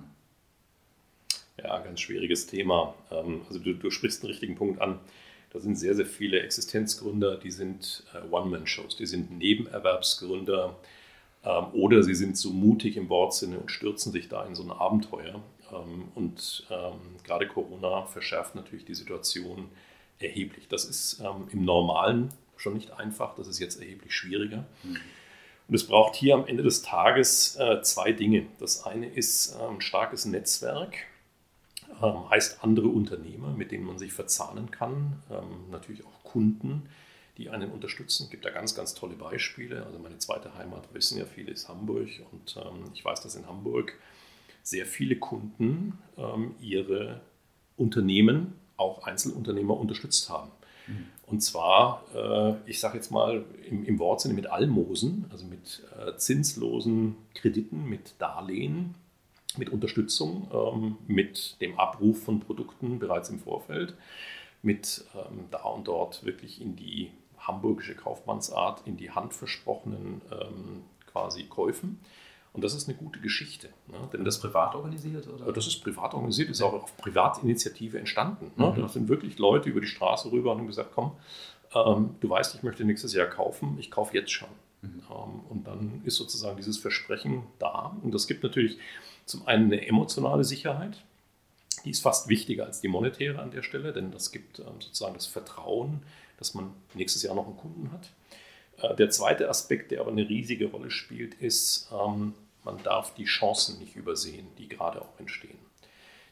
Ja, 1.63 1.79
ganz 1.81 2.01
schwieriges 2.01 2.47
Thema. 2.47 2.95
Ähm, 3.11 3.43
also 3.49 3.59
du, 3.59 3.75
du 3.75 3.91
sprichst 3.91 4.23
einen 4.23 4.31
richtigen 4.31 4.57
Punkt 4.57 4.81
an. 4.81 4.99
Da 5.51 5.61
sind 5.61 5.77
sehr, 5.77 5.95
sehr 5.95 6.07
viele 6.07 6.41
Existenzgründer, 6.41 7.37
die 7.37 7.51
sind 7.51 8.05
äh, 8.15 8.21
One-Man-Shows, 8.31 8.97
die 8.97 9.07
sind 9.07 9.37
Nebenerwerbsgründer 9.39 10.77
ähm, 11.45 11.65
oder 11.73 12.03
sie 12.03 12.15
sind 12.15 12.37
so 12.37 12.51
mutig 12.51 12.97
im 12.97 13.09
Wortsinne 13.09 13.59
und 13.59 13.71
stürzen 13.71 14.13
sich 14.13 14.29
da 14.29 14.45
in 14.45 14.55
so 14.55 14.63
ein 14.63 14.71
Abenteuer. 14.71 15.43
Ähm, 15.72 16.09
und 16.14 16.66
gerade 17.24 17.46
Corona 17.48 18.07
verschärft 18.07 18.54
natürlich 18.54 18.85
die 18.85 18.94
Situation 18.94 19.68
erheblich. 20.18 20.68
Das 20.68 20.85
ist 20.85 21.22
im 21.52 21.64
Normalen 21.64 22.31
schon 22.57 22.74
nicht 22.74 22.92
einfach, 22.92 23.35
das 23.37 23.46
ist 23.46 23.59
jetzt 23.59 23.81
erheblich 23.81 24.14
schwieriger. 24.14 24.64
Mhm. 24.83 24.96
Und 25.68 25.74
es 25.74 25.87
braucht 25.87 26.16
hier 26.16 26.35
am 26.35 26.46
Ende 26.46 26.62
des 26.62 26.83
Tages 26.83 27.57
äh, 27.57 27.83
zwei 27.83 28.12
Dinge. 28.12 28.46
Das 28.59 28.85
eine 28.85 29.07
ist 29.07 29.54
ein 29.57 29.83
starkes 29.83 30.24
Netzwerk, 30.24 30.96
ähm, 32.02 32.31
heißt 32.31 32.64
andere 32.64 32.88
Unternehmer, 32.88 33.52
mit 33.52 33.70
denen 33.70 33.85
man 33.85 33.98
sich 33.98 34.12
verzahnen 34.12 34.70
kann, 34.70 35.22
ähm, 35.31 35.70
natürlich 35.70 36.07
auch 36.07 36.24
Kunden, 36.24 36.88
die 37.37 37.50
einen 37.50 37.70
unterstützen. 37.70 38.24
Es 38.24 38.31
gibt 38.31 38.46
da 38.46 38.50
ganz, 38.50 38.74
ganz 38.74 38.94
tolle 38.94 39.14
Beispiele. 39.14 39.85
Also 39.85 39.98
meine 39.98 40.18
zweite 40.18 40.54
Heimat, 40.54 40.92
wissen 40.94 41.18
ja 41.18 41.26
viele, 41.26 41.52
ist 41.52 41.68
Hamburg. 41.68 42.09
Und 42.33 42.57
ähm, 42.57 42.90
ich 42.94 43.04
weiß, 43.04 43.20
dass 43.20 43.37
in 43.37 43.46
Hamburg 43.46 43.92
sehr 44.68 44.87
viele 44.87 45.16
Kunden 45.16 45.98
ähm, 46.18 46.54
ihre 46.61 47.20
Unternehmen, 47.76 48.54
auch 48.76 49.04
Einzelunternehmer, 49.04 49.76
unterstützt 49.76 50.28
haben. 50.28 50.50
Mhm. 50.87 51.07
Und 51.26 51.40
zwar, 51.40 52.04
äh, 52.14 52.54
ich 52.70 52.81
sage 52.81 52.96
jetzt 52.96 53.11
mal 53.11 53.44
im, 53.68 53.85
im, 53.85 53.98
Wortsinne 53.98 54.35
mit 54.35 54.46
Almosen, 54.50 55.26
also 55.31 55.46
mit 55.46 55.83
äh, 55.98 56.16
zinslosen 56.16 57.16
Krediten, 57.35 57.88
mit 57.88 58.14
Darlehen, 58.18 58.94
mit 59.57 59.70
Unterstützung, 59.70 60.48
ähm, 60.52 60.96
mit 61.06 61.60
dem 61.60 61.79
Abruf 61.79 62.23
von 62.23 62.40
Produkten 62.40 62.98
bereits 62.98 63.31
im 63.31 63.40
Vorfeld, 63.40 63.94
mit 64.62 65.04
ähm, 65.14 65.44
da 65.50 65.64
und 65.64 65.88
dort 65.88 66.25
wirklich 66.25 66.60
in 66.60 66.77
die 66.77 67.10
hamburgische 67.38 67.94
Kaufmannsart, 67.94 68.87
in 68.87 68.96
die 68.96 69.10
handversprochenen 69.10 70.21
ähm, 70.31 70.83
quasi 71.06 71.44
Käufen. 71.44 72.00
Und 72.53 72.65
das 72.65 72.75
ist 72.75 72.88
eine 72.88 72.96
gute 72.96 73.21
Geschichte. 73.21 73.69
Ne? 73.87 73.96
Denn 74.13 74.25
das 74.25 74.40
privat 74.40 74.75
organisiert? 74.75 75.29
Oder? 75.29 75.53
Das 75.53 75.67
ist 75.67 75.83
privat 75.83 76.15
organisiert, 76.15 76.51
ist 76.51 76.63
auch 76.63 76.73
auf 76.73 76.96
Privatinitiative 76.96 77.99
entstanden. 77.99 78.51
Ne? 78.57 78.73
Mhm. 78.73 78.81
Da 78.81 78.88
sind 78.88 79.09
wirklich 79.09 79.38
Leute 79.38 79.69
über 79.69 79.81
die 79.81 79.87
Straße 79.87 80.33
rüber 80.33 80.53
und 80.53 80.59
haben 80.59 80.67
gesagt, 80.67 80.90
komm, 80.94 81.13
ähm, 81.75 82.17
du 82.21 82.31
weißt, 82.31 82.55
ich 82.55 82.63
möchte 82.63 82.85
nächstes 82.85 83.13
Jahr 83.13 83.27
kaufen, 83.27 83.77
ich 83.79 83.90
kaufe 83.90 84.15
jetzt 84.15 84.33
schon. 84.33 84.49
Mhm. 84.83 85.03
Ähm, 85.11 85.40
und 85.51 85.67
dann 85.67 86.03
ist 86.05 86.17
sozusagen 86.17 86.57
dieses 86.57 86.79
Versprechen 86.79 87.42
da. 87.59 87.96
Und 88.03 88.13
das 88.13 88.27
gibt 88.27 88.42
natürlich 88.42 88.79
zum 89.25 89.46
einen 89.46 89.67
eine 89.67 89.87
emotionale 89.87 90.44
Sicherheit. 90.44 91.03
Die 91.85 91.90
ist 91.90 92.03
fast 92.03 92.29
wichtiger 92.29 92.67
als 92.67 92.81
die 92.81 92.88
monetäre 92.88 93.40
an 93.40 93.51
der 93.51 93.63
Stelle, 93.63 93.92
denn 93.92 94.11
das 94.11 94.33
gibt 94.33 94.59
ähm, 94.59 94.81
sozusagen 94.81 95.15
das 95.15 95.27
Vertrauen, 95.27 96.03
dass 96.38 96.55
man 96.55 96.73
nächstes 96.94 97.23
Jahr 97.23 97.35
noch 97.35 97.46
einen 97.46 97.57
Kunden 97.57 97.92
hat. 97.92 98.11
Äh, 98.81 98.94
der 98.96 99.10
zweite 99.10 99.48
Aspekt, 99.48 99.90
der 99.90 100.00
aber 100.00 100.10
eine 100.10 100.29
riesige 100.29 100.66
Rolle 100.66 100.90
spielt, 100.90 101.35
ist, 101.35 101.90
ähm, 101.92 102.35
man 102.64 102.83
darf 102.83 103.14
die 103.14 103.24
Chancen 103.24 103.79
nicht 103.79 103.96
übersehen, 103.96 104.46
die 104.58 104.68
gerade 104.68 105.00
auch 105.00 105.18
entstehen. 105.18 105.58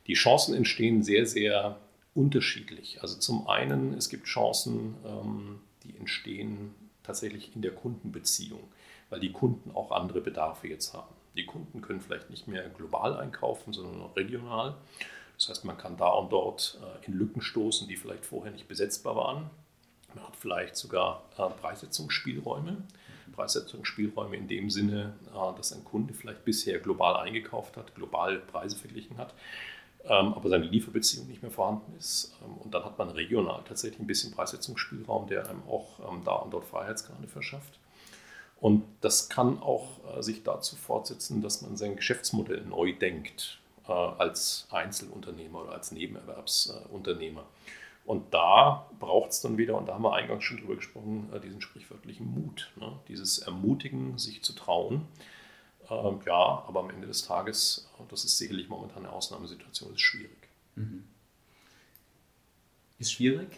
Die 0.07 0.15
Chancen 0.15 0.55
entstehen 0.55 1.03
sehr, 1.03 1.27
sehr 1.27 1.79
unterschiedlich. 2.15 3.03
Also 3.03 3.19
zum 3.19 3.49
einen, 3.49 3.95
es 3.95 4.09
gibt 4.09 4.27
Chancen, 4.27 4.95
ähm, 5.05 5.61
die 5.85 5.97
entstehen 5.97 6.75
tatsächlich 7.03 7.55
in 7.55 7.63
der 7.63 7.73
Kundenbeziehung, 7.73 8.61
weil 9.11 9.21
die 9.21 9.33
Kunden 9.33 9.71
auch 9.73 9.93
andere 9.93 10.21
Bedarfe 10.21 10.69
jetzt 10.69 10.95
haben. 10.95 11.15
Die 11.37 11.47
Kunden 11.47 11.83
können 11.83 12.01
vielleicht 12.01 12.31
nicht 12.31 12.49
mehr 12.49 12.69
global 12.71 13.17
einkaufen, 13.17 13.73
sondern 13.73 14.01
auch 14.01 14.17
regional. 14.17 14.75
Das 15.37 15.51
heißt, 15.51 15.65
man 15.65 15.77
kann 15.77 15.97
da 15.97 16.09
und 16.09 16.33
dort 16.33 16.81
äh, 16.83 17.07
in 17.07 17.13
Lücken 17.13 17.43
stoßen, 17.43 17.87
die 17.89 17.97
vielleicht 17.97 18.25
vorher 18.25 18.53
nicht 18.53 18.69
besetzbar 18.69 19.17
waren. 19.17 19.51
Man 20.17 20.25
hat 20.27 20.37
vielleicht 20.37 20.77
sogar 20.77 21.23
äh, 21.37 21.49
Preissetzungsspielräume. 21.61 22.79
Preissetzungsspielräume 23.33 24.37
in 24.37 24.49
dem 24.49 24.71
Sinne, 24.71 25.15
äh, 25.29 25.57
dass 25.57 25.73
ein 25.73 25.85
Kunde 25.85 26.15
vielleicht 26.15 26.45
bisher 26.45 26.79
global 26.79 27.17
eingekauft 27.17 27.77
hat, 27.77 27.95
global 27.95 28.39
Preise 28.39 28.77
verglichen 28.77 29.19
hat, 29.19 29.35
ähm, 30.05 30.33
aber 30.33 30.49
seine 30.49 30.65
Lieferbeziehung 30.65 31.27
nicht 31.29 31.43
mehr 31.43 31.51
vorhanden 31.51 31.95
ist. 31.99 32.35
Ähm, 32.43 32.55
und 32.57 32.73
dann 32.73 32.85
hat 32.85 32.99
man 32.99 33.11
regional 33.11 33.63
tatsächlich 33.69 34.01
ein 34.01 34.07
bisschen 34.07 34.33
Preissetzungsspielraum, 34.33 35.27
der 35.27 35.49
einem 35.51 35.63
auch 35.69 36.01
ähm, 36.11 36.23
da 36.25 36.37
und 36.37 36.53
dort 36.53 36.65
Freiheitsgrade 36.65 37.29
verschafft. 37.29 37.79
Und 38.59 38.85
das 39.03 39.29
kann 39.29 39.61
auch 39.61 40.17
äh, 40.17 40.23
sich 40.23 40.43
dazu 40.43 40.77
fortsetzen, 40.77 41.43
dass 41.43 41.61
man 41.61 41.77
sein 41.77 41.95
Geschäftsmodell 41.95 42.63
neu 42.63 42.93
denkt 42.95 43.61
als 43.85 44.67
Einzelunternehmer 44.73 45.63
oder 45.63 45.75
als 45.75 45.93
Nebenerwerbsunternehmer. 45.93 47.45
Und 48.07 48.33
da 48.33 48.89
braucht 49.01 49.33
es 49.33 49.41
dann 49.41 49.59
wieder, 49.59 49.77
und 49.77 49.87
da 49.87 49.95
haben 49.95 50.05
wir 50.05 50.15
eingangs 50.15 50.45
schon 50.45 50.59
drüber 50.59 50.77
gesprochen, 50.77 51.29
äh, 51.35 51.41
diesen 51.41 51.61
sprichwörtlichen 51.61 52.27
Mut, 52.27 52.73
ne? 52.77 52.99
dieses 53.09 53.39
Ermutigen, 53.39 54.17
sich 54.17 54.45
zu 54.45 54.53
trauen. 54.53 55.09
Ähm, 55.91 56.21
ja, 56.25 56.65
aber 56.67 56.81
am 56.81 56.91
Ende 56.91 57.09
des 57.09 57.27
Tages, 57.27 57.91
äh, 57.99 58.05
das 58.09 58.25
ist 58.25 58.39
sicherlich 58.39 58.69
momentan 58.69 59.05
eine 59.05 59.13
Ausnahmesituation, 59.13 59.93
ist 59.93 60.03
schwierig. 60.03 60.49
Mhm. 60.77 61.05
Ist 63.01 63.13
schwierig. 63.13 63.49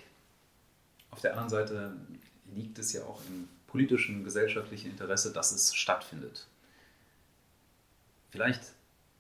Auf 1.11 1.21
der 1.21 1.33
anderen 1.33 1.51
Seite 1.51 1.97
liegt 2.55 2.79
es 2.79 2.95
ja 2.95 3.03
auch 3.05 3.21
im 3.29 3.51
politischen, 3.67 4.25
gesellschaftlichen 4.25 4.91
Interesse, 4.91 5.31
dass 5.31 5.53
es 5.53 5.75
stattfindet. 5.75 6.47
Vielleicht 8.31 8.63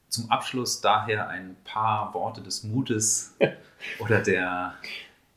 zum 0.08 0.30
Abschluss 0.30 0.80
daher 0.80 1.28
ein 1.28 1.54
paar 1.64 2.14
Worte 2.14 2.40
des 2.40 2.62
Mutes 2.62 3.36
oder 3.98 4.22
der 4.22 4.74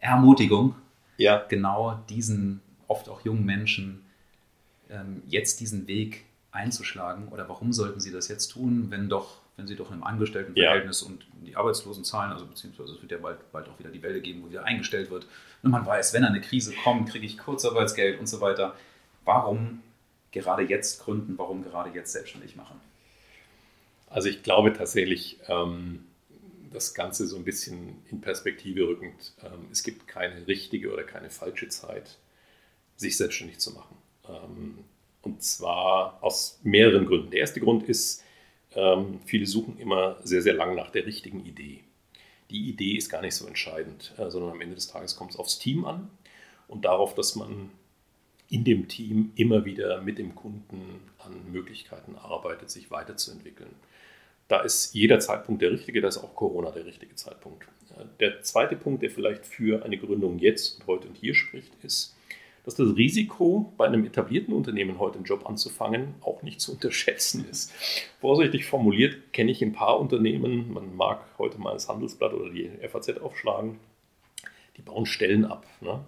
Ermutigung, 0.01 0.75
ja. 1.17 1.45
genau 1.47 2.03
diesen 2.09 2.61
oft 2.87 3.07
auch 3.07 3.21
jungen 3.21 3.45
Menschen 3.45 4.03
ähm, 4.89 5.23
jetzt 5.27 5.61
diesen 5.61 5.87
Weg 5.87 6.25
einzuschlagen? 6.51 7.29
Oder 7.29 7.47
warum 7.47 7.71
sollten 7.71 7.99
sie 7.99 8.11
das 8.11 8.27
jetzt 8.27 8.49
tun, 8.49 8.87
wenn 8.89 9.07
doch, 9.07 9.37
wenn 9.55 9.67
sie 9.67 9.75
doch 9.75 9.91
einem 9.91 10.03
Angestelltenverhältnis 10.03 11.01
ja. 11.01 11.07
und 11.07 11.25
die 11.45 11.55
Arbeitslosenzahlen, 11.55 12.33
also 12.33 12.45
beziehungsweise 12.45 12.93
es 12.93 13.01
wird 13.01 13.11
ja 13.11 13.17
bald, 13.17 13.51
bald 13.51 13.69
auch 13.69 13.79
wieder 13.79 13.89
die 13.89 14.01
Welle 14.01 14.19
geben, 14.19 14.43
wo 14.43 14.49
wieder 14.49 14.65
eingestellt 14.65 15.09
wird. 15.09 15.25
Und 15.63 15.71
man 15.71 15.85
weiß, 15.85 16.13
wenn 16.13 16.25
eine 16.25 16.41
Krise 16.41 16.73
kommt, 16.83 17.09
kriege 17.09 17.25
ich 17.25 17.37
Kurzarbeitsgeld 17.37 18.19
und 18.19 18.27
so 18.27 18.41
weiter. 18.41 18.75
Warum 19.23 19.81
gerade 20.31 20.63
jetzt 20.63 21.03
gründen? 21.03 21.37
Warum 21.37 21.63
gerade 21.63 21.91
jetzt 21.91 22.11
selbstständig 22.11 22.55
machen? 22.55 22.79
Also 24.09 24.27
ich 24.27 24.43
glaube 24.43 24.73
tatsächlich, 24.73 25.39
ähm, 25.47 26.05
das 26.71 26.93
Ganze 26.93 27.27
so 27.27 27.35
ein 27.35 27.43
bisschen 27.43 27.97
in 28.09 28.21
Perspektive 28.21 28.87
rückend. 28.87 29.33
Ähm, 29.43 29.67
es 29.71 29.83
gibt 29.83 30.07
keine 30.07 30.47
richtige 30.47 30.91
oder 30.91 31.03
keine 31.03 31.29
falsche 31.29 31.67
Zeit, 31.67 32.17
sich 32.95 33.17
selbstständig 33.17 33.59
zu 33.59 33.71
machen. 33.73 33.97
Ähm, 34.27 34.85
und 35.21 35.43
zwar 35.43 36.23
aus 36.23 36.59
mehreren 36.63 37.05
Gründen. 37.05 37.31
Der 37.31 37.41
erste 37.41 37.59
Grund 37.59 37.83
ist, 37.83 38.23
ähm, 38.73 39.19
viele 39.25 39.45
suchen 39.45 39.77
immer 39.77 40.17
sehr, 40.23 40.41
sehr 40.41 40.53
lang 40.53 40.75
nach 40.75 40.91
der 40.91 41.05
richtigen 41.05 41.45
Idee. 41.45 41.83
Die 42.49 42.69
Idee 42.69 42.95
ist 42.95 43.09
gar 43.09 43.21
nicht 43.21 43.35
so 43.35 43.45
entscheidend, 43.47 44.13
äh, 44.17 44.29
sondern 44.29 44.51
am 44.51 44.61
Ende 44.61 44.75
des 44.75 44.87
Tages 44.87 45.15
kommt 45.15 45.31
es 45.31 45.37
aufs 45.37 45.59
Team 45.59 45.85
an 45.85 46.09
und 46.67 46.85
darauf, 46.85 47.15
dass 47.15 47.35
man 47.35 47.69
in 48.49 48.63
dem 48.65 48.87
Team 48.87 49.31
immer 49.35 49.63
wieder 49.63 50.01
mit 50.01 50.17
dem 50.17 50.35
Kunden 50.35 50.99
an 51.19 51.51
Möglichkeiten 51.51 52.15
arbeitet, 52.15 52.69
sich 52.69 52.91
weiterzuentwickeln. 52.91 53.73
Da 54.51 54.59
ist 54.59 54.93
jeder 54.93 55.21
Zeitpunkt 55.21 55.61
der 55.61 55.71
richtige, 55.71 56.01
da 56.01 56.09
ist 56.09 56.17
auch 56.17 56.35
Corona 56.35 56.71
der 56.71 56.85
richtige 56.85 57.15
Zeitpunkt. 57.15 57.65
Der 58.19 58.41
zweite 58.41 58.75
Punkt, 58.75 59.01
der 59.01 59.09
vielleicht 59.09 59.45
für 59.45 59.85
eine 59.85 59.97
Gründung 59.97 60.39
jetzt 60.39 60.77
und 60.77 60.87
heute 60.87 61.07
und 61.07 61.15
hier 61.15 61.33
spricht, 61.35 61.71
ist, 61.83 62.17
dass 62.65 62.75
das 62.75 62.97
Risiko, 62.97 63.71
bei 63.77 63.85
einem 63.85 64.03
etablierten 64.03 64.53
Unternehmen 64.53 64.99
heute 64.99 65.15
einen 65.15 65.23
Job 65.23 65.47
anzufangen, 65.47 66.15
auch 66.19 66.43
nicht 66.43 66.59
zu 66.59 66.73
unterschätzen 66.73 67.47
ist. 67.49 67.71
Vorsichtig 68.19 68.65
formuliert 68.65 69.31
kenne 69.31 69.51
ich 69.51 69.61
ein 69.61 69.71
paar 69.71 70.01
Unternehmen, 70.01 70.73
man 70.73 70.97
mag 70.97 71.23
heute 71.37 71.57
mal 71.57 71.71
das 71.71 71.87
Handelsblatt 71.87 72.33
oder 72.33 72.49
die 72.49 72.69
FAZ 72.89 73.21
aufschlagen, 73.21 73.79
die 74.75 74.81
bauen 74.81 75.05
Stellen 75.05 75.45
ab. 75.45 75.65
Ne? 75.79 76.03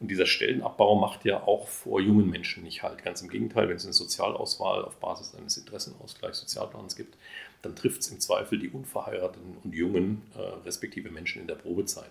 Und 0.00 0.10
dieser 0.10 0.26
Stellenabbau 0.26 0.94
macht 0.94 1.24
ja 1.24 1.42
auch 1.42 1.66
vor 1.66 2.00
jungen 2.00 2.30
Menschen 2.30 2.62
nicht 2.62 2.82
halt. 2.82 3.02
Ganz 3.02 3.20
im 3.20 3.28
Gegenteil, 3.28 3.68
wenn 3.68 3.76
es 3.76 3.84
eine 3.84 3.92
Sozialauswahl 3.92 4.84
auf 4.84 4.96
Basis 4.96 5.34
eines 5.34 5.56
Interessenausgleichs 5.56 6.40
Sozialplans 6.40 6.94
gibt, 6.94 7.16
dann 7.62 7.74
trifft 7.74 8.02
es 8.02 8.08
im 8.08 8.20
Zweifel 8.20 8.58
die 8.58 8.68
unverheirateten 8.68 9.56
und 9.64 9.74
jungen, 9.74 10.22
äh, 10.36 10.40
respektive 10.64 11.10
Menschen 11.10 11.40
in 11.42 11.48
der 11.48 11.56
Probezeit. 11.56 12.10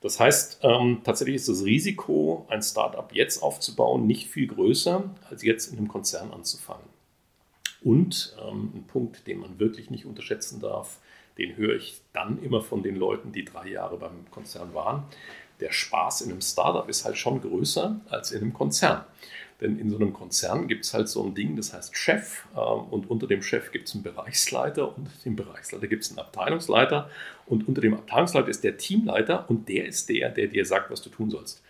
Das 0.00 0.20
heißt, 0.20 0.60
ähm, 0.62 1.00
tatsächlich 1.04 1.36
ist 1.36 1.48
das 1.48 1.64
Risiko, 1.64 2.46
ein 2.50 2.62
Startup 2.62 3.10
jetzt 3.14 3.42
aufzubauen, 3.42 4.06
nicht 4.06 4.28
viel 4.28 4.48
größer, 4.48 5.08
als 5.30 5.42
jetzt 5.42 5.72
in 5.72 5.78
einem 5.78 5.88
Konzern 5.88 6.30
anzufangen. 6.30 6.84
Und 7.82 8.36
ähm, 8.42 8.72
ein 8.74 8.84
Punkt, 8.86 9.26
den 9.26 9.38
man 9.38 9.58
wirklich 9.58 9.90
nicht 9.90 10.04
unterschätzen 10.04 10.60
darf, 10.60 10.98
den 11.38 11.56
höre 11.56 11.76
ich 11.76 12.00
dann 12.12 12.42
immer 12.42 12.60
von 12.60 12.82
den 12.82 12.96
Leuten, 12.96 13.32
die 13.32 13.44
drei 13.44 13.68
Jahre 13.68 13.96
beim 13.96 14.30
Konzern 14.30 14.74
waren. 14.74 15.04
Der 15.60 15.72
Spaß 15.72 16.22
in 16.22 16.32
einem 16.32 16.40
Startup 16.40 16.88
ist 16.88 17.04
halt 17.04 17.16
schon 17.16 17.40
größer 17.40 18.00
als 18.08 18.32
in 18.32 18.42
einem 18.42 18.54
Konzern. 18.54 19.04
Denn 19.60 19.78
in 19.78 19.88
so 19.88 19.96
einem 19.96 20.12
Konzern 20.12 20.66
gibt 20.66 20.84
es 20.84 20.92
halt 20.92 21.08
so 21.08 21.22
ein 21.24 21.34
Ding, 21.34 21.56
das 21.56 21.72
heißt 21.72 21.96
Chef. 21.96 22.44
Ähm, 22.56 22.84
und 22.90 23.10
unter 23.10 23.26
dem 23.26 23.42
Chef 23.42 23.70
gibt 23.70 23.88
es 23.88 23.94
einen 23.94 24.02
Bereichsleiter, 24.02 24.96
unter 24.96 25.12
dem 25.24 25.36
Bereichsleiter 25.36 25.86
gibt 25.86 26.04
es 26.04 26.10
einen 26.10 26.18
Abteilungsleiter. 26.18 27.08
Und 27.46 27.68
unter 27.68 27.80
dem 27.80 27.94
Abteilungsleiter 27.94 28.48
ist 28.48 28.64
der 28.64 28.76
Teamleiter 28.76 29.48
und 29.48 29.68
der 29.68 29.86
ist 29.86 30.08
der, 30.08 30.30
der 30.30 30.48
dir 30.48 30.66
sagt, 30.66 30.90
was 30.90 31.02
du 31.02 31.10
tun 31.10 31.30
sollst. 31.30 31.62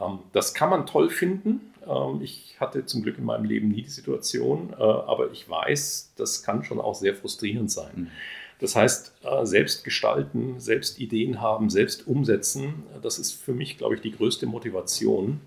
Ähm, 0.00 0.18
das 0.32 0.54
kann 0.54 0.70
man 0.70 0.86
toll 0.86 1.08
finden. 1.08 1.72
Ähm, 1.86 2.20
ich 2.22 2.56
hatte 2.60 2.84
zum 2.84 3.02
Glück 3.02 3.18
in 3.18 3.24
meinem 3.24 3.44
Leben 3.44 3.68
nie 3.68 3.82
die 3.82 3.90
Situation, 3.90 4.74
äh, 4.78 4.82
aber 4.82 5.30
ich 5.32 5.48
weiß, 5.48 6.12
das 6.16 6.42
kann 6.42 6.62
schon 6.62 6.80
auch 6.80 6.94
sehr 6.94 7.14
frustrierend 7.14 7.70
sein. 7.70 7.92
Mhm. 7.94 8.10
Das 8.64 8.76
heißt, 8.76 9.12
äh, 9.24 9.44
selbst 9.44 9.84
gestalten, 9.84 10.58
selbst 10.58 10.98
Ideen 10.98 11.42
haben, 11.42 11.68
selbst 11.68 12.06
umsetzen, 12.06 12.84
das 13.02 13.18
ist 13.18 13.32
für 13.32 13.52
mich, 13.52 13.76
glaube 13.76 13.94
ich, 13.94 14.00
die 14.00 14.10
größte 14.10 14.46
Motivation, 14.46 15.42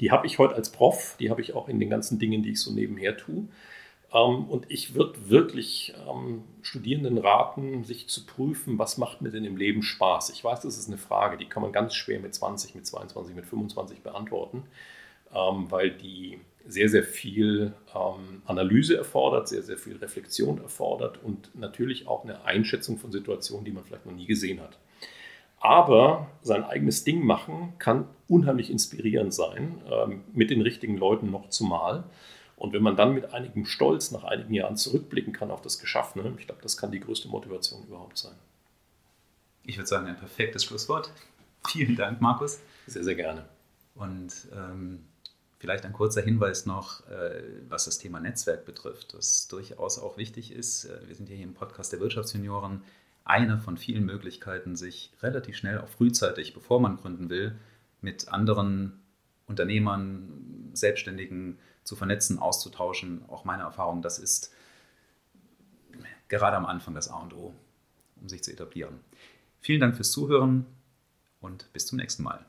die 0.00 0.10
habe 0.10 0.26
ich 0.26 0.38
heute 0.38 0.54
als 0.54 0.70
Prof, 0.70 1.16
die 1.20 1.28
habe 1.28 1.42
ich 1.42 1.52
auch 1.52 1.68
in 1.68 1.78
den 1.78 1.90
ganzen 1.90 2.18
Dingen, 2.18 2.42
die 2.42 2.52
ich 2.52 2.62
so 2.62 2.72
nebenher 2.72 3.18
tue. 3.18 3.46
Ähm, 4.10 4.46
und 4.46 4.64
ich 4.70 4.94
würde 4.94 5.28
wirklich 5.28 5.92
ähm, 6.08 6.44
Studierenden 6.62 7.18
raten, 7.18 7.84
sich 7.84 8.08
zu 8.08 8.24
prüfen, 8.24 8.78
was 8.78 8.96
macht 8.96 9.20
mir 9.20 9.30
denn 9.30 9.44
im 9.44 9.58
Leben 9.58 9.82
Spaß. 9.82 10.30
Ich 10.30 10.42
weiß, 10.42 10.60
das 10.60 10.78
ist 10.78 10.88
eine 10.88 10.96
Frage, 10.96 11.36
die 11.36 11.44
kann 11.44 11.62
man 11.62 11.72
ganz 11.72 11.94
schwer 11.94 12.20
mit 12.20 12.34
20, 12.34 12.74
mit 12.74 12.86
22, 12.86 13.36
mit 13.36 13.44
25 13.44 14.00
beantworten, 14.00 14.62
ähm, 15.34 15.70
weil 15.70 15.90
die 15.90 16.40
sehr, 16.66 16.88
sehr 16.88 17.04
viel 17.04 17.74
Analyse 18.46 18.96
erfordert, 18.96 19.48
sehr, 19.48 19.62
sehr 19.62 19.76
viel 19.76 19.96
Reflexion 19.96 20.60
erfordert 20.60 21.22
und 21.22 21.54
natürlich 21.54 22.08
auch 22.08 22.24
eine 22.24 22.44
Einschätzung 22.44 22.98
von 22.98 23.12
Situationen, 23.12 23.64
die 23.64 23.72
man 23.72 23.84
vielleicht 23.84 24.06
noch 24.06 24.14
nie 24.14 24.26
gesehen 24.26 24.60
hat. 24.60 24.78
Aber 25.64 26.26
sein 26.42 26.62
eigenes 26.62 27.04
Ding 27.04 27.24
machen 27.24 27.72
kann 27.78 28.06
unheimlich 28.28 28.70
inspirierend 28.70 29.32
sein, 29.32 29.80
ähm, 29.90 30.22
mit 30.32 30.50
den 30.50 30.60
richtigen 30.60 30.98
Leuten 30.98 31.30
noch 31.30 31.48
zumal. 31.48 32.04
Und 32.56 32.72
wenn 32.72 32.82
man 32.82 32.96
dann 32.96 33.14
mit 33.14 33.32
einigem 33.32 33.64
Stolz 33.64 34.10
nach 34.10 34.24
einigen 34.24 34.52
Jahren 34.52 34.76
zurückblicken 34.76 35.32
kann 35.32 35.50
auf 35.50 35.62
das 35.62 35.78
Geschaffene, 35.78 36.34
ich 36.38 36.46
glaube, 36.46 36.62
das 36.62 36.76
kann 36.76 36.92
die 36.92 37.00
größte 37.00 37.28
Motivation 37.28 37.82
überhaupt 37.84 38.18
sein. 38.18 38.34
Ich 39.64 39.78
würde 39.78 39.88
sagen, 39.88 40.06
ein 40.06 40.18
perfektes 40.18 40.64
Schlusswort. 40.64 41.10
Vielen 41.66 41.96
Dank, 41.96 42.20
Markus. 42.20 42.60
Sehr, 42.86 43.02
sehr 43.02 43.14
gerne. 43.14 43.46
Und 43.94 44.32
ähm, 44.54 45.06
vielleicht 45.64 45.86
ein 45.86 45.94
kurzer 45.94 46.20
Hinweis 46.20 46.66
noch, 46.66 47.08
äh, 47.08 47.42
was 47.70 47.86
das 47.86 47.96
Thema 47.96 48.20
Netzwerk 48.20 48.66
betrifft, 48.66 49.14
das 49.14 49.48
durchaus 49.48 49.98
auch 49.98 50.18
wichtig 50.18 50.52
ist. 50.52 50.84
Äh, 50.84 51.08
wir 51.08 51.14
sind 51.14 51.26
hier 51.26 51.38
im 51.38 51.54
Podcast 51.54 51.90
der 51.90 52.00
Wirtschaftsjunioren 52.00 52.82
eine 53.24 53.58
von 53.58 53.78
vielen 53.78 54.04
Möglichkeiten, 54.04 54.76
sich 54.76 55.10
relativ 55.22 55.56
schnell, 55.56 55.78
auch 55.78 55.88
frühzeitig, 55.88 56.52
bevor 56.52 56.82
man 56.82 56.98
gründen 56.98 57.30
will, 57.30 57.58
mit 58.02 58.28
anderen 58.28 59.00
Unternehmern, 59.46 60.68
Selbstständigen 60.74 61.58
zu 61.82 61.96
vernetzen, 61.96 62.38
auszutauschen. 62.38 63.24
Auch 63.28 63.46
meine 63.46 63.62
Erfahrung, 63.62 64.02
das 64.02 64.18
ist 64.18 64.52
gerade 66.28 66.58
am 66.58 66.66
Anfang 66.66 66.94
das 66.94 67.08
A 67.08 67.16
und 67.16 67.32
O. 67.32 67.54
um 68.20 68.28
sich 68.28 68.44
zu 68.44 68.52
etablieren. 68.52 69.00
Vielen 69.60 69.80
Dank 69.80 69.96
fürs 69.96 70.10
Zuhören 70.10 70.66
und 71.40 71.72
bis 71.72 71.86
zum 71.86 71.96
nächsten 71.96 72.22
Mal. 72.22 72.44